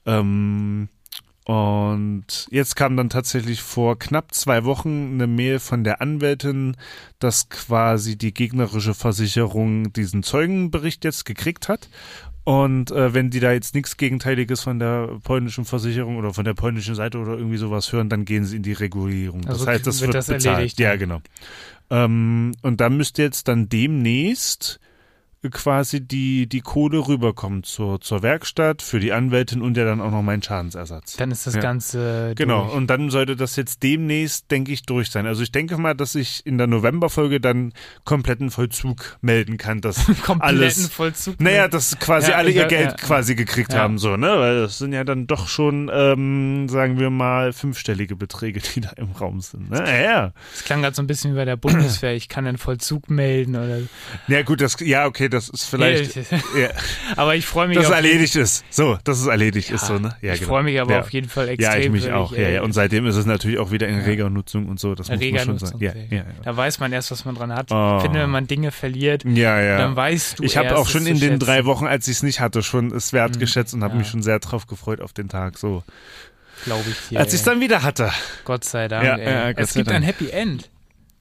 Ähm, 0.07 0.88
und 1.45 2.47
jetzt 2.51 2.77
kam 2.77 2.97
dann 2.97 3.11
tatsächlich 3.11 3.62
vor 3.62 3.99
knapp 3.99 4.33
zwei 4.33 4.65
Wochen 4.65 5.15
eine 5.15 5.27
Mail 5.27 5.59
von 5.59 5.83
der 5.83 6.01
Anwältin, 6.01 6.77
dass 7.19 7.49
quasi 7.49 8.17
die 8.17 8.33
gegnerische 8.33 8.95
Versicherung 8.95 9.93
diesen 9.93 10.23
Zeugenbericht 10.23 11.05
jetzt 11.05 11.25
gekriegt 11.25 11.69
hat. 11.69 11.88
Und 12.44 12.90
äh, 12.90 13.14
wenn 13.14 13.31
die 13.31 13.38
da 13.38 13.52
jetzt 13.52 13.74
nichts 13.74 13.96
Gegenteiliges 13.96 14.62
von 14.62 14.78
der 14.81 15.18
polnischen 15.22 15.64
Versicherung 15.64 16.16
oder 16.16 16.35
von 16.35 16.44
der 16.44 16.55
polnischen 16.55 16.94
Seite 16.94 17.18
oder 17.18 17.37
irgendwie 17.37 17.57
sowas 17.57 17.92
hören, 17.92 18.09
dann 18.09 18.24
gehen 18.24 18.44
sie 18.44 18.57
in 18.57 18.62
die 18.62 18.72
Regulierung. 18.72 19.46
Also 19.46 19.64
das 19.64 19.74
heißt, 19.74 19.87
das 19.87 20.00
wird 20.00 20.09
wird, 20.09 20.14
das 20.16 20.26
bezahlt. 20.26 20.46
erledigt 20.46 20.81
Ja, 20.81 20.96
genau. 20.96 21.20
Ähm, 21.90 22.52
und 22.62 22.81
da 22.81 22.90
müsste 22.90 23.22
jetzt 23.22 23.46
dann 23.46 23.68
demnächst 23.68 24.81
quasi 25.50 26.00
die, 26.00 26.46
die 26.48 26.61
Kohle 26.61 26.98
rüberkommen 27.09 27.64
zur, 27.64 28.00
zur 28.00 28.22
Werkstatt, 28.22 28.81
für 28.83 29.00
die 29.00 29.12
Anwältin 29.12 29.61
und 29.62 29.76
ja 29.76 29.85
dann 29.85 30.00
auch 30.00 30.11
noch 30.11 30.22
mein 30.22 30.42
Schadensersatz. 30.42 31.16
Dann 31.16 31.31
ist 31.31 31.46
das 31.46 31.55
Ja. 31.55 31.61
Ganze 31.61 32.35
Genau, 32.37 32.64
durch. 32.64 32.74
und 32.74 32.87
dann 32.88 33.11
sollte 33.11 33.35
das 33.37 33.57
jetzt 33.57 33.83
demnächst, 33.83 34.50
denke 34.50 34.72
ich, 34.72 34.83
durch 34.85 35.11
sein. 35.11 35.26
Also 35.26 35.42
ich 35.42 35.50
denke 35.52 35.76
mal, 35.78 35.94
dass 35.94 36.14
ich 36.14 36.46
in 36.46 36.59
der 36.59 36.66
Novemberfolge 36.66 37.40
dann 37.40 37.72
kompletten 38.05 38.50
Vollzug 38.50 39.18
melden 39.20 39.57
kann, 39.57 39.81
dass 39.81 39.96
kompletten 40.22 40.40
alles. 40.42 40.88
Vollzug. 40.88 41.40
Naja, 41.40 41.68
dass 41.68 41.98
quasi 41.98 42.31
Ja, 42.31 42.37
alle 42.37 42.50
ihr 42.50 42.62
weiß, 42.62 42.68
Geld 42.68 42.90
ja. 42.90 42.96
quasi 42.96 43.35
gekriegt 43.35 43.72
Ja. 43.72 43.81
haben, 43.81 43.98
so, 43.98 44.16
ne? 44.16 44.28
Weil 44.38 44.61
das 44.62 44.78
sind 44.78 44.92
ja 44.92 45.05
dann 45.05 45.26
doch 45.26 45.48
schon, 45.48 45.90
ähm, 45.92 46.68
sagen 46.68 46.98
wir 47.00 47.11
mal, 47.11 47.52
fünfstellige 47.52 48.16
Beträge, 48.16 48.61
die 48.61 48.81
da 48.81 48.90
im 48.90 49.11
Raum 49.12 49.40
sind. 49.40 49.70
Ne? 49.70 49.78
Ja, 49.78 50.00
ja. 50.00 50.33
das 50.52 50.64
klang 50.64 50.83
gerade 50.83 50.94
so 50.94 51.02
ein 51.02 51.07
bisschen 51.07 51.33
wie 51.33 51.37
bei 51.37 51.44
der 51.44 51.57
Bundeswehr. 51.57 52.14
Ich 52.14 52.28
kann 52.28 52.44
den 52.44 52.59
Vollzug 52.59 53.11
melden 53.11 53.57
oder. 53.57 53.78
Ja, 54.28 54.42
gut, 54.42 54.61
das, 54.61 54.76
ja, 54.81 55.07
okay, 55.07 55.28
das 55.33 55.49
ist 55.49 55.64
vielleicht. 55.64 56.16
Ja, 56.57 56.68
aber 57.16 57.35
ich 57.37 57.47
freue 57.47 57.68
mich 57.68 57.77
dass 57.77 57.87
es 57.87 57.92
erledigt 57.92 58.37
ist. 58.37 58.64
So, 58.71 58.99
dass 59.05 59.21
es 59.21 59.27
erledigt 59.27 59.71
Ja, 59.71 59.77
ist, 59.77 59.87
so, 59.87 59.99
ne? 59.99 60.16
Ja, 60.21 60.33
ich 60.35 60.40
genau. 60.40 60.53
freue 60.53 60.62
mich 60.64 60.81
aber 60.81 61.01
auf 61.01 61.11
jeden 61.11 61.29
Fall 61.29 61.49
extrem. 61.49 61.73
Ja, 61.73 61.79
ich 61.79 61.90
mich 61.90 62.12
auch. 62.12 62.33
ich, 62.33 62.38
ja, 62.38 62.49
ja. 62.49 62.62
Und 62.62 62.73
seitdem 62.73 63.07
ist 63.07 63.16
es 63.16 63.27
natürlich 63.27 63.59
auch 63.59 63.71
wieder 63.71 63.88
in 63.88 63.99
reger 64.01 64.29
Nutzung 64.31 64.68
und 64.68 64.79
so. 64.79 64.95
Das 64.95 65.09
muss 65.09 65.21
man 65.21 65.38
schon 65.38 65.59
sagen. 65.59 65.79
Ja, 65.81 65.92
ja. 66.11 66.25
Da 66.45 66.57
weiß 66.57 66.79
man 66.81 66.92
erst, 66.92 67.11
was 67.11 67.25
man 67.25 67.35
dran 67.35 67.53
hat. 67.55 67.71
Oh. 67.73 67.95
Ich 67.97 68.03
finde, 68.03 68.21
wenn 68.21 68.31
man 68.31 68.47
Dinge 68.47 68.71
verliert, 68.71 69.25
Ja, 69.25 69.61
ja. 69.61 69.79
dann 69.79 69.97
weißt 69.97 70.38
du 70.38 70.42
ich 70.45 70.57
habe 70.57 70.77
auch 70.77 70.88
schon 70.88 71.07
in 71.07 71.18
den 71.18 71.33
schätzen. 71.33 71.38
drei 71.40 71.64
Wochen, 71.64 71.87
als 71.87 72.07
ich 72.09 72.16
es 72.16 72.23
nicht 72.23 72.40
hatte, 72.40 72.62
schon 72.62 72.92
es 72.92 73.12
wertgeschätzt 73.12 73.75
und 73.75 73.83
habe 73.85 73.97
mich 73.97 74.09
schon 74.09 74.23
sehr 74.23 74.38
drauf 74.38 74.66
gefreut 74.66 75.01
auf 75.01 75.12
den 75.12 75.29
Tag. 75.29 75.59
So, 75.59 75.83
glaube 76.64 76.85
ich 76.90 77.09
dir. 77.09 77.18
als 77.21 77.33
ich 77.33 77.40
es 77.40 77.45
dann 77.45 77.61
wieder 77.61 77.83
hatte. 77.83 78.11
Gott 78.45 78.64
sei 78.64 78.88
Dank. 78.88 79.05
Ja, 79.05 79.16
ja, 79.18 79.53
Gott 79.53 79.64
es 79.64 79.73
sei 79.73 79.81
gibt 79.81 79.90
Dank. 79.90 80.01
ein 80.01 80.03
Happy 80.03 80.31
End. 80.31 80.71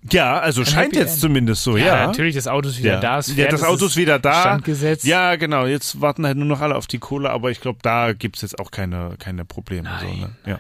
Ja, 0.10 0.40
also 0.40 0.62
Ein 0.62 0.68
scheint 0.68 0.96
jetzt 0.96 1.12
End. 1.14 1.20
zumindest 1.22 1.64
so. 1.64 1.78
Ja, 1.78 2.08
natürlich, 2.08 2.36
das 2.36 2.48
Auto 2.48 2.70
ist 2.70 2.80
wieder 2.80 2.94
ja. 2.94 3.00
da. 3.00 3.20
Es 3.20 3.36
ja, 3.36 3.48
das 3.48 3.62
es 3.62 3.68
Auto 3.68 3.86
ist 3.86 3.98
wieder 3.98 4.18
da. 4.20 4.42
Standgesetzt. 4.42 5.06
Ja, 5.06 5.36
genau. 5.36 5.66
Jetzt 5.68 6.02
warten 6.02 6.26
halt 6.26 6.38
nur 6.38 6.48
noch 6.48 6.62
alle 6.62 6.76
auf 6.76 6.88
die 6.88 6.98
Kohle, 6.98 7.30
aber 7.30 7.52
ich 7.52 7.62
glaube, 7.62 7.80
da 7.84 8.14
gibt's 8.14 8.42
jetzt 8.42 8.58
auch 8.60 8.72
keine 8.72 9.16
keine 9.20 9.46
Probleme. 9.46 9.90
so, 10.00 10.06
Nein, 10.08 10.20
ne? 10.20 10.30
Ja. 10.46 10.60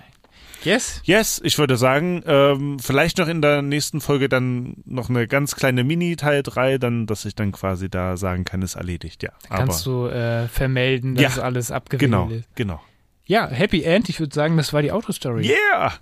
Yes? 0.63 1.01
Yes, 1.05 1.41
ich 1.43 1.57
würde 1.57 1.75
sagen, 1.75 2.21
ähm, 2.27 2.77
vielleicht 2.77 3.17
noch 3.17 3.27
in 3.27 3.41
der 3.41 3.63
nächsten 3.63 3.99
Folge 3.99 4.29
dann 4.29 4.75
noch 4.85 5.09
eine 5.09 5.27
ganz 5.27 5.55
kleine 5.55 5.83
Mini-Teil 5.83 6.43
3, 6.43 6.77
dann, 6.77 7.07
dass 7.07 7.25
ich 7.25 7.33
dann 7.33 7.51
quasi 7.51 7.89
da 7.89 8.15
sagen 8.15 8.45
kann, 8.45 8.61
ist 8.61 8.75
erledigt, 8.75 9.23
ja. 9.23 9.31
Kannst 9.49 9.87
du 9.87 10.05
äh, 10.05 10.47
vermelden, 10.47 11.15
dass 11.15 11.37
Ja, 11.37 11.41
alles 11.41 11.71
abgewickelt 11.71 12.11
genau, 12.11 12.29
ist. 12.29 12.47
genau. 12.53 12.79
Ja, 13.25 13.47
Happy 13.47 13.81
End. 13.81 14.07
Ich 14.09 14.19
würde 14.19 14.35
sagen, 14.35 14.55
das 14.57 14.71
war 14.71 14.83
die 14.83 14.91
Autostory. 14.91 15.47
Yeah! 15.47 15.93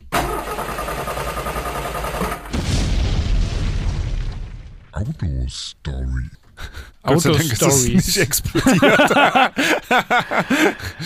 Autostory. 7.04 7.50
Das 7.60 7.84
nicht 7.86 8.18
explodiert. 8.18 8.82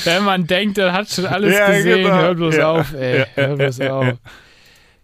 Wenn 0.04 0.24
man 0.24 0.48
denkt, 0.48 0.78
dann 0.80 0.94
hat 0.94 1.10
schon 1.10 1.26
alles 1.28 1.54
Ja, 1.54 1.72
gesehen. 1.72 2.04
genau. 2.04 2.16
Hör 2.16 2.34
bloß 2.36 2.56
Ja. 2.56 2.72
auf, 2.72 2.94
ey. 2.94 3.20
Ja, 3.20 3.26
Hör 3.36 3.56
bloß 3.58 3.82
auf. 3.82 4.14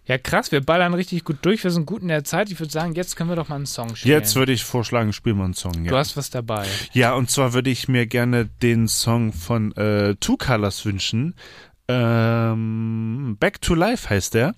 ja. 0.06 0.18
Krass, 0.18 0.50
wir 0.50 0.60
ballern 0.60 0.92
richtig 0.94 1.22
gut 1.24 1.36
durch. 1.42 1.62
Wir 1.62 1.70
sind 1.70 1.86
gut 1.86 2.02
in 2.02 2.08
der 2.08 2.24
Zeit. 2.24 2.50
Ich 2.50 2.58
würde 2.58 2.72
sagen, 2.72 2.94
jetzt 2.94 3.14
können 3.14 3.30
wir 3.30 3.36
doch 3.36 3.48
mal 3.48 3.54
einen 3.56 3.66
Song 3.66 3.94
spielen. 3.94 4.18
Jetzt 4.18 4.34
würde 4.34 4.50
ich 4.52 4.64
vorschlagen, 4.64 5.12
spielen 5.12 5.36
wir 5.38 5.44
einen 5.44 5.54
Song. 5.54 5.72
Du 5.84 5.92
Ja, 5.92 5.98
hast 5.98 6.16
was 6.16 6.30
dabei. 6.30 6.66
ja 6.92 7.14
und 7.14 7.30
zwar 7.30 7.52
würde 7.52 7.70
ich 7.70 7.86
mir 7.86 8.06
gerne 8.06 8.46
den 8.60 8.88
Song 8.88 9.32
von 9.32 9.70
äh, 9.76 10.16
Two 10.16 10.36
Colors 10.36 10.84
wünschen. 10.84 11.34
Ähm, 11.88 13.36
Back 13.38 13.60
to 13.60 13.74
Life 13.74 14.10
heißt 14.10 14.34
der. 14.34 14.54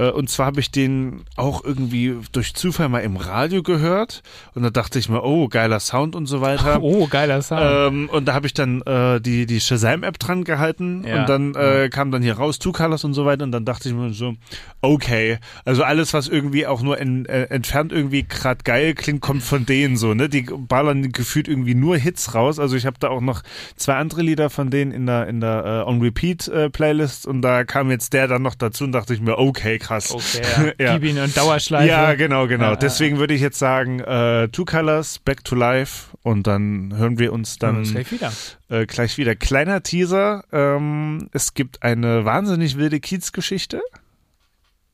Äh, 0.00 0.10
Und 0.10 0.30
zwar 0.30 0.46
habe 0.46 0.60
ich 0.60 0.70
den 0.70 1.22
auch 1.36 1.62
irgendwie 1.64 2.16
durch 2.32 2.54
Zufall 2.54 2.88
mal 2.88 3.00
im 3.00 3.16
Radio 3.16 3.62
gehört. 3.62 4.22
Und 4.54 4.62
da 4.62 4.70
dachte 4.70 4.98
ich 4.98 5.08
mir, 5.08 5.22
oh, 5.22 5.48
geiler 5.48 5.80
Sound 5.80 6.16
und 6.16 6.26
so 6.26 6.40
weiter. 6.40 6.78
Oh, 6.92 7.06
geiler 7.06 7.42
Sound. 7.42 7.62
Ähm, 7.62 8.08
und 8.10 8.26
da 8.26 8.34
habe 8.34 8.46
ich 8.46 8.54
dann 8.54 8.80
äh, 8.82 9.20
die, 9.20 9.44
die 9.46 9.60
Shazam-App 9.60 10.18
dran 10.18 10.44
gehalten 10.44 11.04
Ja. 11.06 11.20
und 11.20 11.28
dann 11.28 11.54
äh, 11.54 11.88
kam 11.90 12.10
dann 12.10 12.22
hier 12.22 12.34
raus 12.34 12.58
Two 12.58 12.72
Colors 12.72 13.04
und 13.04 13.12
so 13.14 13.24
weiter 13.26 13.44
und 13.44 13.52
dann 13.52 13.64
dachte 13.64 13.88
ich 13.88 13.94
mir 13.94 14.12
so, 14.12 14.34
okay, 14.80 15.38
also 15.64 15.82
alles, 15.82 16.14
was 16.14 16.28
irgendwie 16.28 16.66
auch 16.66 16.80
nur 16.82 16.98
in, 16.98 17.26
äh, 17.26 17.42
entfernt 17.44 17.92
irgendwie 17.92 18.22
grad 18.24 18.64
geil 18.64 18.94
klingt, 18.94 19.20
kommt 19.20 19.42
von 19.42 19.66
denen 19.66 19.96
so, 19.96 20.14
ne? 20.14 20.28
Die 20.28 20.42
ballern 20.42 21.12
gefühlt 21.12 21.48
irgendwie 21.48 21.74
nur 21.74 21.96
Hits 21.96 22.34
raus. 22.34 22.58
Also 22.58 22.76
ich 22.76 22.86
habe 22.86 22.96
da 22.98 23.08
auch 23.08 23.20
noch 23.20 23.42
zwei 23.76 23.94
andere 23.96 24.22
Lieder 24.22 24.48
von 24.50 24.70
denen 24.70 24.92
in 24.92 25.06
der, 25.06 25.26
in 25.28 25.40
der 25.40 25.84
äh, 25.86 25.88
On-Repeat-Playlist 25.90 27.26
und 27.26 27.42
da 27.42 27.64
kam 27.64 27.90
jetzt 27.90 28.12
der 28.12 28.28
dann 28.28 28.42
noch 28.42 28.54
dazu 28.54 28.84
und 28.84 28.92
dachte 28.92 29.12
ich 29.14 29.20
mir, 29.20 29.38
okay, 29.38 29.78
krass. 29.78 29.89
Okay, 29.90 30.42
ja. 30.42 30.72
Ja. 30.86 30.98
Gib 30.98 31.04
ihn 31.10 31.18
und 31.18 31.36
Dauerschleife. 31.36 31.88
Ja, 31.88 32.14
genau, 32.14 32.46
genau. 32.46 32.70
Ja, 32.70 32.76
Deswegen 32.76 33.18
würde 33.18 33.34
ich 33.34 33.40
jetzt 33.40 33.58
sagen, 33.58 34.00
äh, 34.00 34.48
Two 34.48 34.64
Colors, 34.64 35.18
Back 35.18 35.44
to 35.44 35.54
Life 35.54 36.08
und 36.22 36.46
dann 36.46 36.94
hören 36.96 37.18
wir 37.18 37.32
uns 37.32 37.58
Dann 37.58 37.70
dann 37.74 37.78
uns 37.80 37.92
gleich 37.92 38.12
wieder. 38.12 38.32
äh, 38.68 38.86
gleich 38.86 39.18
wieder. 39.18 39.34
Kleiner 39.36 39.82
Teaser. 39.82 40.44
Ähm, 40.52 41.28
es 41.32 41.54
gibt 41.54 41.82
eine 41.82 42.24
wahnsinnig 42.24 42.76
wilde 42.76 43.00
Kiez-Geschichte. 43.00 43.80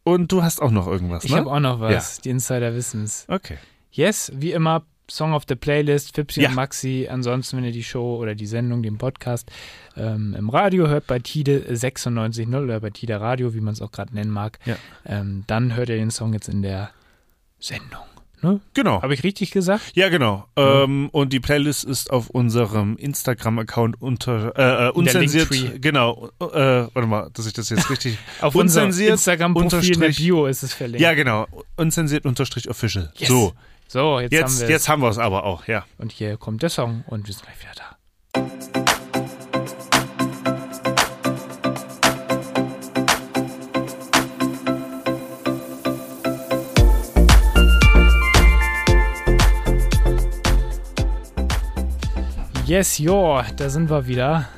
Und 0.02 0.30
du 0.30 0.42
hast 0.42 0.62
auch 0.62 0.70
noch 0.70 0.86
irgendwas, 0.86 1.24
Ich 1.24 1.32
ne? 1.32 1.38
habe 1.38 1.50
auch 1.50 1.60
noch 1.60 1.80
was. 1.80 2.20
Die 2.20 2.30
Insider 2.30 2.74
wissen's. 2.74 3.24
okay. 3.28 3.58
Yes, 3.90 4.30
wie 4.34 4.52
immer, 4.52 4.84
Song 5.10 5.32
of 5.34 5.44
the 5.48 5.54
Playlist, 5.54 6.14
Fipsi 6.16 6.42
Ja. 6.42 6.48
und 6.48 6.54
Maxi. 6.56 7.06
Ansonsten, 7.10 7.56
wenn 7.58 7.64
ihr 7.64 7.72
die 7.72 7.84
Show 7.84 8.16
oder 8.16 8.34
die 8.34 8.46
Sendung, 8.46 8.82
den 8.82 8.98
Podcast 8.98 9.50
ähm, 9.96 10.34
im 10.38 10.48
Radio 10.50 10.88
hört, 10.88 11.06
bei 11.06 11.18
Tide 11.18 11.64
96.0 11.70 12.62
oder 12.62 12.80
bei 12.80 12.90
Tide 12.90 13.20
Radio, 13.20 13.54
wie 13.54 13.60
man 13.60 13.72
es 13.74 13.80
auch 13.82 13.92
gerade 13.92 14.14
nennen 14.14 14.30
mag, 14.30 14.58
Ja. 14.64 14.76
ähm, 15.04 15.44
dann 15.46 15.76
hört 15.76 15.88
ihr 15.90 15.96
den 15.96 16.10
Song 16.10 16.32
jetzt 16.32 16.48
in 16.48 16.62
der 16.62 16.90
Sendung. 17.58 18.00
Ne? 18.42 18.60
Genau. 18.74 19.00
Habe 19.00 19.14
ich 19.14 19.22
richtig 19.24 19.50
gesagt? 19.50 19.92
Ja, 19.94 20.10
genau. 20.10 20.46
Ähm, 20.56 21.08
und 21.10 21.32
die 21.32 21.40
Playlist 21.40 21.84
ist 21.84 22.10
auf 22.10 22.28
unserem 22.28 22.96
Instagram-Account 22.98 24.00
unter 24.02 24.52
äh, 24.58 24.88
äh, 24.88 24.90
unzensiert. 24.90 25.48
Genau. 25.80 26.28
Äh, 26.38 26.44
warte 26.92 27.06
mal, 27.06 27.30
dass 27.32 27.46
ich 27.46 27.54
das 27.54 27.70
jetzt 27.70 27.88
richtig. 27.88 28.18
Auf 28.42 28.54
unserem 28.54 28.90
Instagram-Profil 28.90 29.94
in 29.94 30.00
der 30.00 30.08
Bio 30.10 30.46
ist 30.46 30.62
es 30.62 30.74
verlinkt. 30.74 31.00
ja, 31.00 31.14
genau. 31.14 31.46
Unzensiert 31.76 32.26
unterstrich 32.26 32.68
official. 32.68 33.10
Yes. 33.16 33.28
So. 33.30 33.54
So, 33.88 34.20
jetzt, 34.20 34.32
haben 34.32 34.40
Jetzt, 34.40 34.60
wir 34.62 34.68
jetzt 34.68 34.88
haben 34.88 35.02
wir 35.02 35.08
es 35.10 35.18
aber 35.18 35.44
auch, 35.44 35.66
ja. 35.66 35.84
Und 35.98 36.12
hier 36.12 36.36
kommt 36.36 36.62
der 36.62 36.70
Song 36.70 37.04
und 37.06 37.26
wir 37.26 37.34
sind 37.34 37.44
gleich 37.44 37.60
wieder 37.60 37.72
da. 37.76 37.96
Yes, 52.66 52.98
yo, 52.98 53.42
da 53.56 53.68
sind 53.70 53.90
wir 53.90 54.06
wieder. 54.06 54.48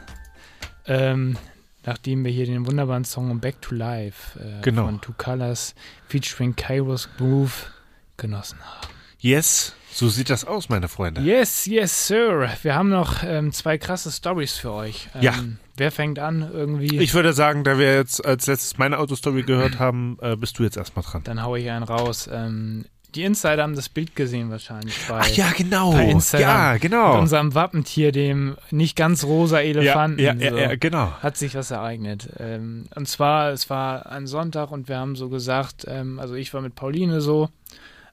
Ähm, 0.86 1.36
nachdem 1.84 2.24
wir 2.24 2.32
hier 2.32 2.46
den 2.46 2.66
wunderbaren 2.66 3.04
Song 3.04 3.38
Back 3.40 3.60
to 3.60 3.74
Life 3.74 4.38
äh, 4.40 4.62
Genau. 4.62 4.86
von 4.86 5.00
Two 5.00 5.12
Colors 5.18 5.74
featuring 6.08 6.56
Kairos 6.56 7.08
Groove 7.18 7.70
genossen 8.16 8.58
haben. 8.64 8.97
Yes. 9.20 9.74
So 9.90 10.08
sieht 10.08 10.30
das 10.30 10.44
aus, 10.44 10.68
meine 10.68 10.86
Freunde. 10.88 11.22
Yes, 11.22 11.66
yes, 11.66 12.06
sir. 12.06 12.50
Wir 12.62 12.74
haben 12.74 12.88
noch 12.88 13.24
ähm, 13.24 13.52
zwei 13.52 13.78
krasse 13.78 14.12
Stories 14.12 14.56
für 14.56 14.72
euch. 14.72 15.08
Ähm, 15.14 15.22
Ja. 15.22 15.34
Wer 15.76 15.92
fängt 15.92 16.18
an 16.18 16.50
irgendwie? 16.52 16.98
Ich 16.98 17.14
würde 17.14 17.32
sagen, 17.32 17.62
da 17.62 17.78
wir 17.78 17.94
jetzt 17.94 18.24
als 18.26 18.48
letztes 18.48 18.78
meine 18.78 18.98
Autostory 18.98 19.44
gehört 19.44 19.78
haben, 19.78 20.18
äh, 20.20 20.34
bist 20.34 20.58
du 20.58 20.64
jetzt 20.64 20.76
erstmal 20.76 21.04
dran. 21.04 21.22
Dann 21.22 21.42
haue 21.44 21.60
ich 21.60 21.70
einen 21.70 21.84
raus. 21.84 22.28
Ähm, 22.32 22.84
die 23.14 23.22
Insider 23.22 23.62
haben 23.62 23.76
das 23.76 23.88
Bild 23.88 24.14
gesehen 24.16 24.50
wahrscheinlich 24.50 24.94
bei, 25.08 25.22
genau. 25.56 25.92
bei 25.92 26.10
Instagram. 26.10 26.48
Ja, 26.48 26.76
genau. 26.76 27.12
mit 27.12 27.20
unserem 27.22 27.54
Wappentier, 27.54 28.12
dem 28.12 28.56
nicht 28.70 28.96
ganz 28.96 29.24
rosa 29.24 29.60
Elefanten. 29.60 30.20
Ja, 30.20 30.34
ja, 30.34 30.50
so. 30.50 30.56
ja, 30.56 30.62
ja, 30.70 30.76
genau. 30.76 31.12
Hat 31.22 31.36
sich 31.36 31.54
was 31.54 31.70
ereignet. 31.70 32.28
Ähm, 32.38 32.86
und 32.94 33.08
zwar, 33.08 33.52
es 33.52 33.70
war 33.70 34.06
ein 34.10 34.26
Sonntag 34.26 34.72
und 34.72 34.88
wir 34.88 34.98
haben 34.98 35.16
so 35.16 35.28
gesagt, 35.28 35.86
ähm, 35.88 36.18
also 36.18 36.34
ich 36.34 36.52
war 36.52 36.60
mit 36.60 36.74
Pauline 36.74 37.20
so 37.20 37.48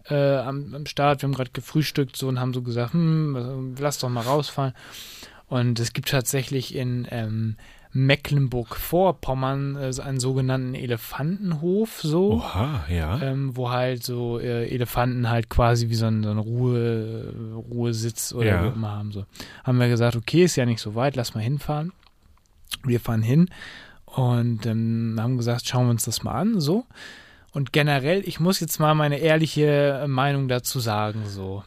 äh, 0.10 0.38
am, 0.38 0.74
am 0.76 0.86
Start, 0.86 1.22
wir 1.22 1.28
haben 1.28 1.34
gerade 1.36 1.52
gefrühstückt 1.52 2.16
so 2.16 2.28
und 2.28 2.40
haben 2.40 2.54
so 2.54 2.62
gesagt, 2.62 2.94
hm, 2.94 3.76
lass 3.80 4.00
doch 4.00 4.10
mal 4.10 4.22
rausfahren. 4.22 4.74
Und 5.48 5.80
es 5.80 5.94
gibt 5.94 6.10
tatsächlich 6.10 6.76
in 6.76 7.08
ähm, 7.12 7.56
Mecklenburg-Vorpommern 7.94 9.76
äh, 9.76 9.94
so 9.94 10.02
einen 10.02 10.20
sogenannten 10.20 10.76
Elefantenhof 10.76 12.02
so. 12.02 12.34
Oha, 12.34 12.84
ja. 12.90 13.22
Ähm, 13.22 13.56
wo 13.56 13.70
halt 13.70 14.04
so 14.04 14.40
äh, 14.40 14.68
Elefanten 14.68 15.30
halt 15.30 15.50
quasi 15.50 15.90
wie 15.90 15.96
so 15.96 16.06
ein, 16.06 16.24
so 16.24 16.30
ein 16.32 16.38
Ruhe, 16.38 17.34
Ruhesitz 17.72 18.34
oder 18.34 18.46
Ja. 18.48 18.64
wie 18.64 18.68
auch 18.70 18.76
immer 18.76 18.92
haben. 18.92 19.12
So. 19.12 19.26
Haben 19.64 19.80
wir 19.80 19.88
gesagt, 19.88 20.16
okay, 20.16 20.44
ist 20.44 20.56
ja 20.56 20.66
nicht 20.66 20.82
so 20.82 20.96
weit, 20.96 21.16
lass 21.16 21.36
mal 21.36 21.42
hinfahren. 21.42 21.94
Wir 22.84 23.00
fahren 23.00 23.22
hin 23.22 23.50
und 24.06 24.66
ähm, 24.66 25.16
haben 25.20 25.38
gesagt, 25.38 25.68
schauen 25.68 25.86
wir 25.86 25.92
uns 25.92 26.06
das 26.06 26.24
mal 26.24 26.34
an, 26.34 26.60
so. 26.60 26.86
Und 27.56 27.72
generell, 27.72 28.22
ich 28.26 28.42
muss 28.42 28.60
jetzt 28.60 28.82
mal 28.82 28.96
meine 28.96 29.20
ehrliche 29.20 30.04
Meinung 30.10 30.50
dazu 30.50 30.82
sagen, 30.82 31.24
so. 31.26 31.64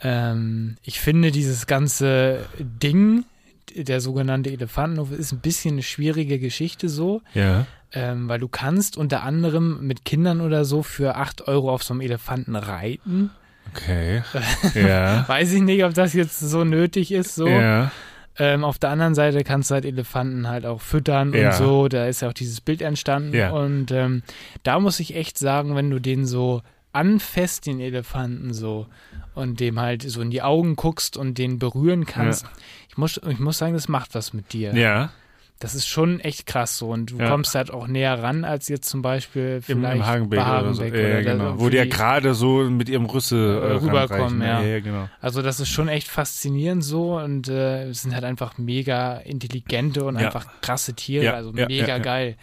Ähm, 0.00 0.76
ich 0.84 1.00
finde 1.00 1.32
dieses 1.32 1.66
ganze 1.66 2.46
Ding, 2.60 3.24
der 3.74 4.00
sogenannte 4.00 4.52
Elefantenhof, 4.52 5.10
ist 5.10 5.32
ein 5.32 5.40
bisschen 5.40 5.72
eine 5.72 5.82
schwierige 5.82 6.38
Geschichte 6.38 6.88
so 6.88 7.22
ja. 7.34 7.66
ähm, 7.92 8.28
weil 8.28 8.38
du 8.38 8.46
kannst 8.46 8.96
unter 8.96 9.24
anderem 9.24 9.84
mit 9.84 10.04
Kindern 10.04 10.40
oder 10.40 10.64
so 10.64 10.84
für 10.84 11.16
8 11.16 11.48
Euro 11.48 11.74
auf 11.74 11.82
so 11.82 11.92
einem 11.92 12.02
Elefanten 12.02 12.54
reiten. 12.54 13.30
Okay. 13.74 14.22
ja. 14.74 15.28
Weiß 15.28 15.52
ich 15.52 15.62
nicht, 15.62 15.84
ob 15.84 15.92
das 15.92 16.14
jetzt 16.14 16.38
so 16.38 16.62
nötig 16.62 17.10
ist. 17.10 17.34
So. 17.34 17.48
Ja. 17.48 17.90
Ähm, 18.38 18.64
auf 18.64 18.78
der 18.78 18.90
anderen 18.90 19.14
Seite 19.14 19.44
kannst 19.44 19.70
du 19.70 19.74
halt 19.74 19.84
Elefanten 19.84 20.48
halt 20.48 20.64
auch 20.64 20.80
füttern 20.80 21.32
Ja. 21.34 21.48
und 21.50 21.54
so. 21.56 21.88
Da 21.88 22.06
ist 22.06 22.22
ja 22.22 22.28
auch 22.28 22.32
dieses 22.32 22.60
Bild 22.60 22.80
entstanden. 22.82 23.34
Ja. 23.34 23.50
Und 23.50 23.90
ähm, 23.90 24.22
da 24.62 24.78
muss 24.80 25.00
ich 25.00 25.14
echt 25.16 25.36
sagen, 25.38 25.74
wenn 25.76 25.90
du 25.90 25.98
den 26.00 26.24
so 26.26 26.62
anfasst, 26.92 27.66
den 27.66 27.80
Elefanten 27.80 28.52
so, 28.52 28.86
und 29.34 29.60
dem 29.60 29.78
halt 29.78 30.02
so 30.02 30.20
in 30.22 30.30
die 30.30 30.42
Augen 30.42 30.74
guckst 30.76 31.16
und 31.16 31.38
den 31.38 31.58
berühren 31.58 32.04
kannst, 32.06 32.46
ich, 32.88 32.96
muss, 32.96 33.20
ich 33.28 33.38
muss 33.38 33.58
sagen, 33.58 33.74
das 33.74 33.88
macht 33.88 34.14
was 34.14 34.32
mit 34.32 34.52
dir. 34.52 34.74
Ja. 34.74 35.10
Das 35.60 35.74
ist 35.74 35.86
schon 35.86 36.20
echt 36.20 36.46
krass 36.46 36.78
so. 36.78 36.88
Und 36.88 37.12
du 37.12 37.18
Ja. 37.18 37.28
kommst 37.28 37.54
halt 37.54 37.70
auch 37.70 37.86
näher 37.86 38.20
ran, 38.22 38.44
als 38.44 38.66
jetzt 38.68 38.88
zum 38.88 39.02
Beispiel 39.02 39.56
Im, 39.68 39.80
vielleicht 39.80 39.96
Im 39.96 40.06
Hagenbeck, 40.06 40.40
bei 40.40 40.60
oder 40.60 40.74
so. 40.74 40.82
Hagenbeck 40.82 41.00
Ja, 41.02 41.08
oder 41.18 41.22
da- 41.22 41.32
genau. 41.32 41.60
Wo 41.60 41.68
die 41.68 41.76
ja 41.76 41.84
gerade 41.84 42.34
so 42.34 42.68
mit 42.70 42.88
ihrem 42.88 43.04
Rüssel 43.04 43.62
äh, 43.62 43.72
Rüberkommen, 43.74 44.40
ranreichen. 44.40 44.40
ja. 44.40 44.62
ja, 44.62 44.80
genau. 44.80 45.08
Also 45.20 45.42
das 45.42 45.60
ist 45.60 45.68
schon 45.68 45.88
echt 45.88 46.08
faszinierend 46.08 46.82
so 46.82 47.18
und 47.18 47.48
äh, 47.48 47.88
es 47.90 48.02
sind 48.02 48.14
halt 48.14 48.24
einfach 48.24 48.56
mega 48.58 49.18
intelligente 49.18 50.04
und 50.04 50.18
Ja. 50.18 50.26
einfach 50.26 50.46
krasse 50.62 50.94
Tiere, 50.94 51.24
Ja, 51.26 51.34
also 51.34 51.52
ja, 51.54 51.66
mega 51.66 51.86
ja, 51.86 51.96
ja. 51.96 51.98
geil. 51.98 52.36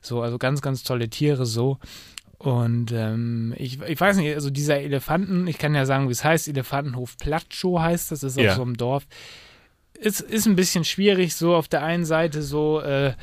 So, 0.00 0.22
also 0.22 0.38
ganz, 0.38 0.60
ganz 0.62 0.82
tolle 0.84 1.08
Tiere 1.10 1.44
so. 1.46 1.78
Und 2.38 2.92
ähm, 2.92 3.54
ich, 3.56 3.80
ich 3.82 4.00
weiß 4.00 4.16
nicht, 4.16 4.34
also 4.34 4.50
dieser 4.50 4.78
Elefanten, 4.80 5.46
ich 5.46 5.56
kann 5.58 5.74
ja 5.74 5.86
sagen, 5.86 6.08
wie 6.08 6.12
es 6.12 6.24
heißt, 6.24 6.48
Elefantenhof 6.48 7.16
Platschow 7.18 7.80
heißt 7.80 8.10
das, 8.12 8.22
ist 8.22 8.36
Ja. 8.38 8.54
so 8.54 8.62
einem 8.62 8.76
Dorf. 8.76 9.06
Ist, 10.04 10.20
ist 10.20 10.46
ein 10.46 10.56
bisschen 10.56 10.84
schwierig, 10.84 11.34
so 11.34 11.54
auf 11.54 11.68
der 11.68 11.82
einen 11.82 12.04
Seite 12.04 12.42
so, 12.42 12.80
äh, 12.80 13.14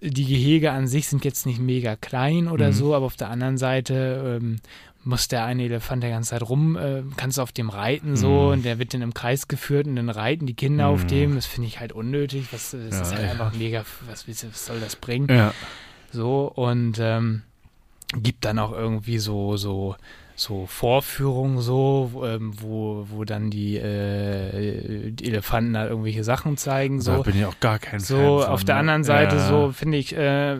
die 0.00 0.24
Gehege 0.24 0.72
an 0.72 0.88
sich 0.88 1.06
sind 1.08 1.24
jetzt 1.24 1.46
nicht 1.46 1.60
mega 1.60 1.94
klein 1.96 2.48
oder 2.48 2.68
Mhm. 2.68 2.72
so, 2.72 2.94
aber 2.94 3.06
auf 3.06 3.16
der 3.16 3.30
anderen 3.30 3.58
Seite 3.58 4.40
ähm, 4.42 4.56
muss 5.04 5.28
der 5.28 5.44
eine 5.44 5.62
Elefant 5.64 6.02
der 6.02 6.10
ganze 6.10 6.30
Zeit 6.30 6.42
rum, 6.42 6.76
äh, 6.76 7.02
kannst 7.16 7.38
du 7.38 7.42
auf 7.42 7.52
dem 7.52 7.68
reiten 7.68 8.16
so 8.16 8.28
Mhm. 8.28 8.48
und 8.52 8.64
der 8.64 8.78
wird 8.80 8.92
dann 8.94 9.02
im 9.02 9.14
Kreis 9.14 9.46
geführt 9.48 9.86
und 9.86 9.94
dann 9.96 10.08
reiten 10.10 10.46
die 10.46 10.54
Kinder 10.54 10.88
auf 10.88 11.04
Mhm. 11.04 11.08
dem. 11.08 11.34
Das 11.36 11.46
finde 11.46 11.68
ich 11.68 11.78
halt 11.78 11.92
unnötig. 11.92 12.46
Was, 12.50 12.70
das 12.72 12.80
Ja, 12.94 13.02
ist 13.02 13.12
halt 13.12 13.22
ja. 13.24 13.30
einfach 13.30 13.52
mega, 13.54 13.84
was, 14.08 14.26
was 14.26 14.66
soll 14.66 14.80
das 14.80 14.96
bringen? 14.96 15.28
Ja. 15.30 15.52
So 16.10 16.50
und 16.54 16.98
ähm, 16.98 17.42
gibt 18.16 18.44
dann 18.44 18.58
auch 18.58 18.72
irgendwie 18.72 19.18
so, 19.18 19.56
so, 19.56 19.94
so 20.36 20.66
Vorführungen 20.66 21.60
so, 21.60 22.10
wo, 22.12 22.24
ähm, 22.26 22.52
wo, 22.60 23.06
wo 23.08 23.24
dann 23.24 23.50
die, 23.50 23.76
äh, 23.76 25.10
die 25.12 25.26
Elefanten 25.26 25.74
da 25.74 25.86
irgendwelche 25.86 26.24
Sachen 26.24 26.56
zeigen. 26.56 26.98
Da 26.98 27.18
So, 27.18 27.22
bin 27.22 27.36
ich 27.36 27.44
auch 27.44 27.60
gar 27.60 27.78
kein 27.78 28.00
Fan 28.00 28.00
so 28.00 28.44
auf 28.44 28.64
der 28.64 28.74
ne? 28.74 28.80
anderen 28.80 29.04
Seite 29.04 29.36
ja. 29.36 29.48
so 29.48 29.72
finde 29.72 29.98
ich 29.98 30.16
äh, 30.16 30.56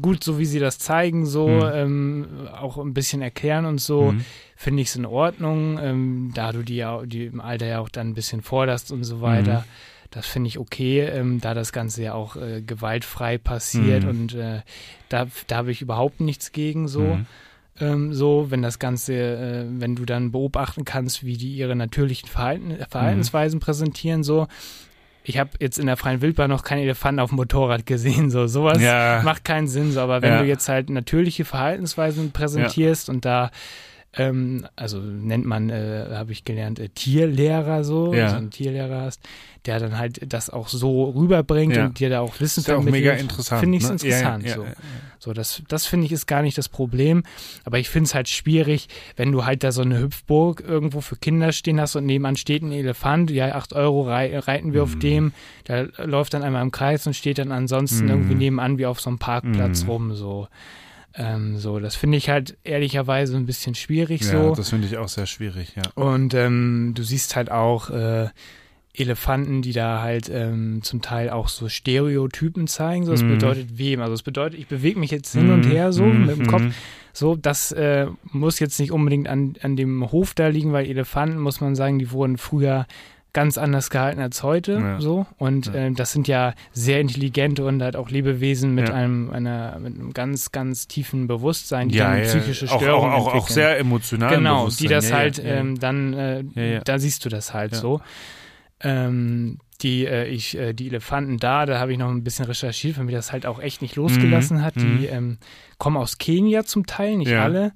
gut, 0.00 0.22
so 0.22 0.38
wie 0.38 0.44
sie 0.44 0.60
das 0.60 0.78
zeigen, 0.78 1.26
so 1.26 1.48
Mhm. 1.48 1.70
ähm, 1.74 2.26
auch 2.56 2.78
ein 2.78 2.94
bisschen 2.94 3.22
erklären 3.22 3.66
und 3.66 3.80
so 3.80 4.12
Mhm. 4.12 4.24
finde 4.56 4.82
ich 4.82 4.88
es 4.88 4.96
in 4.96 5.06
Ordnung, 5.06 5.78
ähm, 5.82 6.30
da 6.34 6.52
du 6.52 6.62
die 6.62 6.76
ja 6.76 7.02
die 7.04 7.26
im 7.26 7.40
Alter 7.40 7.66
ja 7.66 7.80
auch 7.80 7.88
dann 7.88 8.10
ein 8.10 8.14
bisschen 8.14 8.42
forderst 8.42 8.92
und 8.92 9.02
so 9.04 9.20
weiter. 9.20 9.60
Mhm. 9.60 9.64
Das 10.12 10.26
finde 10.26 10.48
ich 10.48 10.58
okay, 10.58 11.00
ähm, 11.00 11.40
da 11.40 11.54
das 11.54 11.72
Ganze 11.72 12.02
ja 12.02 12.14
auch 12.14 12.36
äh, 12.36 12.60
gewaltfrei 12.62 13.38
passiert 13.38 14.04
und 14.04 14.34
äh, 14.34 14.60
da, 15.08 15.26
da 15.48 15.56
habe 15.56 15.72
ich 15.72 15.80
überhaupt 15.82 16.20
nichts 16.20 16.52
gegen 16.52 16.86
so. 16.86 17.18
Mhm. 17.80 17.86
Ähm, 17.86 18.12
so, 18.14 18.46
wenn 18.50 18.62
das 18.62 18.78
Ganze, 18.78 19.14
äh, 19.14 19.64
wenn 19.68 19.96
du 19.96 20.04
dann 20.04 20.30
beobachten 20.32 20.84
kannst, 20.84 21.24
wie 21.24 21.36
die 21.36 21.54
ihre 21.56 21.74
natürlichen 21.76 22.28
Verhalten, 22.28 22.76
Verhaltensweisen 22.88 23.60
präsentieren, 23.60 24.22
so. 24.22 24.46
Ich 25.24 25.38
habe 25.38 25.50
jetzt 25.60 25.78
in 25.78 25.86
der 25.86 25.96
freien 25.96 26.20
Wildbahn 26.20 26.50
noch 26.50 26.64
keinen 26.64 26.80
Elefanten 26.82 27.20
auf 27.20 27.30
dem 27.30 27.36
Motorrad 27.36 27.86
gesehen, 27.86 28.28
so 28.30 28.48
sowas 28.48 28.82
Ja. 28.82 29.20
macht 29.24 29.44
keinen 29.44 29.68
Sinn, 29.68 29.92
so. 29.92 30.00
Aber 30.00 30.20
wenn 30.20 30.32
Ja. 30.32 30.40
du 30.42 30.46
jetzt 30.48 30.68
halt 30.68 30.90
natürliche 30.90 31.44
Verhaltensweisen 31.44 32.32
präsentierst 32.32 33.08
und 33.08 33.24
da 33.24 33.50
ähm, 34.14 34.66
also 34.76 34.98
nennt 34.98 35.46
man, 35.46 35.70
äh, 35.70 36.06
habe 36.12 36.32
ich 36.32 36.44
gelernt, 36.44 36.78
äh, 36.78 36.88
Tierlehrer 36.90 37.82
so, 37.84 38.12
Ja. 38.14 38.24
also 38.24 38.36
einen 38.36 38.50
Tierlehrer 38.50 39.00
hast, 39.02 39.20
der 39.64 39.78
dann 39.78 39.96
halt 39.96 40.20
das 40.32 40.50
auch 40.50 40.68
so 40.68 41.04
rüberbringt 41.10 41.76
Ja. 41.76 41.86
und 41.86 41.98
dir 41.98 42.10
da 42.10 42.20
auch 42.20 42.38
Wissen 42.40 42.60
Ist 42.60 42.66
ja 42.68 42.74
auch 42.74 42.82
vermittelt. 42.82 43.02
mega 43.04 43.12
interessant. 43.14 43.60
Finde 43.60 43.78
ich 43.78 43.84
ne? 43.84 43.90
interessant. 43.92 44.44
Ja, 44.46 44.54
so. 44.56 44.66
So, 45.18 45.32
das, 45.32 45.62
das 45.68 45.86
finde 45.86 46.06
ich 46.06 46.12
ist 46.12 46.26
gar 46.26 46.42
nicht 46.42 46.58
das 46.58 46.68
Problem. 46.68 47.22
Aber 47.64 47.78
ich 47.78 47.88
finde 47.88 48.06
es 48.08 48.14
halt 48.14 48.28
schwierig, 48.28 48.88
wenn 49.16 49.30
du 49.30 49.44
halt 49.46 49.62
da 49.62 49.70
so 49.70 49.82
eine 49.82 50.00
Hüpfburg 50.00 50.60
irgendwo 50.66 51.00
für 51.00 51.14
Kinder 51.16 51.52
stehen 51.52 51.80
hast 51.80 51.94
und 51.96 52.04
nebenan 52.06 52.36
steht 52.36 52.62
ein 52.62 52.72
Elefant, 52.72 53.30
ja, 53.30 53.54
8 53.54 53.72
Euro 53.72 54.02
rei 54.02 54.36
reiten 54.38 54.72
wir 54.72 54.82
auf 54.82 54.96
Mhm. 54.96 55.00
dem, 55.00 55.32
der 55.68 55.88
läuft 56.04 56.34
dann 56.34 56.42
einmal 56.42 56.62
im 56.62 56.72
Kreis 56.72 57.06
und 57.06 57.14
steht 57.14 57.38
dann 57.38 57.52
ansonsten 57.52 58.04
Mhm. 58.06 58.10
irgendwie 58.10 58.34
nebenan 58.34 58.78
wie 58.78 58.86
auf 58.86 59.00
so 59.00 59.10
einem 59.10 59.18
Parkplatz 59.20 59.84
Mhm. 59.84 59.88
rum, 59.88 60.14
so. 60.14 60.48
Ähm, 61.16 61.58
so, 61.58 61.78
das 61.78 61.94
finde 61.96 62.18
ich 62.18 62.28
halt 62.30 62.56
ehrlicherweise 62.64 63.36
ein 63.36 63.46
bisschen 63.46 63.74
schwierig 63.74 64.22
Ja, 64.22 64.30
so. 64.30 64.54
das 64.54 64.70
finde 64.70 64.86
ich 64.86 64.96
auch 64.96 65.08
sehr 65.08 65.26
schwierig, 65.26 65.74
ja. 65.76 65.82
Und 65.94 66.34
ähm, 66.34 66.92
du 66.94 67.02
siehst 67.02 67.36
halt 67.36 67.50
auch 67.50 67.90
äh, 67.90 68.28
Elefanten, 68.94 69.62
die 69.62 69.72
da 69.72 70.02
halt 70.02 70.28
ähm, 70.30 70.80
zum 70.82 71.00
Teil 71.00 71.30
auch 71.30 71.48
so 71.48 71.68
Stereotypen 71.70 72.66
zeigen. 72.66 73.04
So, 73.06 73.12
das 73.12 73.22
Mhm. 73.22 73.28
bedeutet 73.28 73.78
wem? 73.78 74.00
Also 74.02 74.12
es 74.12 74.22
bedeutet, 74.22 74.58
ich 74.58 74.66
bewege 74.66 74.98
mich 74.98 75.10
jetzt 75.10 75.32
hin 75.32 75.50
und 75.50 75.66
her 75.66 75.92
so 75.92 76.04
Mhm, 76.04 76.26
mit 76.26 76.36
dem 76.36 76.46
Kopf. 76.46 76.62
mhm. 76.62 76.72
So, 77.14 77.34
das 77.36 77.72
äh, 77.72 78.06
muss 78.24 78.58
jetzt 78.58 78.78
nicht 78.80 78.92
unbedingt 78.92 79.28
an, 79.28 79.54
an 79.62 79.76
dem 79.76 80.10
Hof 80.12 80.34
da 80.34 80.48
liegen, 80.48 80.72
weil 80.72 80.86
Elefanten, 80.86 81.38
muss 81.38 81.60
man 81.62 81.74
sagen, 81.74 81.98
die 81.98 82.10
wurden 82.10 82.36
früher 82.36 82.86
ganz 83.34 83.56
anders 83.56 83.88
gehalten 83.88 84.20
als 84.20 84.42
heute. 84.42 84.72
Ja. 84.72 85.00
So. 85.00 85.26
Und 85.38 85.66
Ja. 85.66 85.74
äh, 85.86 85.92
das 85.92 86.12
sind 86.12 86.28
ja 86.28 86.52
sehr 86.72 87.00
intelligente 87.00 87.64
und 87.64 87.82
halt 87.82 87.96
auch 87.96 88.10
Lebewesen 88.10 88.74
mit 88.74 88.88
Ja. 88.88 88.94
einem, 88.94 89.30
einer, 89.30 89.78
mit 89.78 89.94
einem 89.94 90.12
ganz, 90.12 90.52
ganz 90.52 90.86
tiefen 90.86 91.26
Bewusstsein, 91.28 91.88
die 91.88 91.98
dann 91.98 92.22
psychische 92.22 92.68
Störungen 92.68 93.12
auch, 93.12 93.28
auch, 93.28 93.34
auch 93.34 93.48
sehr 93.48 93.78
emotional. 93.78 94.36
Genau, 94.36 94.68
die 94.68 94.86
das 94.86 95.12
halt. 95.12 95.40
Ähm, 95.42 95.78
dann, 95.80 96.12
äh, 96.12 96.80
da 96.84 96.98
siehst 96.98 97.24
du 97.24 97.28
das 97.30 97.54
halt 97.54 97.74
so. 97.74 98.00
Ähm, 98.80 99.58
die, 99.80 100.06
äh, 100.06 100.26
ich, 100.26 100.56
äh, 100.56 100.72
die 100.72 100.88
Elefanten 100.88 101.38
da, 101.38 101.66
da 101.66 101.78
habe 101.78 101.92
ich 101.92 101.98
noch 101.98 102.10
ein 102.10 102.24
bisschen 102.24 102.44
recherchiert, 102.44 102.98
weil 102.98 103.04
mir 103.04 103.12
das 103.12 103.32
halt 103.32 103.46
auch 103.46 103.60
echt 103.60 103.82
nicht 103.82 103.96
losgelassen 103.96 104.62
hat. 104.62 104.76
mhm. 104.76 104.98
Die 104.98 105.06
ähm, 105.06 105.38
kommen 105.78 105.96
aus 105.96 106.18
Kenia 106.18 106.64
zum 106.64 106.86
Teil, 106.86 107.16
nicht 107.16 107.30
Ja. 107.30 107.44
alle. 107.44 107.72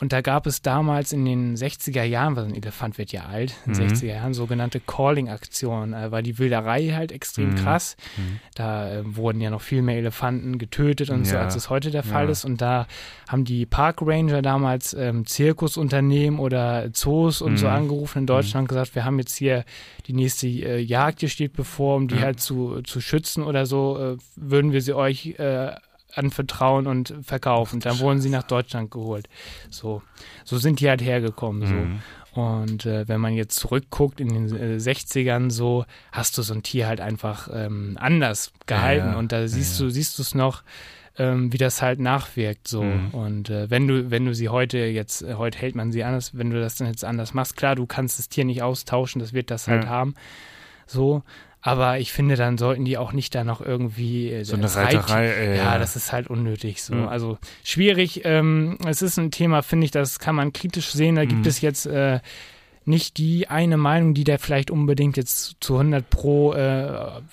Und 0.00 0.12
da 0.14 0.22
gab 0.22 0.46
es 0.46 0.62
damals 0.62 1.12
in 1.12 1.24
den 1.26 1.56
60er 1.56 2.02
Jahren, 2.04 2.34
weil 2.34 2.44
ein 2.46 2.54
Elefant 2.54 2.96
wird 2.96 3.12
ja 3.12 3.26
alt, 3.26 3.54
in 3.66 3.74
den 3.74 3.82
Mhm. 3.86 3.88
60er 3.92 4.06
Jahren 4.14 4.32
sogenannte 4.34 4.80
Calling-Aktionen, 4.80 5.92
äh, 5.92 6.10
war 6.10 6.22
die 6.22 6.38
Wilderei 6.38 6.88
halt 6.94 7.12
extrem 7.12 7.50
Mhm. 7.50 7.54
krass. 7.56 7.96
Mhm. 8.16 8.40
Da 8.54 8.90
äh, 8.90 9.02
wurden 9.16 9.40
ja 9.42 9.50
noch 9.50 9.60
viel 9.60 9.82
mehr 9.82 9.98
Elefanten 9.98 10.56
getötet 10.58 11.10
und 11.10 11.26
so, 11.26 11.36
Ja. 11.36 11.42
als 11.42 11.54
es 11.54 11.68
heute 11.70 11.90
der 11.90 12.02
Fall 12.02 12.24
Ja. 12.24 12.30
ist. 12.30 12.44
Und 12.46 12.60
da 12.62 12.86
haben 13.28 13.44
die 13.44 13.66
Park 13.66 13.98
Ranger 14.00 14.40
damals 14.42 14.94
ähm, 14.94 15.26
Zirkusunternehmen 15.26 16.40
oder 16.40 16.90
Zoos 16.92 17.42
und 17.42 17.58
so 17.58 17.66
Mhm. 17.66 17.72
angerufen 17.72 18.18
in 18.20 18.26
Deutschland 18.26 18.64
und 18.64 18.68
gesagt, 18.68 18.94
wir 18.94 19.04
haben 19.04 19.18
jetzt 19.18 19.36
hier 19.36 19.64
die 20.06 20.12
nächste 20.14 20.46
äh, 20.48 20.78
Jagd, 20.80 21.20
die 21.22 21.28
steht 21.28 21.52
bevor, 21.52 21.96
um 21.96 22.08
die 22.08 22.16
Ja. 22.16 22.22
halt 22.22 22.40
zu, 22.40 22.80
zu 22.82 23.00
schützen 23.00 23.42
oder 23.44 23.66
so, 23.66 23.98
äh, 23.98 24.16
würden 24.36 24.72
wir 24.72 24.80
sie 24.80 24.94
euch 24.94 25.34
äh, 25.38 25.72
anvertrauen 26.14 26.86
und 26.86 27.14
verkaufen. 27.22 27.80
Dann 27.80 27.98
wurden 28.00 28.20
sie 28.20 28.30
nach 28.30 28.42
Deutschland 28.42 28.90
geholt. 28.90 29.28
So, 29.70 30.02
so 30.44 30.58
sind 30.58 30.80
die 30.80 30.88
halt 30.88 31.02
hergekommen. 31.02 31.66
So. 31.66 31.74
Mhm. 31.74 32.00
Und 32.32 32.86
äh, 32.86 33.08
wenn 33.08 33.20
man 33.20 33.34
jetzt 33.34 33.56
zurückguckt 33.56 34.20
in 34.20 34.28
den 34.28 34.56
äh, 34.56 34.76
60ern 34.76 35.50
so, 35.50 35.84
hast 36.12 36.38
du 36.38 36.42
so 36.42 36.54
ein 36.54 36.62
Tier 36.62 36.86
halt 36.86 37.00
einfach 37.00 37.48
ähm, 37.52 37.96
anders 38.00 38.52
gehalten 38.66 39.12
ja. 39.12 39.18
und 39.18 39.32
da 39.32 39.48
siehst 39.48 39.80
ja. 39.80 39.86
du 39.86 39.90
siehst 39.90 40.16
du 40.16 40.22
es 40.22 40.34
noch, 40.34 40.62
ähm, 41.18 41.52
wie 41.52 41.58
das 41.58 41.82
halt 41.82 41.98
nachwirkt 41.98 42.68
so. 42.68 42.84
Mhm. 42.84 43.08
Und 43.10 43.50
äh, 43.50 43.68
wenn 43.68 43.88
du 43.88 44.12
wenn 44.12 44.26
du 44.26 44.34
sie 44.34 44.48
heute 44.48 44.78
jetzt 44.78 45.22
äh, 45.22 45.34
heute 45.34 45.58
hält 45.58 45.74
man 45.74 45.90
sie 45.90 46.04
anders, 46.04 46.36
wenn 46.38 46.50
du 46.50 46.60
das 46.60 46.76
dann 46.76 46.86
jetzt 46.86 47.04
anders 47.04 47.34
machst, 47.34 47.56
klar, 47.56 47.74
du 47.74 47.86
kannst 47.86 48.20
das 48.20 48.28
Tier 48.28 48.44
nicht 48.44 48.62
austauschen, 48.62 49.20
das 49.20 49.32
wird 49.32 49.50
das 49.50 49.66
halt 49.66 49.84
Ja. 49.84 49.90
haben, 49.90 50.14
so. 50.86 51.22
Aber 51.62 51.98
ich 51.98 52.12
finde, 52.12 52.36
dann 52.36 52.56
sollten 52.56 52.84
die 52.86 52.96
auch 52.96 53.12
nicht 53.12 53.34
da 53.34 53.44
noch 53.44 53.60
irgendwie 53.60 54.30
äh, 54.30 54.44
So 54.44 54.54
eine 54.56 54.74
Reiterei, 54.74 55.26
äh, 55.26 55.56
ja, 55.58 55.78
das 55.78 55.94
ist 55.94 56.10
halt 56.12 56.28
unnötig 56.28 56.82
so. 56.82 56.94
Mhm. 56.94 57.08
Also 57.08 57.38
schwierig. 57.64 58.22
Ähm, 58.24 58.78
es 58.86 59.02
ist 59.02 59.18
ein 59.18 59.30
Thema, 59.30 59.62
finde 59.62 59.84
ich, 59.84 59.90
das 59.90 60.18
kann 60.18 60.34
man 60.34 60.52
kritisch 60.54 60.90
sehen. 60.90 61.16
Da 61.16 61.24
gibt 61.26 61.42
Mhm. 61.42 61.46
es 61.48 61.60
jetzt 61.60 61.84
äh, 61.86 62.20
nicht 62.90 63.16
die 63.16 63.48
eine 63.48 63.76
Meinung, 63.78 64.12
die 64.12 64.24
da 64.24 64.36
vielleicht 64.36 64.70
unbedingt 64.70 65.16
jetzt 65.16 65.56
zu 65.60 65.78
100 65.78 66.10
pro, 66.10 66.52
äh, 66.52 66.60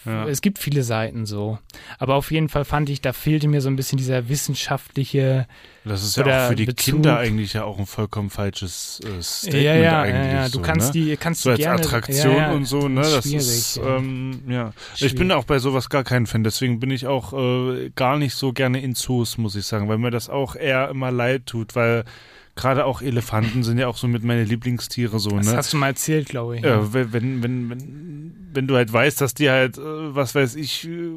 Ja. 0.06 0.28
es 0.28 0.42
gibt 0.42 0.60
viele 0.60 0.84
Seiten 0.84 1.26
so. 1.26 1.60
Aber 2.00 2.16
auf 2.16 2.32
jeden 2.32 2.48
Fall 2.48 2.64
fand 2.64 2.90
ich, 2.90 3.02
da 3.02 3.12
fehlte 3.12 3.48
mir 3.50 3.60
so 3.60 3.70
ein 3.70 3.76
bisschen 3.76 3.98
dieser 3.98 4.30
wissenschaftliche, 4.30 5.48
Das 5.84 6.04
ist 6.04 6.18
ja 6.18 6.46
auch 6.46 6.50
für 6.50 6.56
die 6.56 6.66
Bezug. 6.66 6.96
Kinder 6.96 7.18
eigentlich 7.18 7.54
ja 7.54 7.64
auch 7.64 7.78
ein 7.80 7.86
vollkommen 7.86 8.30
falsches 8.30 9.00
äh, 9.04 9.22
Statement 9.22 9.64
ja, 9.66 9.76
ja, 9.76 10.02
eigentlich. 10.02 10.16
ja, 10.32 10.34
ja, 10.34 10.46
du 10.46 10.50
so, 10.52 10.62
kannst 10.62 10.96
ne? 10.96 11.02
die, 11.06 11.18
kannst 11.18 11.42
so 11.42 11.50
als 11.50 11.60
gerne, 11.60 11.80
Attraktion 11.82 12.46
und 12.52 12.66
so, 12.66 12.88
ne? 12.88 13.02
Das 13.02 13.26
ist, 13.26 13.78
ja. 13.78 13.98
ähm, 13.98 14.42
ja. 14.48 14.74
Ich 14.94 15.00
Schwierig. 15.00 15.16
bin 15.16 15.32
auch 15.32 15.44
bei 15.46 15.60
sowas 15.60 15.90
gar 15.90 16.04
kein 16.04 16.26
Fan, 16.28 16.44
deswegen 16.44 16.80
bin 16.80 16.92
ich 16.92 17.08
auch 17.08 17.34
äh, 17.34 17.90
gar 17.96 18.18
nicht 18.18 18.36
so 18.36 18.54
gerne 18.54 18.82
in 18.82 18.96
Zoos, 18.96 19.38
muss 19.38 19.56
ich 19.56 19.66
sagen, 19.66 19.88
weil 19.90 19.98
mir 19.98 20.12
das 20.12 20.30
auch 20.30 20.56
eher 20.56 20.90
immer 20.90 21.12
leid 21.12 21.46
tut, 21.46 21.76
weil 21.76 22.04
gerade 22.58 22.86
auch 22.86 23.02
Elefanten 23.02 23.64
sind 23.64 23.78
ja 23.78 23.88
auch 23.88 23.96
so 23.96 24.08
mit 24.08 24.24
meine 24.24 24.44
Lieblingstiere 24.44 25.20
so, 25.20 25.30
das 25.30 25.46
ne? 25.46 25.56
hast 25.56 25.72
du 25.72 25.78
mal 25.78 25.88
erzählt, 25.88 26.28
glaube 26.28 26.58
ich. 26.58 26.64
Ja, 26.64 26.92
wenn, 26.94 27.14
wenn, 27.14 27.44
wenn, 27.44 27.70
wenn, 27.70 28.36
wenn 28.54 28.68
du 28.68 28.76
halt 28.76 28.92
weißt, 28.92 29.22
dass 29.22 29.34
die 29.34 29.50
halt, 29.50 29.78
äh, 29.78 29.82
was 29.82 30.36
weiß 30.36 30.56
ich, 30.56 30.88
äh, 30.88 31.10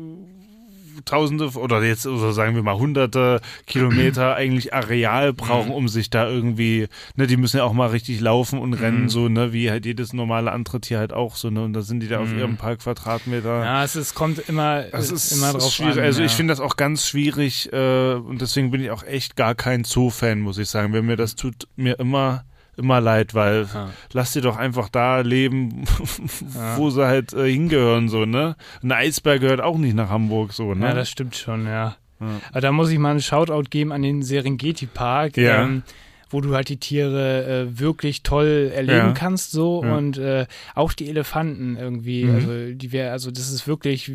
Tausende 1.04 1.48
oder 1.50 1.82
jetzt 1.82 2.06
oder 2.06 2.32
sagen 2.32 2.54
wir 2.54 2.62
mal 2.62 2.76
Hunderte 2.76 3.40
Kilometer 3.66 4.34
eigentlich 4.36 4.74
Areal 4.74 5.32
brauchen, 5.32 5.70
um 5.72 5.88
sich 5.88 6.10
da 6.10 6.28
irgendwie, 6.28 6.88
ne, 7.16 7.26
die 7.26 7.36
müssen 7.36 7.56
ja 7.58 7.64
auch 7.64 7.72
mal 7.72 7.88
richtig 7.88 8.20
laufen 8.20 8.58
und 8.58 8.74
rennen, 8.74 9.02
Mhm. 9.04 9.08
so, 9.08 9.28
ne, 9.28 9.52
wie 9.52 9.70
halt 9.70 9.86
jedes 9.86 10.12
normale 10.12 10.52
andere 10.52 10.80
Tier 10.80 10.98
halt 10.98 11.12
auch 11.12 11.36
so, 11.36 11.50
ne, 11.50 11.62
und 11.64 11.72
da 11.72 11.82
sind 11.82 12.00
die 12.00 12.08
da 12.08 12.20
auf 12.20 12.30
Mhm. 12.32 12.38
ihrem 12.38 12.56
paar 12.56 12.76
Quadratmeter. 12.76 13.64
Ja, 13.64 13.84
es 13.84 13.96
ist, 13.96 14.14
kommt 14.14 14.38
immer, 14.48 14.84
äh, 14.92 14.98
ist, 14.98 15.32
immer 15.32 15.52
drauf 15.52 15.72
schwierig. 15.72 15.98
an. 15.98 16.04
also 16.04 16.22
ich 16.22 16.30
ja. 16.32 16.36
finde 16.36 16.52
das 16.52 16.60
auch 16.60 16.76
ganz 16.76 17.06
schwierig 17.06 17.72
äh, 17.72 18.14
und 18.14 18.40
deswegen 18.40 18.70
bin 18.70 18.82
ich 18.82 18.90
auch 18.90 19.02
echt 19.04 19.36
gar 19.36 19.54
kein 19.54 19.84
Zoo-Fan, 19.84 20.40
muss 20.40 20.58
ich 20.58 20.68
sagen. 20.68 20.92
Wenn 20.92 21.06
mir 21.06 21.16
das 21.16 21.34
tut 21.36 21.66
mir 21.76 21.98
immer 21.98 22.44
immer 22.76 23.00
leid, 23.00 23.34
weil 23.34 23.66
Ja. 23.72 23.90
lass 24.12 24.32
die 24.32 24.40
doch 24.40 24.56
einfach 24.56 24.88
da 24.88 25.20
leben, 25.20 25.84
Ja. 26.54 26.76
wo 26.78 26.90
sie 26.90 27.06
halt 27.06 27.32
äh, 27.32 27.50
hingehören, 27.50 28.08
so, 28.08 28.24
ne? 28.24 28.56
Ein 28.82 28.92
Eisberg 28.92 29.40
gehört 29.40 29.60
auch 29.60 29.78
nicht 29.78 29.94
nach 29.94 30.08
Hamburg, 30.10 30.52
so, 30.52 30.74
ne? 30.74 30.86
Ja, 30.86 30.94
das 30.94 31.10
stimmt 31.10 31.36
schon, 31.36 31.66
ja. 31.66 31.96
Ja. 32.20 32.26
Aber 32.50 32.60
da 32.60 32.72
muss 32.72 32.90
ich 32.90 32.98
mal 32.98 33.10
einen 33.12 33.22
Shoutout 33.22 33.70
geben 33.70 33.92
an 33.92 34.02
den 34.02 34.22
Serengeti 34.22 34.86
Park, 34.86 35.36
Ja. 35.36 35.62
ähm, 35.62 35.82
wo 36.30 36.40
du 36.40 36.54
halt 36.54 36.68
die 36.68 36.78
Tiere 36.78 37.44
äh, 37.68 37.78
wirklich 37.80 38.22
toll 38.22 38.70
erleben 38.74 39.08
Ja. 39.08 39.12
kannst 39.12 39.50
so 39.50 39.82
Ja. 39.84 39.96
und 39.96 40.16
äh, 40.18 40.46
auch 40.74 40.92
die 40.92 41.08
Elefanten 41.08 41.76
irgendwie, 41.76 42.24
Mhm. 42.24 42.34
also 42.34 42.72
die 42.74 42.92
wäre, 42.92 43.10
also 43.12 43.30
das 43.30 43.50
ist 43.50 43.66
wirklich 43.66 44.10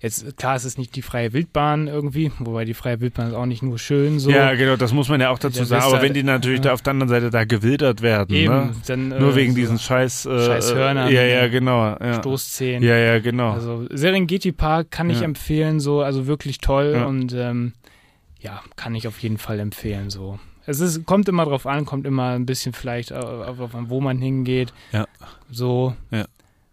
jetzt 0.00 0.36
klar, 0.36 0.56
es 0.56 0.64
ist 0.64 0.78
nicht 0.78 0.96
die 0.96 1.02
freie 1.02 1.32
Wildbahn 1.32 1.86
irgendwie, 1.86 2.32
wobei 2.38 2.64
die 2.64 2.74
freie 2.74 3.00
Wildbahn 3.00 3.28
ist 3.28 3.34
auch 3.34 3.46
nicht 3.46 3.62
nur 3.62 3.78
schön 3.78 4.18
so. 4.18 4.30
Ja, 4.30 4.54
genau, 4.54 4.76
das 4.76 4.92
muss 4.92 5.08
man 5.08 5.20
ja 5.20 5.30
auch 5.30 5.38
dazu 5.38 5.64
sagen. 5.64 5.84
Aber 5.84 6.02
wenn 6.02 6.14
die 6.14 6.22
natürlich 6.22 6.60
da 6.60 6.72
auf 6.72 6.82
der 6.82 6.92
anderen 6.92 7.08
Seite 7.10 7.30
da 7.30 7.44
gewildert 7.44 8.02
werden, 8.02 8.34
Eben, 8.34 8.54
ne? 8.54 8.72
dann 8.86 9.08
Nur 9.08 9.32
äh, 9.32 9.36
wegen 9.36 9.52
so 9.52 9.56
diesen 9.58 9.78
scheiß, 9.78 10.26
äh, 10.26 10.46
Scheiß 10.46 10.74
Hörnern, 10.74 11.12
Ja, 11.12 11.22
ja, 11.22 11.48
genau. 11.48 11.96
Ja, 12.00 12.14
Stoßzähnen. 12.18 12.82
ja, 12.82 12.96
ja 12.96 13.18
genau. 13.20 13.52
Also 13.52 13.86
Serengeti 13.90 14.52
Park 14.52 14.90
kann 14.90 15.10
ich 15.10 15.22
empfehlen, 15.22 15.80
so, 15.80 16.00
also 16.00 16.26
wirklich 16.26 16.58
toll 16.58 17.04
und 17.06 17.32
ähm, 17.34 17.72
ja, 18.40 18.62
kann 18.76 18.94
ich 18.94 19.08
auf 19.08 19.18
jeden 19.20 19.38
Fall 19.38 19.58
empfehlen, 19.60 20.10
so. 20.10 20.38
Es 20.66 20.80
ist, 20.80 21.04
kommt 21.04 21.28
immer 21.28 21.44
drauf 21.44 21.66
an, 21.66 21.84
kommt 21.84 22.06
immer 22.06 22.30
ein 22.30 22.46
bisschen 22.46 22.72
vielleicht 22.72 23.12
auf, 23.12 23.60
auf, 23.60 23.70
wo 23.74 24.00
man 24.00 24.18
hingeht. 24.18 24.72
Ja. 24.92 25.06
So. 25.50 25.94
Ja. 26.10 26.24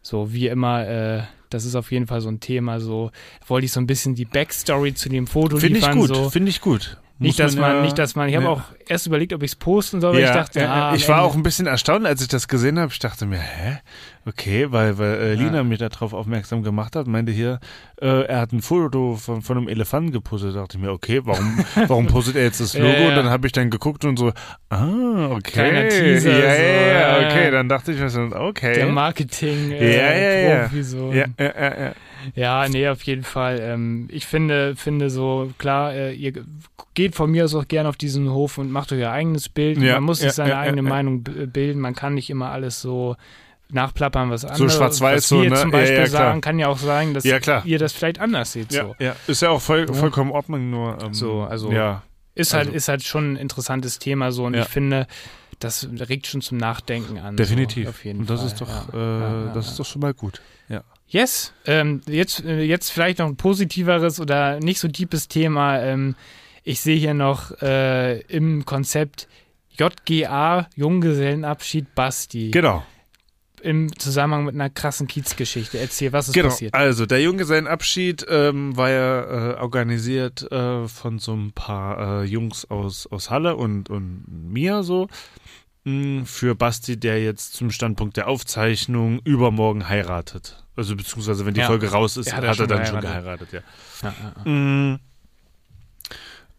So, 0.01 0.33
wie 0.33 0.47
immer, 0.47 0.87
äh, 0.87 1.23
das 1.49 1.65
ist 1.65 1.75
auf 1.75 1.91
jeden 1.91 2.07
Fall 2.07 2.21
so 2.21 2.29
ein 2.29 2.39
Thema, 2.39 2.79
so. 2.79 3.11
Wollte 3.47 3.65
ich 3.65 3.71
so 3.71 3.79
ein 3.79 3.87
bisschen 3.87 4.15
die 4.15 4.25
Backstory 4.25 4.93
zu 4.93 5.09
dem 5.09 5.27
Foto 5.27 5.57
Finde 5.57 5.77
ich 5.79 5.85
liefern, 5.85 5.99
gut, 5.99 6.07
so. 6.07 6.29
finde 6.29 6.49
ich 6.49 6.61
gut. 6.61 6.97
Nicht, 7.19 7.39
dass 7.39 7.55
man, 7.55 7.75
ja- 7.75 7.81
nicht, 7.83 7.99
dass 7.99 8.15
man, 8.15 8.29
ich 8.29 8.35
habe 8.35 8.49
auch 8.49 8.63
erst 8.87 9.05
überlegt, 9.05 9.31
ob 9.33 9.43
ich 9.43 9.51
es 9.51 9.55
posten 9.55 10.01
soll, 10.01 10.13
weil 10.15 10.21
ja, 10.21 10.29
ich 10.29 10.33
dachte, 10.33 10.59
ja, 10.59 10.89
ah, 10.89 10.95
ich 10.95 11.07
war 11.07 11.21
auch 11.21 11.35
ein 11.35 11.43
bisschen 11.43 11.67
erstaunt, 11.67 12.07
als 12.07 12.19
ich 12.23 12.27
das 12.29 12.47
gesehen 12.47 12.79
habe. 12.79 12.91
Ich 12.91 12.97
dachte 12.97 13.27
mir, 13.27 13.37
hä? 13.37 13.77
Okay, 14.25 14.71
weil, 14.71 14.97
weil 14.99 15.13
äh, 15.13 15.33
Lina 15.33 15.57
Ja. 15.57 15.63
mich 15.63 15.79
darauf 15.79 16.13
aufmerksam 16.13 16.61
gemacht 16.61 16.95
hat, 16.95 17.07
meinte 17.07 17.31
hier, 17.31 17.59
äh, 17.99 18.25
er 18.25 18.41
hat 18.41 18.51
ein 18.51 18.61
Foto 18.61 19.15
von, 19.15 19.41
von 19.41 19.57
einem 19.57 19.67
Elefanten 19.67 20.11
gepostet. 20.11 20.55
Da 20.55 20.61
dachte 20.61 20.77
ich 20.77 20.83
mir, 20.83 20.91
okay, 20.91 21.21
warum, 21.23 21.65
warum 21.87 22.07
postet 22.07 22.35
er 22.35 22.43
jetzt 22.43 22.59
das 22.61 22.77
Logo? 22.77 22.87
Ja, 22.87 22.99
ja. 22.99 23.09
Und 23.09 23.15
dann 23.15 23.29
habe 23.29 23.47
ich 23.47 23.53
dann 23.53 23.69
geguckt 23.71 24.05
und 24.05 24.17
so, 24.17 24.31
ah, 24.69 25.29
okay. 25.31 25.51
Kleiner 25.51 25.89
Teaser, 25.89 26.31
ja, 26.31 26.39
so, 26.39 26.47
ja, 26.47 26.53
ja, 26.53 27.21
ja. 27.21 27.27
okay. 27.27 27.51
Dann 27.51 27.67
dachte 27.67 27.91
ich 27.93 27.99
mir 27.99 28.09
so, 28.09 28.21
okay. 28.21 28.75
der 28.75 28.87
Marketing 28.87 29.71
Ja, 29.71 29.77
ja, 29.77 29.83
äh, 29.83 30.49
ja. 30.49 30.61
Profi, 30.67 30.83
so. 30.83 31.11
ja, 31.11 31.25
ja, 31.39 31.53
ja, 31.59 31.79
ja. 31.79 31.93
Ja, 32.35 32.69
nee, 32.69 32.87
auf 32.87 33.01
jeden 33.03 33.23
Fall. 33.23 33.59
Ähm, 33.59 34.07
ich 34.11 34.27
finde, 34.27 34.75
finde 34.75 35.09
so, 35.09 35.51
klar, 35.57 35.93
äh, 35.93 36.13
ihr 36.13 36.33
geht 36.93 37.15
von 37.15 37.31
mir 37.31 37.45
aus 37.45 37.55
auch 37.55 37.67
gerne 37.67 37.89
auf 37.89 37.97
diesen 37.97 38.29
Hof 38.31 38.59
und 38.59 38.71
macht 38.71 38.91
euch 38.91 38.99
euer 38.99 39.11
eigenes 39.11 39.49
Bild. 39.49 39.79
Ja, 39.79 39.95
man 39.95 40.03
muss 40.03 40.19
sich 40.19 40.27
ja, 40.27 40.33
seine 40.33 40.49
ja, 40.51 40.59
eigene. 40.59 40.83
Meinung 40.83 41.23
bilden. 41.23 41.79
Man 41.79 41.95
kann 41.95 42.13
nicht 42.13 42.29
immer 42.29 42.51
alles 42.51 42.81
so 42.81 43.15
nachplappern, 43.73 44.29
was 44.29 44.45
andere, 44.45 44.69
schwarz-weiß 44.69 45.17
was 45.17 45.27
so, 45.27 45.41
ne? 45.43 45.55
zum 45.55 45.71
Ja, 45.71 45.77
Beispiel 45.77 45.97
ja, 45.97 46.03
klar. 46.07 46.21
sagen, 46.23 46.41
kann 46.41 46.59
ja 46.59 46.67
auch 46.67 46.77
sein, 46.77 47.13
dass 47.13 47.23
Ja, 47.23 47.39
klar. 47.39 47.63
ihr 47.65 47.79
das 47.79 47.93
vielleicht 47.93 48.19
anders 48.19 48.51
seht. 48.53 48.71
Ja, 48.73 48.85
So. 48.85 48.95
ja, 48.99 49.15
ist 49.27 49.41
ja 49.41 49.49
auch 49.49 49.61
voll, 49.61 49.85
Ja. 49.87 49.93
vollkommen 49.93 50.29
in 50.31 50.35
Ordnung, 50.35 50.69
nur 50.69 50.97
ähm, 51.01 51.13
So, 51.13 51.41
also- 51.41 51.71
ja, 51.71 52.03
Ist 52.33 52.53
halt, 52.53 52.67
Also- 52.67 52.77
ist 52.77 52.87
halt 52.87 53.03
schon 53.03 53.33
ein 53.33 53.35
interessantes 53.35 53.99
Thema 53.99 54.31
so 54.31 54.45
und 54.45 54.53
Ja. 54.53 54.61
ich 54.61 54.67
finde, 54.69 55.05
das 55.59 55.87
regt 56.07 56.27
schon 56.27 56.39
zum 56.41 56.57
Nachdenken 56.57 57.17
an. 57.19 57.35
definitiv. 57.35 57.83
So, 57.83 57.89
auf 57.89 58.05
jeden 58.05 58.19
Und 58.21 58.29
das 58.29 58.39
Fall. 58.39 58.47
ist 58.47 58.61
doch, 58.61 58.93
ja. 58.93 58.93
äh, 58.93 59.19
Ja, 59.19 59.45
ja, 59.47 59.51
das 59.53 59.65
ja. 59.65 59.71
ist 59.71 59.79
doch 59.79 59.85
schon 59.85 60.01
mal 60.01 60.13
gut. 60.13 60.41
Ja. 60.69 60.81
Yes. 61.09 61.51
Ähm, 61.65 61.99
jetzt, 62.07 62.45
äh, 62.45 62.61
jetzt 62.61 62.89
vielleicht 62.89 63.19
noch 63.19 63.27
ein 63.27 63.35
positiveres 63.35 64.21
oder 64.21 64.59
nicht 64.61 64.79
so 64.79 64.87
deepes 64.87 65.27
Thema. 65.27 65.79
Ähm, 65.81 66.15
ich 66.63 66.79
sehe 66.79 66.95
hier 66.97 67.13
noch 67.13 67.51
äh, 67.61 68.21
im 68.21 68.63
Konzept 68.63 69.27
JGA, 69.77 70.67
Junggesellenabschied 70.75 71.93
Basti. 71.95 72.51
Genau. 72.51 72.83
Im 73.61 73.97
Zusammenhang 73.97 74.45
mit 74.45 74.55
einer 74.55 74.69
krassen 74.69 75.07
Kiezgeschichte. 75.07 75.77
Erzähl, 75.79 76.11
was 76.13 76.27
ist 76.29 76.33
Genau, 76.33 76.49
passiert? 76.49 76.73
also 76.73 77.05
der 77.05 77.21
Junggesellenabschied 77.21 78.25
ähm, 78.29 78.75
war 78.75 78.89
ja 78.89 79.51
äh, 79.53 79.55
organisiert 79.59 80.51
äh, 80.51 80.87
von 80.87 81.19
so 81.19 81.33
ein 81.35 81.51
paar 81.53 82.21
äh, 82.21 82.25
Jungs 82.25 82.65
aus, 82.69 83.07
aus 83.07 83.29
Halle 83.29 83.55
und, 83.55 83.89
und 83.89 84.23
mir 84.27 84.83
so. 84.83 85.07
mh, 85.83 86.25
Für 86.25 86.55
Basti, 86.55 86.99
der 86.99 87.23
jetzt 87.23 87.53
zum 87.53 87.71
Standpunkt 87.71 88.17
der 88.17 88.27
Aufzeichnung 88.27 89.19
übermorgen 89.23 89.87
heiratet. 89.89 90.63
Also 90.75 90.95
beziehungsweise 90.95 91.45
wenn 91.45 91.53
die 91.53 91.59
Ja. 91.59 91.67
Folge 91.67 91.91
raus 91.91 92.17
ist, 92.17 92.27
Er 92.27 92.37
hat 92.37 92.43
hat 92.43 92.49
er, 92.49 92.55
schon 92.55 92.67
dann 92.69 92.85
schon 92.85 93.01
geheiratet. 93.01 93.49
geheiratet, 93.51 93.65
ja. 94.01 94.09
Ja, 94.09 94.15
ja, 94.23 94.33
ja. 94.45 94.51
Mm. 94.51 94.99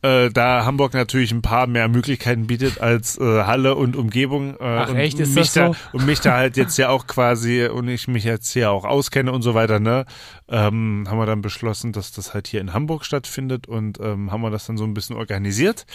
Äh, 0.02 0.30
da 0.30 0.64
Hamburg 0.64 0.94
natürlich 0.94 1.30
ein 1.30 1.42
paar 1.42 1.68
mehr 1.68 1.86
Möglichkeiten 1.88 2.48
bietet 2.48 2.80
als 2.80 3.18
äh, 3.18 3.44
Halle 3.44 3.76
und 3.76 3.94
Umgebung. 3.94 4.56
Äh, 4.56 4.64
Ach, 4.64 4.88
und 4.88 4.96
echt? 4.96 5.20
Ist 5.20 5.34
mich 5.34 5.52
das 5.52 5.52
da, 5.52 5.66
so? 5.68 5.76
Und 5.92 6.06
mich 6.06 6.20
da 6.20 6.36
halt 6.36 6.56
jetzt 6.56 6.76
ja 6.76 6.88
auch 6.88 7.06
quasi, 7.06 7.66
und 7.66 7.86
ich 7.86 8.08
mich 8.08 8.24
jetzt 8.24 8.50
hier 8.52 8.72
auch 8.72 8.84
auskenne 8.84 9.30
und 9.30 9.42
so 9.42 9.54
weiter, 9.54 9.78
ne, 9.78 10.04
ähm, 10.48 11.06
haben 11.08 11.18
wir 11.18 11.26
dann 11.26 11.40
beschlossen, 11.40 11.92
dass 11.92 12.10
das 12.10 12.34
halt 12.34 12.48
hier 12.48 12.60
in 12.60 12.72
Hamburg 12.72 13.04
stattfindet 13.04 13.68
und 13.68 14.00
ähm, 14.00 14.32
haben 14.32 14.42
wir 14.42 14.50
das 14.50 14.66
dann 14.66 14.76
so 14.76 14.84
ein 14.84 14.92
bisschen 14.92 15.16
organisiert. 15.16 15.86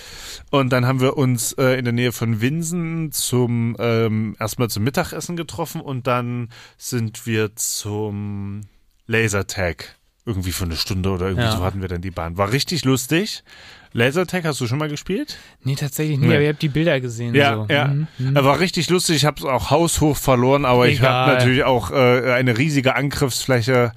Und 0.51 0.71
dann 0.71 0.85
haben 0.85 1.01
wir 1.01 1.17
uns 1.17 1.51
äh, 1.53 1.77
in 1.77 1.83
der 1.83 1.93
Nähe 1.93 2.13
von 2.13 2.39
Winsen 2.39 3.11
zum 3.11 3.75
ähm, 3.77 4.35
erstmal 4.39 4.69
zum 4.69 4.83
Mittagessen 4.85 5.35
getroffen 5.35 5.81
und 5.81 6.07
dann 6.07 6.47
sind 6.77 7.25
wir 7.25 7.55
zum 7.57 8.61
Lasertag. 9.05 9.95
Irgendwie 10.25 10.51
für 10.51 10.65
eine 10.65 10.75
Stunde 10.75 11.09
oder 11.11 11.27
irgendwie 11.27 11.45
Ja. 11.45 11.55
so 11.55 11.63
hatten 11.63 11.79
wir 11.81 11.87
dann 11.87 12.01
die 12.01 12.11
Bahn. 12.11 12.37
War 12.37 12.51
richtig 12.51 12.83
lustig. 12.83 13.43
Lasertag 13.93 14.43
hast 14.45 14.59
du 14.61 14.67
schon 14.67 14.77
mal 14.79 14.89
gespielt? 14.89 15.37
Nee, 15.63 15.75
tatsächlich 15.75 16.17
nie, 16.19 16.27
Nee. 16.27 16.35
aber 16.35 16.43
ihr 16.43 16.49
habt 16.49 16.61
die 16.61 16.69
Bilder 16.69 16.99
gesehen. 17.01 17.33
Ja, 17.35 17.55
so. 17.55 17.65
ja. 17.69 17.87
Mhm, 17.87 18.07
mhm. 18.17 18.35
Er 18.35 18.43
war 18.45 18.59
richtig 18.59 18.89
lustig. 18.89 19.15
Ich 19.17 19.25
habe 19.25 19.37
es 19.39 19.45
auch 19.45 19.71
haushoch 19.71 20.15
verloren, 20.17 20.65
aber 20.65 20.87
ich 20.87 21.01
habe 21.01 21.31
Egal. 21.31 21.35
natürlich 21.37 21.63
auch 21.63 21.91
äh, 21.91 22.31
eine 22.33 22.57
riesige 22.57 22.95
Angriffsfläche. 22.95 23.91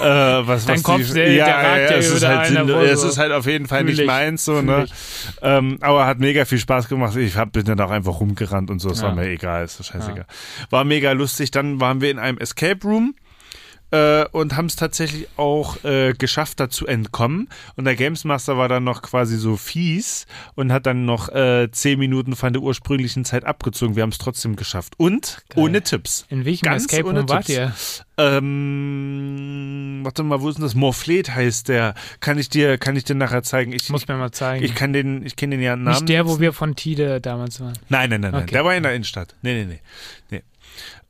Äh, 0.00 0.04
was, 0.04 0.66
Dein 0.66 0.76
was 0.76 0.82
Kopf, 0.82 1.12
der- 1.12 1.28
der 1.30 1.46
ragt 1.46 1.90
ja 1.90 1.96
es 1.96 2.10
ist 2.10 2.24
halt, 2.26 2.48
vor, 2.68 2.82
es 2.82 3.02
ist 3.02 3.18
halt 3.18 3.32
auf 3.32 3.46
jeden 3.46 3.66
Fall 3.66 3.80
Fühl 3.80 3.90
nicht 3.90 4.00
ich, 4.00 4.06
meins 4.06 4.44
so, 4.44 4.54
fühl 4.56 4.64
ne? 4.64 4.86
Ähm, 5.42 5.78
aber 5.80 6.06
hat 6.06 6.18
mega 6.18 6.44
viel 6.44 6.58
Spaß 6.58 6.88
gemacht. 6.88 7.16
Ich 7.16 7.36
hab, 7.36 7.52
bin 7.52 7.64
dann 7.64 7.80
auch 7.80 7.90
einfach 7.90 8.20
rumgerannt 8.20 8.70
und 8.70 8.80
so. 8.80 8.90
Es 8.90 9.00
Ja. 9.00 9.08
war 9.08 9.14
mir 9.14 9.28
egal, 9.28 9.64
ist 9.64 9.78
doch 9.80 9.84
scheißegal. 9.84 10.26
War 10.70 10.84
mega 10.84 11.12
lustig. 11.12 11.50
Dann 11.50 11.80
waren 11.80 12.00
wir 12.00 12.10
in 12.10 12.18
einem 12.18 12.38
Escape 12.38 12.80
Room 12.86 13.14
äh, 13.94 14.26
und 14.32 14.56
haben 14.56 14.66
es 14.66 14.74
tatsächlich 14.74 15.28
auch 15.36 15.82
äh, 15.84 16.14
geschafft, 16.14 16.58
da 16.58 16.68
zu 16.68 16.86
entkommen. 16.86 17.48
Und 17.76 17.84
der 17.84 17.94
Games 17.94 18.24
Master 18.24 18.58
war 18.58 18.68
dann 18.68 18.82
noch 18.82 19.02
quasi 19.02 19.36
so 19.36 19.56
fies 19.56 20.26
und 20.56 20.72
hat 20.72 20.86
dann 20.86 21.04
noch 21.04 21.28
äh, 21.28 21.68
zehn 21.70 21.98
Minuten 22.00 22.34
von 22.34 22.52
der 22.52 22.62
ursprünglichen 22.62 23.24
Zeit 23.24 23.44
abgezogen. 23.44 23.94
Wir 23.94 24.02
haben 24.02 24.10
es 24.10 24.18
trotzdem 24.18 24.56
geschafft. 24.56 24.94
Und 24.96 25.42
Geil. 25.48 25.64
ohne 25.64 25.82
Tipps. 25.82 26.26
In 26.28 26.44
welchem 26.44 26.64
Ganz 26.64 26.84
Escape 26.84 27.08
ohne 27.08 27.20
Room 27.20 27.28
wart 27.28 27.46
Tipps. 27.46 27.56
ihr? 27.56 27.72
Ähm, 28.16 30.00
warte 30.02 30.22
mal, 30.24 30.40
wo 30.40 30.48
ist 30.48 30.56
denn 30.56 30.64
das? 30.64 30.74
Morflet 30.74 31.30
heißt 31.34 31.68
der. 31.68 31.94
Kann 32.20 32.38
ich 32.38 32.48
dir, 32.48 32.78
kann 32.78 32.96
ich 32.96 33.04
dir 33.04 33.14
nachher 33.14 33.42
zeigen? 33.42 33.72
Ich, 33.72 33.88
Muss 33.90 34.08
mir 34.08 34.16
mal 34.16 34.32
zeigen. 34.32 34.64
ich 34.64 34.74
kann 34.74 34.92
den, 34.92 35.24
ich 35.24 35.36
kenne 35.36 35.56
den 35.56 35.62
ja 35.62 35.76
Namen. 35.76 35.90
nicht 35.90 36.08
der, 36.08 36.26
wo 36.26 36.40
wir 36.40 36.52
von 36.52 36.74
Tide 36.74 37.20
damals 37.20 37.60
waren. 37.60 37.78
Nein, 37.88 38.10
nein, 38.10 38.20
nein, 38.20 38.32
nein. 38.32 38.42
Okay. 38.42 38.52
Der 38.52 38.64
war 38.64 38.74
in 38.74 38.82
der 38.82 38.94
Innenstadt. 38.94 39.34
Nee, 39.42 39.64
nee, 39.64 39.64
nee. 39.64 39.80
nee. 40.30 40.42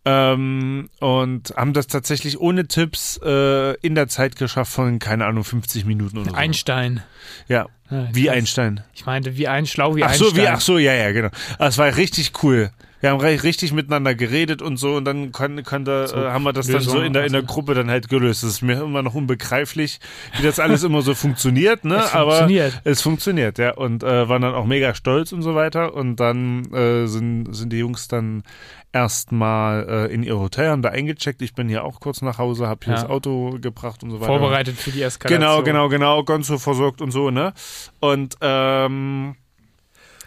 Ähm, 0.06 0.90
und 1.00 1.54
haben 1.56 1.72
das 1.72 1.86
tatsächlich 1.86 2.38
ohne 2.38 2.66
Tipps 2.68 3.18
äh, 3.24 3.74
in 3.80 3.94
der 3.94 4.08
Zeit 4.08 4.36
geschafft 4.36 4.72
von, 4.72 4.98
keine 4.98 5.24
Ahnung, 5.24 5.44
50 5.44 5.86
Minuten 5.86 6.18
oder 6.18 6.30
so. 6.30 6.36
Einstein. 6.36 7.02
Ja, 7.48 7.66
Ja, 7.90 8.08
wie. 8.12 8.28
Einstein. 8.28 8.82
Ich 8.94 9.06
meinte, 9.06 9.36
wie 9.38 9.48
ein 9.48 9.66
Schlau 9.66 9.96
wie 9.96 10.02
Ach 10.04 10.10
Einstein. 10.10 10.28
so, 10.28 10.36
wie, 10.36 10.46
ach 10.46 10.60
so, 10.60 10.78
ja, 10.78 10.92
ja, 10.92 11.12
genau. 11.12 11.30
Das 11.58 11.78
war 11.78 11.96
richtig 11.96 12.32
cool. 12.42 12.70
Wir 13.04 13.10
haben 13.10 13.20
richtig 13.20 13.74
miteinander 13.74 14.14
geredet 14.14 14.62
und 14.62 14.78
so 14.78 14.96
und 14.96 15.04
dann 15.04 15.30
kann, 15.30 15.62
kann 15.62 15.84
da, 15.84 16.06
So 16.06 16.16
äh, 16.16 16.30
haben 16.30 16.42
wir 16.42 16.54
das 16.54 16.68
dann 16.68 16.80
so 16.80 17.00
in 17.02 17.12
der, 17.12 17.26
in 17.26 17.32
der. 17.32 17.42
Gruppe 17.42 17.74
dann 17.74 17.90
halt 17.90 18.08
gelöst. 18.08 18.42
Das 18.42 18.48
ist 18.48 18.62
mir 18.62 18.82
immer 18.82 19.02
noch 19.02 19.12
unbegreiflich, 19.12 20.00
wie 20.38 20.42
das 20.42 20.58
alles 20.58 20.82
immer 20.84 21.02
so 21.02 21.14
funktioniert, 21.14 21.84
ne? 21.84 21.96
Es 21.96 22.14
Aber 22.14 22.30
funktioniert. 22.38 22.80
es 22.84 23.02
funktioniert, 23.02 23.58
ja. 23.58 23.74
Und 23.74 24.02
äh, 24.02 24.26
waren 24.30 24.40
dann 24.40 24.54
auch 24.54 24.64
mega 24.64 24.94
stolz 24.94 25.32
und 25.32 25.42
so 25.42 25.54
weiter. 25.54 25.92
Und 25.92 26.16
dann 26.16 26.72
äh, 26.72 27.06
sind, 27.06 27.52
sind 27.54 27.74
die 27.74 27.78
Jungs 27.80 28.08
dann 28.08 28.42
erstmal 28.90 29.86
äh, 30.08 30.14
in 30.14 30.22
ihr 30.22 30.38
Hotel, 30.38 30.70
haben 30.70 30.80
da 30.80 30.88
eingecheckt. 30.88 31.42
Ich 31.42 31.54
bin 31.54 31.68
hier 31.68 31.84
auch 31.84 32.00
kurz 32.00 32.22
nach 32.22 32.38
Hause, 32.38 32.68
habe 32.68 32.80
hier 32.86 32.94
Ja. 32.94 33.02
das 33.02 33.10
Auto 33.10 33.58
gebracht 33.60 34.02
und 34.02 34.12
so 34.12 34.20
weiter. 34.20 34.28
Vorbereitet 34.28 34.76
für 34.78 34.92
die 34.92 35.02
Eskalation. 35.02 35.40
Genau, 35.40 35.62
genau, 35.62 35.88
genau, 35.90 36.24
ganz 36.24 36.46
so 36.46 36.56
versorgt 36.58 37.02
und 37.02 37.10
so, 37.10 37.30
ne? 37.30 37.52
Und 38.00 38.36
ähm, 38.40 39.36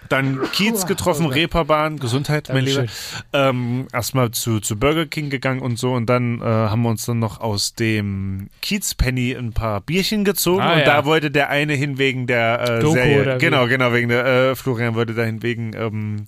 dann 0.09 0.39
Kiez 0.51 0.85
getroffen, 0.85 1.25
Oh. 1.27 1.29
Reeperbahn, 1.29 1.99
Gesundheit, 1.99 2.49
mein 2.51 2.63
Lieber. 2.65 2.79
Dankeschön. 2.81 3.19
Ähm, 3.33 3.87
erstmal 3.93 4.31
zu, 4.31 4.59
zu 4.59 4.77
Burger 4.77 5.05
King 5.05 5.29
gegangen 5.29 5.61
und 5.61 5.77
so 5.79 5.93
und 5.93 6.07
dann 6.07 6.41
äh, 6.41 6.43
haben 6.45 6.81
wir 6.83 6.89
uns 6.89 7.05
dann 7.05 7.19
noch 7.19 7.39
aus 7.41 7.73
dem 7.73 8.49
Kiez 8.61 8.95
Penny 8.95 9.33
ein 9.33 9.53
paar 9.53 9.81
Bierchen 9.81 10.23
gezogen 10.23 10.61
Ah, 10.61 10.73
und 10.73 10.79
ja. 10.79 10.85
da 10.85 11.05
wollte 11.05 11.31
der 11.31 11.49
eine 11.49 11.73
hin 11.73 11.97
wegen 11.97 12.27
der 12.27 12.61
äh, 12.61 12.79
Doku 12.79 12.93
Serie. 12.93 13.35
wie? 13.35 13.39
genau, 13.39 13.67
genau, 13.67 13.93
wegen 13.93 14.09
der 14.09 14.25
äh, 14.25 14.55
Florian 14.55 14.95
wollte 14.95 15.13
dahin 15.13 15.43
wegen 15.43 15.73
ähm, 15.75 16.27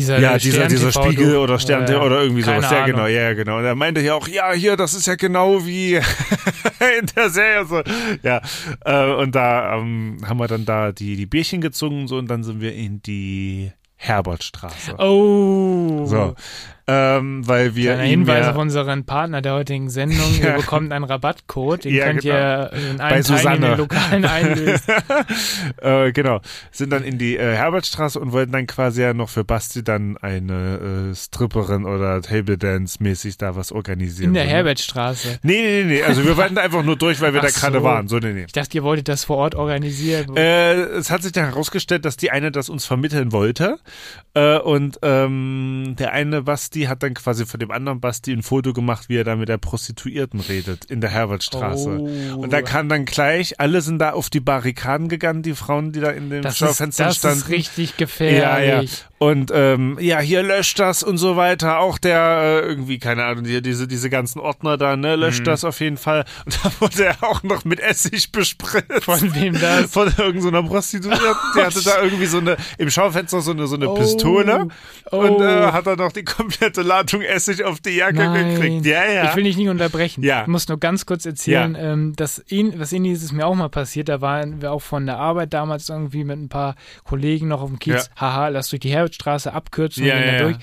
Dieser 0.00 0.18
ja, 0.18 0.38
dieser, 0.38 0.66
dieser 0.66 0.92
Spiegel 0.92 1.36
oder 1.36 1.58
Stern 1.58 1.86
Äh, 1.86 1.94
oder 1.96 2.22
irgendwie 2.22 2.42
sowas. 2.42 2.70
Ja, 2.70 2.86
genau, 2.86 3.06
ja, 3.06 3.22
ja, 3.22 3.34
genau. 3.34 3.58
Und 3.58 3.64
er 3.64 3.74
meinte 3.74 4.00
ja 4.00 4.14
auch, 4.14 4.28
ja, 4.28 4.52
hier, 4.52 4.76
das 4.76 4.94
ist 4.94 5.06
ja 5.06 5.14
genau 5.14 5.64
wie 5.64 5.94
in 7.00 7.06
der 7.16 7.30
Serie. 7.30 7.64
So. 7.66 7.82
Ja, 8.22 8.40
äh, 8.84 9.12
und 9.14 9.34
da 9.34 9.76
ähm, 9.76 10.18
haben 10.26 10.38
wir 10.38 10.48
dann 10.48 10.64
da 10.64 10.92
die, 10.92 11.16
die 11.16 11.26
Bierchen 11.26 11.60
gezogen 11.60 12.02
und 12.02 12.08
so 12.08 12.16
und 12.16 12.28
dann 12.28 12.42
sind 12.42 12.60
wir 12.60 12.74
in 12.74 13.02
die 13.02 13.72
Herbertstraße. 13.96 14.96
Oh. 14.98 16.06
So. 16.06 16.34
Ähm, 16.92 17.46
weil 17.46 17.76
wir 17.76 17.94
Kleiner 17.94 18.02
Hinweis 18.08 18.48
auf 18.48 18.56
unseren 18.56 19.04
Partner 19.04 19.40
der 19.42 19.54
heutigen 19.54 19.90
Sendung. 19.90 20.26
Ihr 20.42 20.52
bekommt 20.54 20.92
einen 20.92 21.04
Rabattcode. 21.04 21.84
Den 21.84 21.94
Ja, 21.94 22.06
könnt 22.06 22.22
genau. 22.22 22.34
ihr 22.34 22.70
in 22.90 22.96
Bei 22.96 23.04
allen 23.04 23.22
Susanne. 23.22 23.42
teilnehmenden 23.44 23.78
Lokalen 23.78 24.24
einlösen. 24.24 24.94
äh, 25.82 26.12
genau, 26.12 26.40
sind 26.72 26.90
dann 26.90 27.04
in 27.04 27.18
die 27.18 27.36
äh, 27.36 27.54
Herbertstraße 27.54 28.18
und 28.18 28.32
wollten 28.32 28.50
dann 28.50 28.66
quasi 28.66 29.02
ja 29.02 29.14
noch 29.14 29.28
für 29.28 29.44
Basti 29.44 29.84
dann 29.84 30.16
eine 30.16 31.10
äh, 31.12 31.14
Stripperin 31.14 31.84
oder 31.84 32.20
Table 32.22 32.58
Dance 32.58 33.00
mäßig 33.00 33.38
da 33.38 33.54
was 33.54 33.70
organisieren. 33.70 34.30
In 34.30 34.34
der 34.34 34.44
ne? 34.44 34.50
Herbertstraße. 34.50 35.38
Nee, 35.42 35.62
nee, 35.62 35.82
nee, 35.84 35.94
nee, 35.94 36.02
also 36.02 36.24
wir 36.24 36.36
wollten 36.36 36.58
einfach 36.58 36.82
nur 36.82 36.96
durch, 36.96 37.20
weil 37.20 37.32
wir 37.32 37.40
Ach 37.40 37.46
da 37.46 37.50
gerade 37.50 37.78
so. 37.78 37.84
waren. 37.84 38.08
So, 38.08 38.18
nee, 38.18 38.32
nee. 38.32 38.44
Ich 38.46 38.52
dachte, 38.52 38.76
ihr 38.76 38.82
wolltet 38.82 39.06
das 39.08 39.24
vor 39.24 39.36
Ort 39.36 39.54
organisieren. 39.54 40.36
Äh, 40.36 40.72
es 40.74 41.10
hat 41.10 41.22
sich 41.22 41.30
dann 41.30 41.44
herausgestellt, 41.44 42.04
dass 42.04 42.16
die 42.16 42.32
eine 42.32 42.50
das 42.50 42.68
uns 42.68 42.84
vermitteln 42.84 43.30
wollte. 43.30 43.78
Äh, 44.34 44.58
und 44.58 44.98
ähm, 45.02 45.94
der 45.98 46.12
eine 46.12 46.42
Basti 46.42 46.79
hat 46.88 47.02
dann 47.02 47.14
quasi 47.14 47.46
von 47.46 47.60
dem 47.60 47.70
anderen 47.70 48.00
Basti 48.00 48.32
ein 48.32 48.42
Foto 48.42 48.72
gemacht, 48.72 49.08
wie 49.08 49.16
er 49.16 49.24
da 49.24 49.36
mit 49.36 49.48
der 49.48 49.58
Prostituierten 49.58 50.40
redet 50.40 50.84
in 50.86 51.00
der 51.00 51.10
Herbertstraße. 51.10 51.88
Oh. 52.34 52.38
Und 52.40 52.52
da 52.52 52.62
kam 52.62 52.88
dann 52.88 53.04
gleich, 53.04 53.60
alle 53.60 53.80
sind 53.80 53.98
da 53.98 54.10
auf 54.12 54.30
die 54.30 54.40
Barrikaden 54.40 55.08
gegangen, 55.08 55.42
die 55.42 55.54
Frauen, 55.54 55.92
die 55.92 56.00
da 56.00 56.10
in 56.10 56.30
den 56.30 56.42
das 56.42 56.52
ist, 56.54 56.58
Schaufenstern 56.58 57.08
das 57.08 57.16
standen. 57.16 57.38
ist 57.40 57.48
richtig 57.48 57.90
ja, 57.90 57.96
gefährlich. 57.98 58.92
ja. 59.00 59.06
Und 59.18 59.50
ähm, 59.54 59.98
ja, 60.00 60.18
hier 60.20 60.42
löscht 60.42 60.78
das 60.78 61.02
und 61.02 61.18
so 61.18 61.36
weiter. 61.36 61.78
Auch 61.80 61.98
der 61.98 62.62
äh, 62.64 62.66
irgendwie, 62.66 62.98
keine 62.98 63.24
Ahnung, 63.24 63.44
hier 63.44 63.60
diese, 63.60 63.86
diese 63.86 64.08
ganzen 64.08 64.38
Ordner 64.40 64.78
da, 64.78 64.96
ne, 64.96 65.16
löscht 65.16 65.40
Mhm. 65.40 65.44
das 65.44 65.64
auf 65.64 65.80
jeden 65.80 65.98
Fall. 65.98 66.24
Und 66.46 66.58
da 66.64 66.72
wurde 66.80 67.04
er 67.04 67.22
auch 67.22 67.42
noch 67.42 67.64
mit 67.66 67.80
Essig 67.80 68.32
bespritzt. 68.32 69.04
Von 69.04 69.34
wem 69.34 69.60
das? 69.60 69.90
Von 69.90 70.10
irgendeiner 70.16 70.62
Prostituierten. 70.62 71.36
Die 71.54 71.60
hatte 71.60 71.82
da 71.84 72.02
irgendwie 72.02 72.24
so 72.26 72.38
eine, 72.38 72.56
im 72.78 72.88
Schaufenster 72.90 73.42
so 73.42 73.50
eine, 73.50 73.66
so 73.66 73.76
eine 73.76 73.90
Oh. 73.90 73.94
Pistole. 73.94 74.68
Oh. 75.12 75.18
Und 75.18 75.40
äh, 75.42 75.72
hat 75.72 75.86
dann 75.86 75.98
noch 75.98 76.12
die 76.12 76.24
komplette 76.24 76.59
Ladung 76.82 77.22
Essig 77.22 77.64
auf 77.64 77.80
die 77.80 77.90
Jacke 77.90 78.16
Nein. 78.16 78.54
gekriegt. 78.54 78.86
Ja, 78.86 79.04
ja. 79.04 79.24
Ich 79.30 79.36
will 79.36 79.44
dich 79.44 79.56
nicht 79.56 79.68
unterbrechen. 79.68 80.22
Ja. 80.22 80.42
Ich 80.42 80.46
muss 80.48 80.68
nur 80.68 80.78
ganz 80.78 81.06
kurz 81.06 81.26
erzählen, 81.26 81.76
ähm, 81.78 82.16
dass 82.16 82.42
ihn, 82.48 82.78
was 82.78 82.92
ähnliches 82.92 83.22
ist 83.22 83.32
mir 83.32 83.46
auch 83.46 83.54
mal 83.54 83.68
passiert. 83.68 84.08
Da 84.08 84.20
waren 84.20 84.62
wir 84.62 84.72
auch 84.72 84.82
von 84.82 85.06
der 85.06 85.18
Arbeit 85.18 85.52
damals 85.54 85.88
irgendwie 85.88 86.24
mit 86.24 86.38
ein 86.38 86.48
paar 86.48 86.74
Kollegen 87.04 87.48
noch 87.48 87.62
auf 87.62 87.68
dem 87.68 87.78
Kiez. 87.78 88.10
Haha, 88.16 88.48
lass 88.48 88.70
durch 88.70 88.80
die 88.80 88.90
Herbertstraße 88.90 89.52
abkürzen 89.52 90.04
Ja, 90.04 90.14
und 90.16 90.22
gehen 90.22 90.32
ja, 90.34 90.38
da 90.38 90.50
ja. 90.50 90.58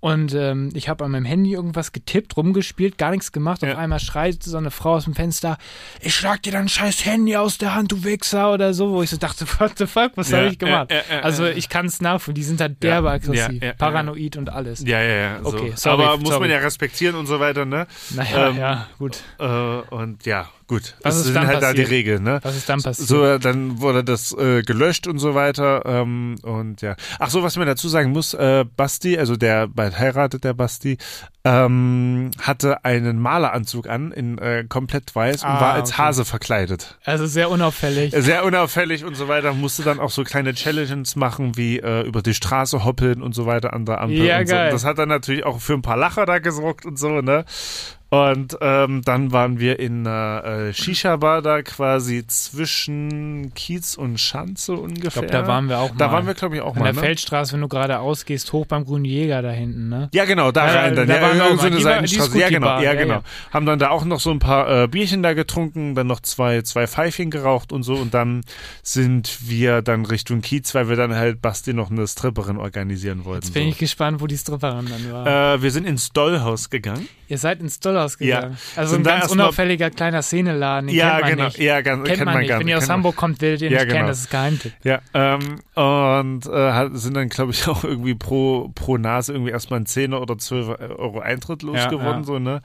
Und 0.00 0.32
ähm, 0.32 0.70
ich 0.74 0.88
habe 0.88 1.04
an 1.04 1.10
meinem 1.10 1.24
Handy 1.24 1.54
irgendwas 1.54 1.90
getippt, 1.90 2.36
rumgespielt, 2.36 2.98
gar 2.98 3.10
nichts 3.10 3.32
gemacht. 3.32 3.64
Auf 3.64 3.70
Ja. 3.70 3.78
einmal 3.78 3.98
schreit 3.98 4.42
so 4.44 4.56
eine 4.56 4.70
Frau 4.70 4.94
aus 4.94 5.04
dem 5.04 5.14
Fenster, 5.16 5.58
ich 6.00 6.14
schlag 6.14 6.40
dir 6.44 6.52
dein 6.52 6.68
scheiß 6.68 7.04
Handy 7.04 7.34
aus 7.36 7.58
der 7.58 7.74
Hand, 7.74 7.90
du 7.90 8.04
Wichser 8.04 8.52
oder 8.52 8.74
so, 8.74 8.92
wo 8.92 9.02
ich 9.02 9.10
so 9.10 9.16
dachte, 9.16 9.44
what 9.58 9.76
the 9.76 9.86
fuck, 9.86 10.12
was 10.14 10.30
Ja, 10.30 10.38
habe 10.38 10.48
ich 10.50 10.58
gemacht? 10.60 10.92
äh, 10.92 10.98
äh, 10.98 11.18
äh, 11.18 11.22
also 11.22 11.46
ich 11.46 11.68
kann 11.68 11.86
es 11.86 12.00
nachvollziehen, 12.00 12.34
die 12.36 12.44
sind 12.44 12.60
halt 12.60 12.80
derbe 12.82 13.10
aggressiv, 13.10 13.60
paranoid 13.76 14.36
und 14.36 14.50
alles. 14.50 14.84
ja, 14.86 15.02
ja, 15.02 15.14
ja. 15.14 15.38
So. 15.42 15.48
Okay, 15.48 15.72
sorry, 15.74 16.02
Aber 16.04 16.16
muss 16.18 16.28
sorry. 16.28 16.40
man 16.42 16.50
ja 16.50 16.58
respektieren 16.58 17.16
und 17.16 17.26
so 17.26 17.40
weiter, 17.40 17.64
ne? 17.64 17.88
Naja, 18.10 18.50
Ähm, 18.50 18.56
ja, 18.56 18.86
gut. 19.00 19.18
Äh, 19.40 19.44
und 19.46 20.24
ja, 20.26 20.48
gut. 20.68 20.94
Was 21.02 21.14
das 21.14 21.16
ist 21.16 21.24
sind 21.24 21.34
dann 21.34 21.46
halt 21.48 21.62
da 21.62 21.72
die? 21.72 21.82
Regeln, 21.82 22.22
ne? 22.22 22.38
Was 22.42 22.56
ist 22.56 22.68
dann 22.68 22.80
passiert? 22.82 23.08
So, 23.08 23.38
dann 23.38 23.80
wurde 23.80 24.04
das 24.04 24.32
äh, 24.38 24.62
gelöscht 24.62 25.06
und 25.08 25.18
so 25.18 25.34
weiter. 25.34 25.82
Ähm, 25.86 26.36
und 26.42 26.82
ja. 26.82 26.94
Ach 27.18 27.30
so, 27.30 27.42
was 27.42 27.56
man 27.56 27.66
dazu 27.66 27.88
sagen 27.88 28.12
muss, 28.12 28.34
äh, 28.34 28.64
Basti, 28.76 29.18
also 29.18 29.36
der 29.36 29.66
bald 29.66 29.98
heiratet, 29.98 30.44
der 30.44 30.54
Basti, 30.54 30.98
ähm, 31.44 32.30
hatte 32.40 32.84
einen 32.84 33.18
Maleranzug 33.18 33.88
an, 33.88 34.12
in 34.12 34.38
äh, 34.38 34.64
komplett 34.68 35.14
weiß 35.14 35.42
und 35.42 35.48
Ah, 35.48 35.60
war 35.60 35.72
als 35.72 35.90
okay. 35.92 36.02
Hase 36.02 36.24
verkleidet. 36.24 36.98
Also 37.04 37.26
sehr 37.26 37.50
unauffällig. 37.50 38.12
Sehr 38.16 38.44
unauffällig 38.44 39.04
und 39.04 39.14
so 39.16 39.28
weiter. 39.28 39.54
Musste 39.54 39.82
dann 39.82 39.98
auch 39.98 40.10
so 40.10 40.24
kleine 40.24 40.52
Challenges 40.54 41.16
machen, 41.16 41.56
wie 41.56 41.78
äh, 41.78 42.02
über 42.06 42.20
die 42.22 42.34
Straße 42.34 42.84
hoppeln 42.84 43.22
und 43.22 43.34
so 43.34 43.46
weiter 43.46 43.72
an 43.72 43.86
der 43.86 44.00
Ampel. 44.02 44.18
Ja, 44.24 44.38
und 44.40 44.46
so. 44.48 44.54
geil. 44.54 44.70
Das 44.70 44.84
hat 44.84 44.98
dann 44.98 45.08
natürlich 45.08 45.44
auch 45.44 45.60
für 45.60 45.72
ein 45.74 45.82
paar 45.82 45.96
Lacher 45.96 46.26
da 46.26 46.38
gesorgt 46.38 46.84
und 46.84 46.98
so, 46.98 47.22
ne? 47.22 47.44
Und 48.10 48.56
ähm, 48.62 49.02
dann 49.04 49.32
waren 49.32 49.58
wir 49.60 49.78
in 49.78 50.06
einer 50.06 50.42
äh, 50.44 50.72
Shisha-Bar 50.72 51.42
da 51.42 51.60
quasi 51.60 52.26
zwischen 52.26 53.52
Kiez 53.54 53.96
und 53.96 54.18
Schanze 54.18 54.72
ungefähr. 54.74 55.06
Ich 55.08 55.12
glaube, 55.12 55.26
da 55.28 55.46
waren 55.46 55.68
wir 55.68 55.78
auch 55.78 55.90
Da 55.96 56.06
mal. 56.06 56.12
waren 56.14 56.26
wir, 56.26 56.32
glaube 56.34 56.56
ich, 56.56 56.62
auch 56.62 56.74
An 56.74 56.78
mal. 56.80 56.84
der 56.86 56.94
Ne? 56.94 57.00
Feldstraße, 57.00 57.52
wenn 57.52 57.60
du 57.60 57.68
gerade 57.68 57.98
ausgehst, 57.98 58.52
hoch 58.52 58.64
beim 58.66 58.84
Grünen 58.86 59.04
Jäger 59.04 59.42
da 59.42 59.50
hinten, 59.50 59.88
ne? 59.90 60.08
Ja, 60.14 60.24
genau, 60.24 60.52
da 60.52 60.66
Ja, 60.72 60.80
rein 60.80 60.96
dann. 60.96 61.06
da 61.06 61.16
ja, 61.16 61.22
waren 61.22 61.36
wir 61.36 61.44
auch 61.46 61.58
so 61.60 61.66
eine 61.66 61.80
Seitenstraße. 61.80 62.38
Ja, 62.38 62.48
genau, 62.48 62.66
Bar. 62.66 62.82
ja, 62.82 62.92
Ja, 62.94 63.00
genau. 63.00 63.14
ja. 63.14 63.22
Haben 63.52 63.66
dann 63.66 63.78
da 63.78 63.90
auch 63.90 64.04
noch 64.06 64.20
so 64.20 64.30
ein 64.30 64.38
paar 64.38 64.84
äh, 64.84 64.88
Bierchen 64.88 65.22
da 65.22 65.34
getrunken, 65.34 65.94
dann 65.94 66.06
noch 66.06 66.20
zwei, 66.20 66.62
zwei 66.62 66.86
Pfeifchen 66.86 67.30
geraucht 67.30 67.72
und 67.72 67.82
so. 67.82 67.94
Und 67.94 68.14
dann 68.14 68.40
sind 68.82 69.48
wir 69.50 69.82
dann 69.82 70.06
Richtung 70.06 70.40
Kiez, 70.40 70.74
weil 70.74 70.88
wir 70.88 70.96
dann 70.96 71.14
halt 71.14 71.42
Basti 71.42 71.74
noch 71.74 71.90
eine 71.90 72.06
Stripperin 72.06 72.56
organisieren 72.56 73.24
wollten. 73.26 73.44
Jetzt 73.44 73.54
bin 73.54 73.64
so. 73.64 73.68
ich 73.70 73.78
gespannt, 73.78 74.20
wo 74.22 74.26
die 74.26 74.38
Stripperin 74.38 74.86
dann 74.88 75.12
war. 75.12 75.54
Äh, 75.54 75.62
wir 75.62 75.70
sind 75.70 75.86
ins 75.86 76.10
Dollhaus 76.10 76.70
gegangen. 76.70 77.06
Ihr 77.28 77.36
seid 77.36 77.60
ins 77.60 77.78
Dollhaus 77.80 77.97
gegangen. 78.18 78.56
Also 78.76 78.94
Sind 78.94 79.06
ein 79.06 79.20
ganz 79.20 79.32
unauffälliger 79.32 79.90
kleiner 79.90 80.22
Szeneladen, 80.22 80.86
den 80.86 80.96
ja, 80.96 81.10
kennt 81.10 81.20
man 81.22 81.30
genau. 81.30 81.44
nicht. 81.44 81.58
Ja, 81.58 81.80
ganz, 81.80 82.08
kennt, 82.08 82.24
man 82.24 82.38
nicht. 82.38 82.48
gar 82.48 82.60
Wenn 82.60 82.68
ihr 82.68 82.76
aus 82.76 82.82
kennt 82.82 82.88
man- 82.88 82.94
Hamburg 82.98 83.16
kommt, 83.16 83.40
werdet 83.40 83.62
ihr 83.62 83.70
Ja, 83.70 83.78
nicht 83.78 83.88
kennen, 83.88 83.98
genau. 83.98 84.08
das 84.08 84.20
ist 84.20 84.30
Geheimtipp. 84.30 84.72
Ja, 84.84 85.00
ähm, 85.14 85.60
und 85.74 86.46
äh, 86.46 86.88
sind 86.96 87.14
dann, 87.14 87.28
glaube 87.28 87.52
ich, 87.52 87.66
auch 87.68 87.84
irgendwie 87.84 88.14
pro, 88.14 88.70
pro 88.74 88.96
Nase 88.96 89.32
irgendwie 89.32 89.50
erstmal 89.50 89.80
ein 89.80 89.86
Zehner 89.86 90.20
oder 90.22 90.38
12 90.38 90.68
Euro 90.98 91.20
Eintritt 91.20 91.62
losgeworden, 91.62 92.20
ja. 92.20 92.24
so, 92.24 92.38
ne? 92.38 92.62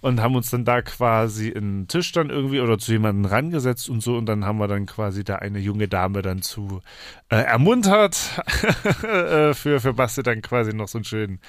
Und 0.00 0.20
haben 0.20 0.36
uns 0.36 0.50
dann 0.50 0.64
da 0.64 0.82
quasi 0.82 1.52
einen 1.54 1.88
Tisch 1.88 2.12
dann 2.12 2.30
irgendwie 2.30 2.60
oder 2.60 2.78
zu 2.78 2.92
jemandem 2.92 3.24
rangesetzt 3.30 3.88
und 3.88 4.02
so 4.02 4.16
und 4.16 4.26
dann 4.26 4.44
haben 4.44 4.58
wir 4.58 4.68
dann 4.68 4.86
quasi 4.86 5.24
da 5.24 5.36
eine 5.36 5.58
junge 5.58 5.88
Dame 5.88 6.22
dann 6.22 6.42
zu 6.42 6.82
äh, 7.30 7.36
ermuntert, 7.36 8.16
äh, 9.02 9.54
für, 9.54 9.80
für 9.80 9.94
Basti 9.94 10.22
dann 10.22 10.42
quasi 10.42 10.72
noch 10.74 10.88
so 10.88 10.98
einen 10.98 11.04
schönen 11.04 11.40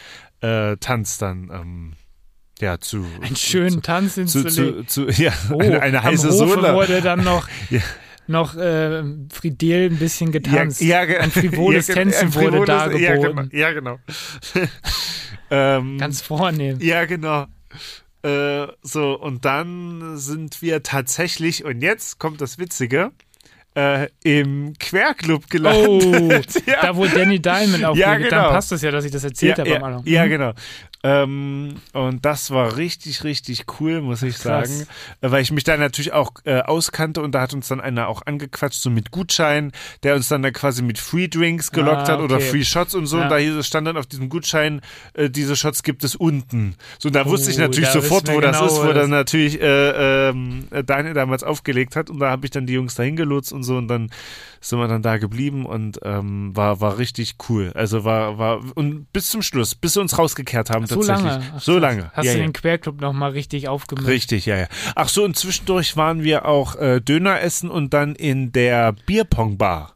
äh, 0.41 0.77
Tanz 0.77 1.17
dann, 1.17 1.49
ähm, 1.53 1.93
ja, 2.61 2.79
zu. 2.79 3.05
Einen 3.21 3.35
schönen 3.35 3.81
Tanz 3.81 4.13
zu, 4.15 4.21
hinzulegen. 4.21 4.87
zu, 4.87 5.05
zu, 5.07 5.21
ja, 5.23 5.31
Oh, 5.51 5.59
eine, 5.59 5.81
eine 5.81 6.03
heiße 6.03 6.27
am 6.29 6.33
Hofe 6.33 6.47
Sohle. 6.49 6.73
wurde 6.73 7.01
dann 7.01 7.23
noch, 7.23 7.47
Ja. 7.69 7.81
noch 8.27 8.55
äh, 8.55 9.03
Fridel 9.33 9.89
ein 9.91 9.97
bisschen 9.97 10.31
getanzt. 10.31 10.81
Ja, 10.81 11.03
ja, 11.03 11.19
Ein 11.19 11.31
frivoles 11.31 11.87
ja, 11.89 11.95
Tänzen 11.95 12.33
wurde 12.33 12.57
frivoles- 12.59 12.65
dargeboten. 12.67 13.49
Ja, 13.53 13.71
genau. 13.73 13.99
Genau. 14.53 14.67
ähm, 15.51 15.97
Ganz 15.97 16.21
vornehm. 16.21 16.79
ja, 16.81 17.05
genau. 17.05 17.45
Äh, 18.23 18.67
so, 18.81 19.13
und 19.19 19.45
dann 19.45 20.17
sind 20.17 20.61
wir 20.61 20.81
tatsächlich, 20.81 21.63
und 21.63 21.81
jetzt 21.81 22.17
kommt 22.19 22.41
das 22.41 22.57
Witzige, 22.57 23.11
äh, 23.75 24.07
im 24.23 24.73
Querclub 24.79 25.49
gelandet. 25.49 26.47
Oh, 26.55 26.59
ja. 26.65 26.77
da 26.81 26.95
wo 26.95 27.05
Danny 27.05 27.39
Diamond 27.41 27.83
auflegt, 27.85 28.07
Ja, 28.07 28.15
genau. 28.17 28.29
dann 28.29 28.49
passt 28.51 28.71
es 28.71 28.81
ja, 28.81 28.89
dass 28.89 29.05
ich 29.05 29.11
das 29.11 29.23
erzählt 29.25 29.57
ja, 29.57 29.61
habe 29.63 29.69
ja, 29.69 29.75
am 29.77 29.83
Anfang. 29.83 30.03
ja, 30.07 30.25
Mhm. 30.25 30.29
genau. 30.29 30.53
Ähm, 31.07 31.75
und 31.93 32.25
das 32.25 32.49
war 32.49 32.77
richtig, 32.77 33.23
richtig 33.23 33.65
cool, 33.79 34.01
muss 34.01 34.23
ich 34.23 34.37
Krass. 34.39 34.67
sagen. 34.69 34.87
Äh, 35.21 35.29
Weil 35.29 35.43
ich 35.43 35.51
mich 35.51 35.63
da 35.63 35.77
natürlich 35.77 36.13
auch 36.13 36.31
äh, 36.45 36.61
auskannte 36.61 37.21
und 37.21 37.33
da 37.33 37.41
hat 37.41 37.53
uns 37.53 37.67
dann 37.67 37.79
einer 37.79 38.07
auch 38.07 38.23
angequatscht, 38.25 38.81
so 38.81 38.89
mit 38.89 39.11
Gutschein, 39.11 39.71
der 40.01 40.15
uns 40.15 40.29
dann 40.29 40.41
da 40.41 40.49
quasi 40.49 40.81
mit 40.81 40.97
Free 40.97 41.27
Drinks 41.27 41.71
gelockt 41.71 42.09
Ah, 42.09 42.13
hat 42.13 42.19
oder 42.21 42.37
okay. 42.37 42.45
Free 42.49 42.63
Shots 42.63 42.95
und 42.95 43.05
so. 43.05 43.17
Ja. 43.17 43.23
Und 43.25 43.29
da 43.29 43.37
hieß 43.37 43.53
es, 43.53 43.67
stand 43.67 43.85
dann 43.87 43.97
auf 43.97 44.07
diesem 44.07 44.29
Gutschein, 44.29 44.81
äh, 45.13 45.29
diese 45.29 45.55
Shots 45.55 45.83
gibt 45.83 46.03
es 46.03 46.15
unten. 46.15 46.75
So, 46.97 47.09
und 47.09 47.13
da 47.15 47.25
wusste 47.27 47.51
ich 47.51 47.57
Oh, 47.57 47.61
natürlich 47.61 47.89
sofort, 47.89 48.27
wo 48.27 48.39
das 48.41 48.57
genau, 48.57 48.67
ist, 48.67 48.79
wo 48.81 48.85
das- 48.87 48.95
dann 48.95 49.11
natürlich 49.11 49.61
äh, 49.61 50.29
ähm, 50.29 50.67
Daniel 50.87 51.13
damals 51.13 51.43
aufgelegt 51.43 51.95
hat. 51.95 52.09
Und 52.09 52.19
da 52.19 52.31
habe 52.31 52.45
ich 52.47 52.51
dann 52.51 52.65
die 52.65 52.73
Jungs 52.73 52.95
dahin 52.95 53.15
gelotst 53.15 53.53
und 53.53 53.63
so 53.63 53.77
und 53.77 53.87
dann 53.87 54.09
sind 54.65 54.79
wir 54.79 54.87
dann 54.87 55.01
da 55.01 55.17
geblieben 55.17 55.65
und 55.65 55.99
ähm, 56.03 56.55
war, 56.55 56.81
war 56.81 56.97
richtig 56.97 57.35
cool. 57.49 57.71
Also 57.75 58.03
war, 58.03 58.37
war, 58.37 58.61
und 58.75 59.11
bis 59.13 59.29
zum 59.29 59.41
Schluss, 59.41 59.75
bis 59.75 59.93
sie 59.93 60.01
uns 60.01 60.17
rausgekehrt 60.17 60.69
haben 60.69 60.87
So 60.87 60.95
tatsächlich. 60.95 61.25
lange. 61.25 61.45
Ach, 61.55 61.61
so 61.61 61.77
lange. 61.77 62.11
Hast 62.13 62.25
ja, 62.25 62.33
du 62.33 62.39
ja. 62.39 62.45
den 62.45 62.53
Querclub 62.53 62.99
nochmal 62.99 63.31
richtig 63.31 63.67
aufgemischt? 63.67 64.07
Richtig, 64.07 64.45
ja, 64.45 64.57
ja. 64.57 64.67
Ach 64.95 65.09
so, 65.09 65.23
und 65.23 65.35
zwischendurch 65.37 65.97
waren 65.97 66.23
wir 66.23 66.45
auch 66.45 66.75
äh, 66.77 66.99
Döner 66.99 67.41
essen 67.41 67.69
und 67.69 67.93
dann 67.93 68.15
in 68.15 68.51
der 68.51 68.93
Bierpong-Bar. 69.05 69.94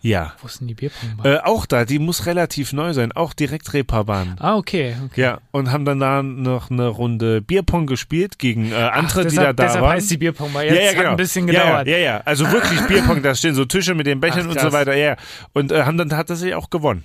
Ja. 0.00 0.34
Wo 0.40 0.46
ist 0.46 0.60
denn 0.60 0.68
die 0.68 0.74
Bierpongbar? 0.74 1.26
Äh, 1.26 1.38
auch 1.44 1.66
da, 1.66 1.84
die 1.84 1.98
muss 1.98 2.26
relativ 2.26 2.72
neu 2.72 2.92
sein, 2.92 3.12
auch 3.12 3.32
direkt 3.32 3.72
Reeperbahn. 3.72 4.36
ah, 4.38 4.56
okay. 4.56 4.96
okay. 5.06 5.20
Ja, 5.20 5.38
und 5.50 5.70
haben 5.72 5.84
dann 5.84 6.00
da 6.00 6.22
noch 6.22 6.70
eine 6.70 6.86
Runde 6.88 7.40
Bierpong 7.40 7.86
gespielt 7.86 8.38
gegen 8.38 8.72
äh, 8.72 8.74
andere, 8.74 9.22
Ach, 9.22 9.30
die 9.30 9.36
da 9.36 9.52
deshalb, 9.52 9.56
da 9.56 9.62
deshalb 9.64 9.82
waren. 9.82 9.92
heißt 9.92 10.10
die 10.10 10.16
Bierpongbar. 10.16 10.64
Jetzt 10.64 10.74
ja, 10.74 10.80
ja, 10.82 10.88
hat 10.88 10.96
genau. 10.96 11.10
ein 11.10 11.16
bisschen 11.16 11.48
ja, 11.48 11.62
gedauert. 11.62 11.86
Ja, 11.86 11.96
ja, 11.96 12.04
ja. 12.04 12.22
Also 12.24 12.50
wirklich 12.50 12.80
Bierpong, 12.82 13.22
da 13.22 13.34
stehen 13.34 13.54
so 13.54 13.64
Tische 13.64 13.94
mit 13.94 14.06
den 14.06 14.20
Bechern 14.20 14.46
Ach, 14.46 14.50
und 14.50 14.60
so 14.60 14.72
weiter, 14.72 14.94
ja. 14.94 15.06
ja. 15.10 15.16
Und 15.52 15.72
äh, 15.72 15.82
haben 15.82 15.98
dann 15.98 16.08
tatsächlich 16.08 16.54
auch 16.54 16.70
gewonnen. 16.70 17.04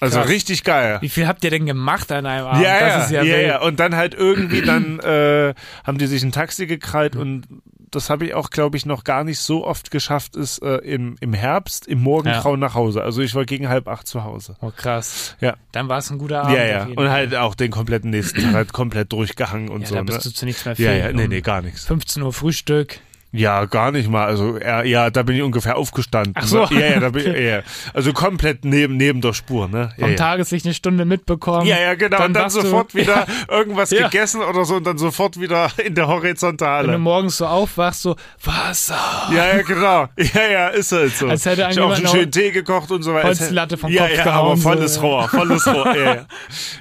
Also 0.00 0.18
Krass. 0.20 0.30
richtig 0.30 0.64
geil. 0.64 0.96
Wie 1.02 1.10
viel 1.10 1.26
habt 1.26 1.44
ihr 1.44 1.50
denn 1.50 1.66
gemacht 1.66 2.10
an 2.10 2.24
einem 2.24 2.46
Abend? 2.46 2.62
Ja, 2.62 2.80
das 2.80 3.10
ja, 3.10 3.20
ist 3.20 3.28
ja, 3.28 3.36
ja. 3.36 3.60
Und 3.60 3.80
dann 3.80 3.94
halt 3.94 4.14
irgendwie 4.14 4.62
dann 4.62 4.98
äh, 5.00 5.52
haben 5.84 5.98
die 5.98 6.06
sich 6.06 6.22
ein 6.22 6.32
Taxi 6.32 6.66
gekrallt 6.66 7.16
und 7.16 7.46
das 7.90 8.10
habe 8.10 8.26
ich 8.26 8.34
auch, 8.34 8.50
glaube 8.50 8.76
ich, 8.76 8.86
noch 8.86 9.04
gar 9.04 9.24
nicht 9.24 9.38
so 9.40 9.66
oft 9.66 9.90
geschafft, 9.90 10.36
ist 10.36 10.62
äh, 10.62 10.76
im, 10.78 11.16
im 11.20 11.32
Herbst, 11.32 11.86
im 11.86 12.00
Morgengrauen 12.02 12.60
nach 12.60 12.74
Hause. 12.74 13.02
Also 13.02 13.20
ich 13.22 13.34
war 13.34 13.44
gegen 13.44 13.68
halb 13.68 13.88
acht 13.88 14.06
zu 14.06 14.24
Hause. 14.24 14.56
Oh, 14.60 14.70
krass. 14.74 15.36
Ja. 15.40 15.56
Dann 15.72 15.88
war 15.88 15.98
es 15.98 16.10
ein 16.10 16.18
guter 16.18 16.42
Abend. 16.42 16.56
ja, 16.56 16.64
ja. 16.64 16.84
Und 16.96 17.10
halt 17.10 17.34
auch 17.34 17.54
den 17.54 17.70
kompletten 17.70 18.10
nächsten 18.10 18.42
Tag 18.42 18.52
halt 18.54 18.72
komplett 18.72 19.12
durchgehangen 19.12 19.68
und 19.68 19.82
ja, 19.82 19.86
so. 19.88 19.94
da 19.96 20.00
Ne? 20.02 20.06
bist 20.06 20.24
du 20.26 20.30
zu 20.30 20.44
nichts 20.46 20.64
mehr 20.64 20.74
Ja, 20.78 20.90
fähig. 20.90 21.02
ja, 21.04 21.12
nee, 21.12 21.22
Um 21.24 21.28
nee, 21.30 21.40
gar 21.40 21.62
nichts. 21.62 21.84
15 21.86 22.22
Uhr 22.22 22.32
Frühstück. 22.32 23.00
Ja, 23.32 23.64
gar 23.66 23.92
nicht 23.92 24.08
mal. 24.10 24.26
Also 24.26 24.58
ja, 24.58 24.82
ja, 24.82 25.08
da 25.10 25.22
bin 25.22 25.36
ich 25.36 25.42
ungefähr 25.42 25.76
aufgestanden. 25.76 26.32
Ach 26.36 26.46
so. 26.46 26.64
Ja, 26.70 26.80
ja, 26.80 27.00
da 27.00 27.10
bin 27.10 27.26
ich, 27.34 27.40
ja. 27.40 27.60
Also 27.94 28.12
komplett 28.12 28.64
neben, 28.64 28.96
neben 28.96 29.20
der 29.20 29.32
Spur, 29.34 29.68
ne? 29.68 29.90
Ja, 29.96 30.00
Vom 30.02 30.10
ja. 30.10 30.16
Tageslicht 30.16 30.66
eine 30.66 30.74
Stunde 30.74 31.04
mitbekommen. 31.04 31.64
Ja, 31.66 31.78
ja, 31.80 31.94
genau. 31.94 32.24
und 32.24 32.34
dann 32.34 32.44
wachst 32.44 32.56
du- 32.56 32.62
sofort 32.62 32.94
wieder 32.94 33.26
irgendwas 33.48 33.90
Ja. 33.90 34.08
gegessen 34.08 34.40
oder 34.42 34.64
so 34.64 34.76
und 34.76 34.84
dann 34.86 34.98
sofort 34.98 35.38
wieder 35.40 35.70
in 35.84 35.94
der 35.94 36.08
Wenn 36.08 36.16
du 36.16 36.22
Horizontale. 36.22 36.98
morgens 36.98 37.36
so 37.36 37.46
aufwachst, 37.46 38.02
so 38.02 38.16
Wasser. 38.42 38.98
Ja, 39.32 39.56
ja, 39.56 39.62
genau. 39.62 40.08
Ja, 40.16 40.50
ja, 40.50 40.68
ist 40.68 40.90
halt 40.92 41.14
so. 41.16 41.28
Als 41.28 41.46
hätte 41.46 41.68
ich 41.70 41.78
auch 41.80 41.92
einen 41.94 42.08
schönen 42.08 42.32
Tee 42.32 42.50
gekocht 42.50 42.90
und 42.90 43.02
so 43.02 43.14
weiter. 43.14 43.28
Holzlatte 43.28 43.76
vom 43.76 43.92
ja, 43.92 44.02
Kopf 44.06 44.16
ja, 44.16 44.24
gehauen, 44.24 44.46
aber 44.46 44.56
so, 44.56 44.62
volles 44.62 44.96
ja. 44.96 45.02
Rohr, 45.02 45.28
volles 45.28 45.66
Rohr. 45.66 45.96
ja, 45.96 46.14
ja. 46.14 46.26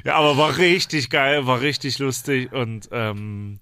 ja, 0.04 0.16
aber 0.16 0.36
war 0.38 0.58
richtig 0.58 1.10
geil, 1.12 1.46
war 1.46 1.62
richtig 1.62 2.00
lustig 2.00 2.52
und 2.52 2.90
ähm, 2.92 3.60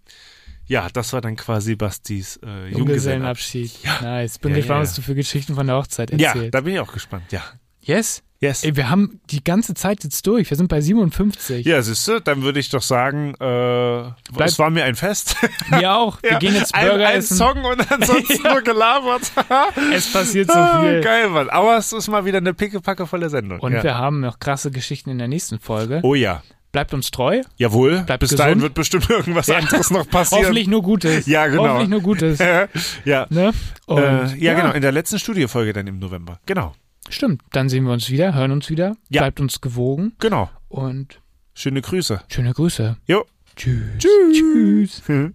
ja, 0.67 0.87
das 0.93 1.13
war 1.13 1.21
dann 1.21 1.35
quasi 1.35 1.75
Bastis 1.75 2.37
äh, 2.43 2.69
Junggesellenabschied. 2.69 3.71
Junggesellenabschied. 3.83 4.01
Nice. 4.01 4.37
Bin 4.39 4.51
Ja, 4.51 4.57
gespannt, 4.57 4.77
ja, 4.77 4.81
was 4.83 4.89
ja. 4.91 4.95
du 4.97 5.01
für 5.03 5.15
Geschichten 5.15 5.55
von 5.55 5.67
der 5.67 5.75
Hochzeit 5.77 6.11
Ja, 6.19 6.29
erzählst. 6.29 6.53
da 6.53 6.61
bin 6.61 6.73
ich 6.73 6.79
auch 6.79 6.93
gespannt. 6.93 7.31
Ja. 7.31 7.41
yes? 7.81 8.23
Yes. 8.39 8.63
Ey, 8.63 8.75
wir 8.75 8.91
haben 8.91 9.19
die 9.31 9.43
ganze 9.43 9.73
Zeit 9.73 10.03
jetzt 10.03 10.27
durch. 10.27 10.47
Wir 10.51 10.57
sind 10.57 10.67
bei 10.67 10.79
57. 10.79 11.65
Ja, 11.65 11.81
siehst 11.81 12.07
du, 12.07 12.19
dann 12.21 12.43
würde 12.43 12.59
ich 12.59 12.69
doch 12.69 12.83
sagen, 12.83 13.33
äh, 13.39 14.43
es 14.43 14.59
war 14.59 14.69
mir 14.69 14.83
ein 14.83 14.93
Fest. 14.93 15.35
Mir 15.71 15.95
auch. 15.95 16.21
Wir 16.21 16.33
Ja, 16.33 16.37
gehen 16.37 16.53
jetzt 16.53 16.75
ein, 16.75 16.87
Burger 16.87 17.07
ein 17.07 17.15
essen. 17.17 17.35
Song 17.35 17.63
und 17.65 17.91
ansonsten 17.91 18.43
nur 18.43 18.61
gelabert. 18.61 19.31
Es 19.91 20.13
passiert 20.13 20.51
so 20.51 20.53
Ah, 20.59 20.81
viel. 20.83 21.01
Geil, 21.01 21.29
Mann. 21.29 21.49
Aber 21.49 21.77
es 21.77 21.91
ist 21.93 22.09
mal 22.09 22.25
wieder 22.25 22.37
eine 22.37 22.53
pickepackevolle 22.53 23.31
Sendung. 23.31 23.59
Und 23.59 23.73
ja. 23.73 23.81
wir 23.81 23.95
haben 23.97 24.19
noch 24.19 24.37
krasse 24.37 24.69
Geschichten 24.69 25.09
in 25.09 25.17
der 25.17 25.27
nächsten 25.27 25.57
Folge. 25.59 26.01
Oh 26.03 26.13
ja. 26.13 26.43
Bleibt 26.71 26.93
uns 26.93 27.11
treu. 27.11 27.41
Jawohl. 27.55 28.03
Bleibt 28.03 28.19
Bis 28.19 28.29
gesund. 28.31 28.39
dahin 28.47 28.61
wird 28.61 28.73
bestimmt 28.73 29.09
irgendwas 29.09 29.49
anderes 29.49 29.89
noch 29.89 30.07
passieren. 30.09 30.43
Hoffentlich 30.45 30.67
nur 30.67 30.83
Gutes. 30.83 31.25
Ja, 31.25 31.47
genau. 31.47 31.63
Hoffentlich 31.63 31.89
nur 31.89 32.01
Gutes. 32.01 32.39
ja. 33.05 33.25
Ne? 33.29 33.53
Und, 33.85 34.03
äh, 34.03 34.35
ja, 34.35 34.53
genau. 34.53 34.73
In 34.73 34.81
der 34.81 34.91
letzten 34.91 35.17
Studiofolge 35.19 35.73
dann 35.73 35.87
im 35.87 35.99
November. 35.99 36.39
Genau. 36.45 36.73
Stimmt. 37.09 37.41
Dann 37.51 37.69
sehen 37.69 37.85
wir 37.85 37.93
uns 37.93 38.09
wieder, 38.09 38.33
hören 38.33 38.51
uns 38.51 38.69
wieder. 38.69 38.95
Ja. 39.09 39.21
Bleibt 39.21 39.39
uns 39.39 39.61
gewogen. 39.61 40.13
Genau. 40.19 40.49
Und 40.67 41.21
Schöne 41.53 41.81
Grüße. 41.81 42.21
schöne 42.27 42.53
Grüße. 42.53 42.97
Jo. 43.07 43.23
Tschüss. 43.55 43.97
Tschüss. 43.97 45.01
Hm. 45.07 45.33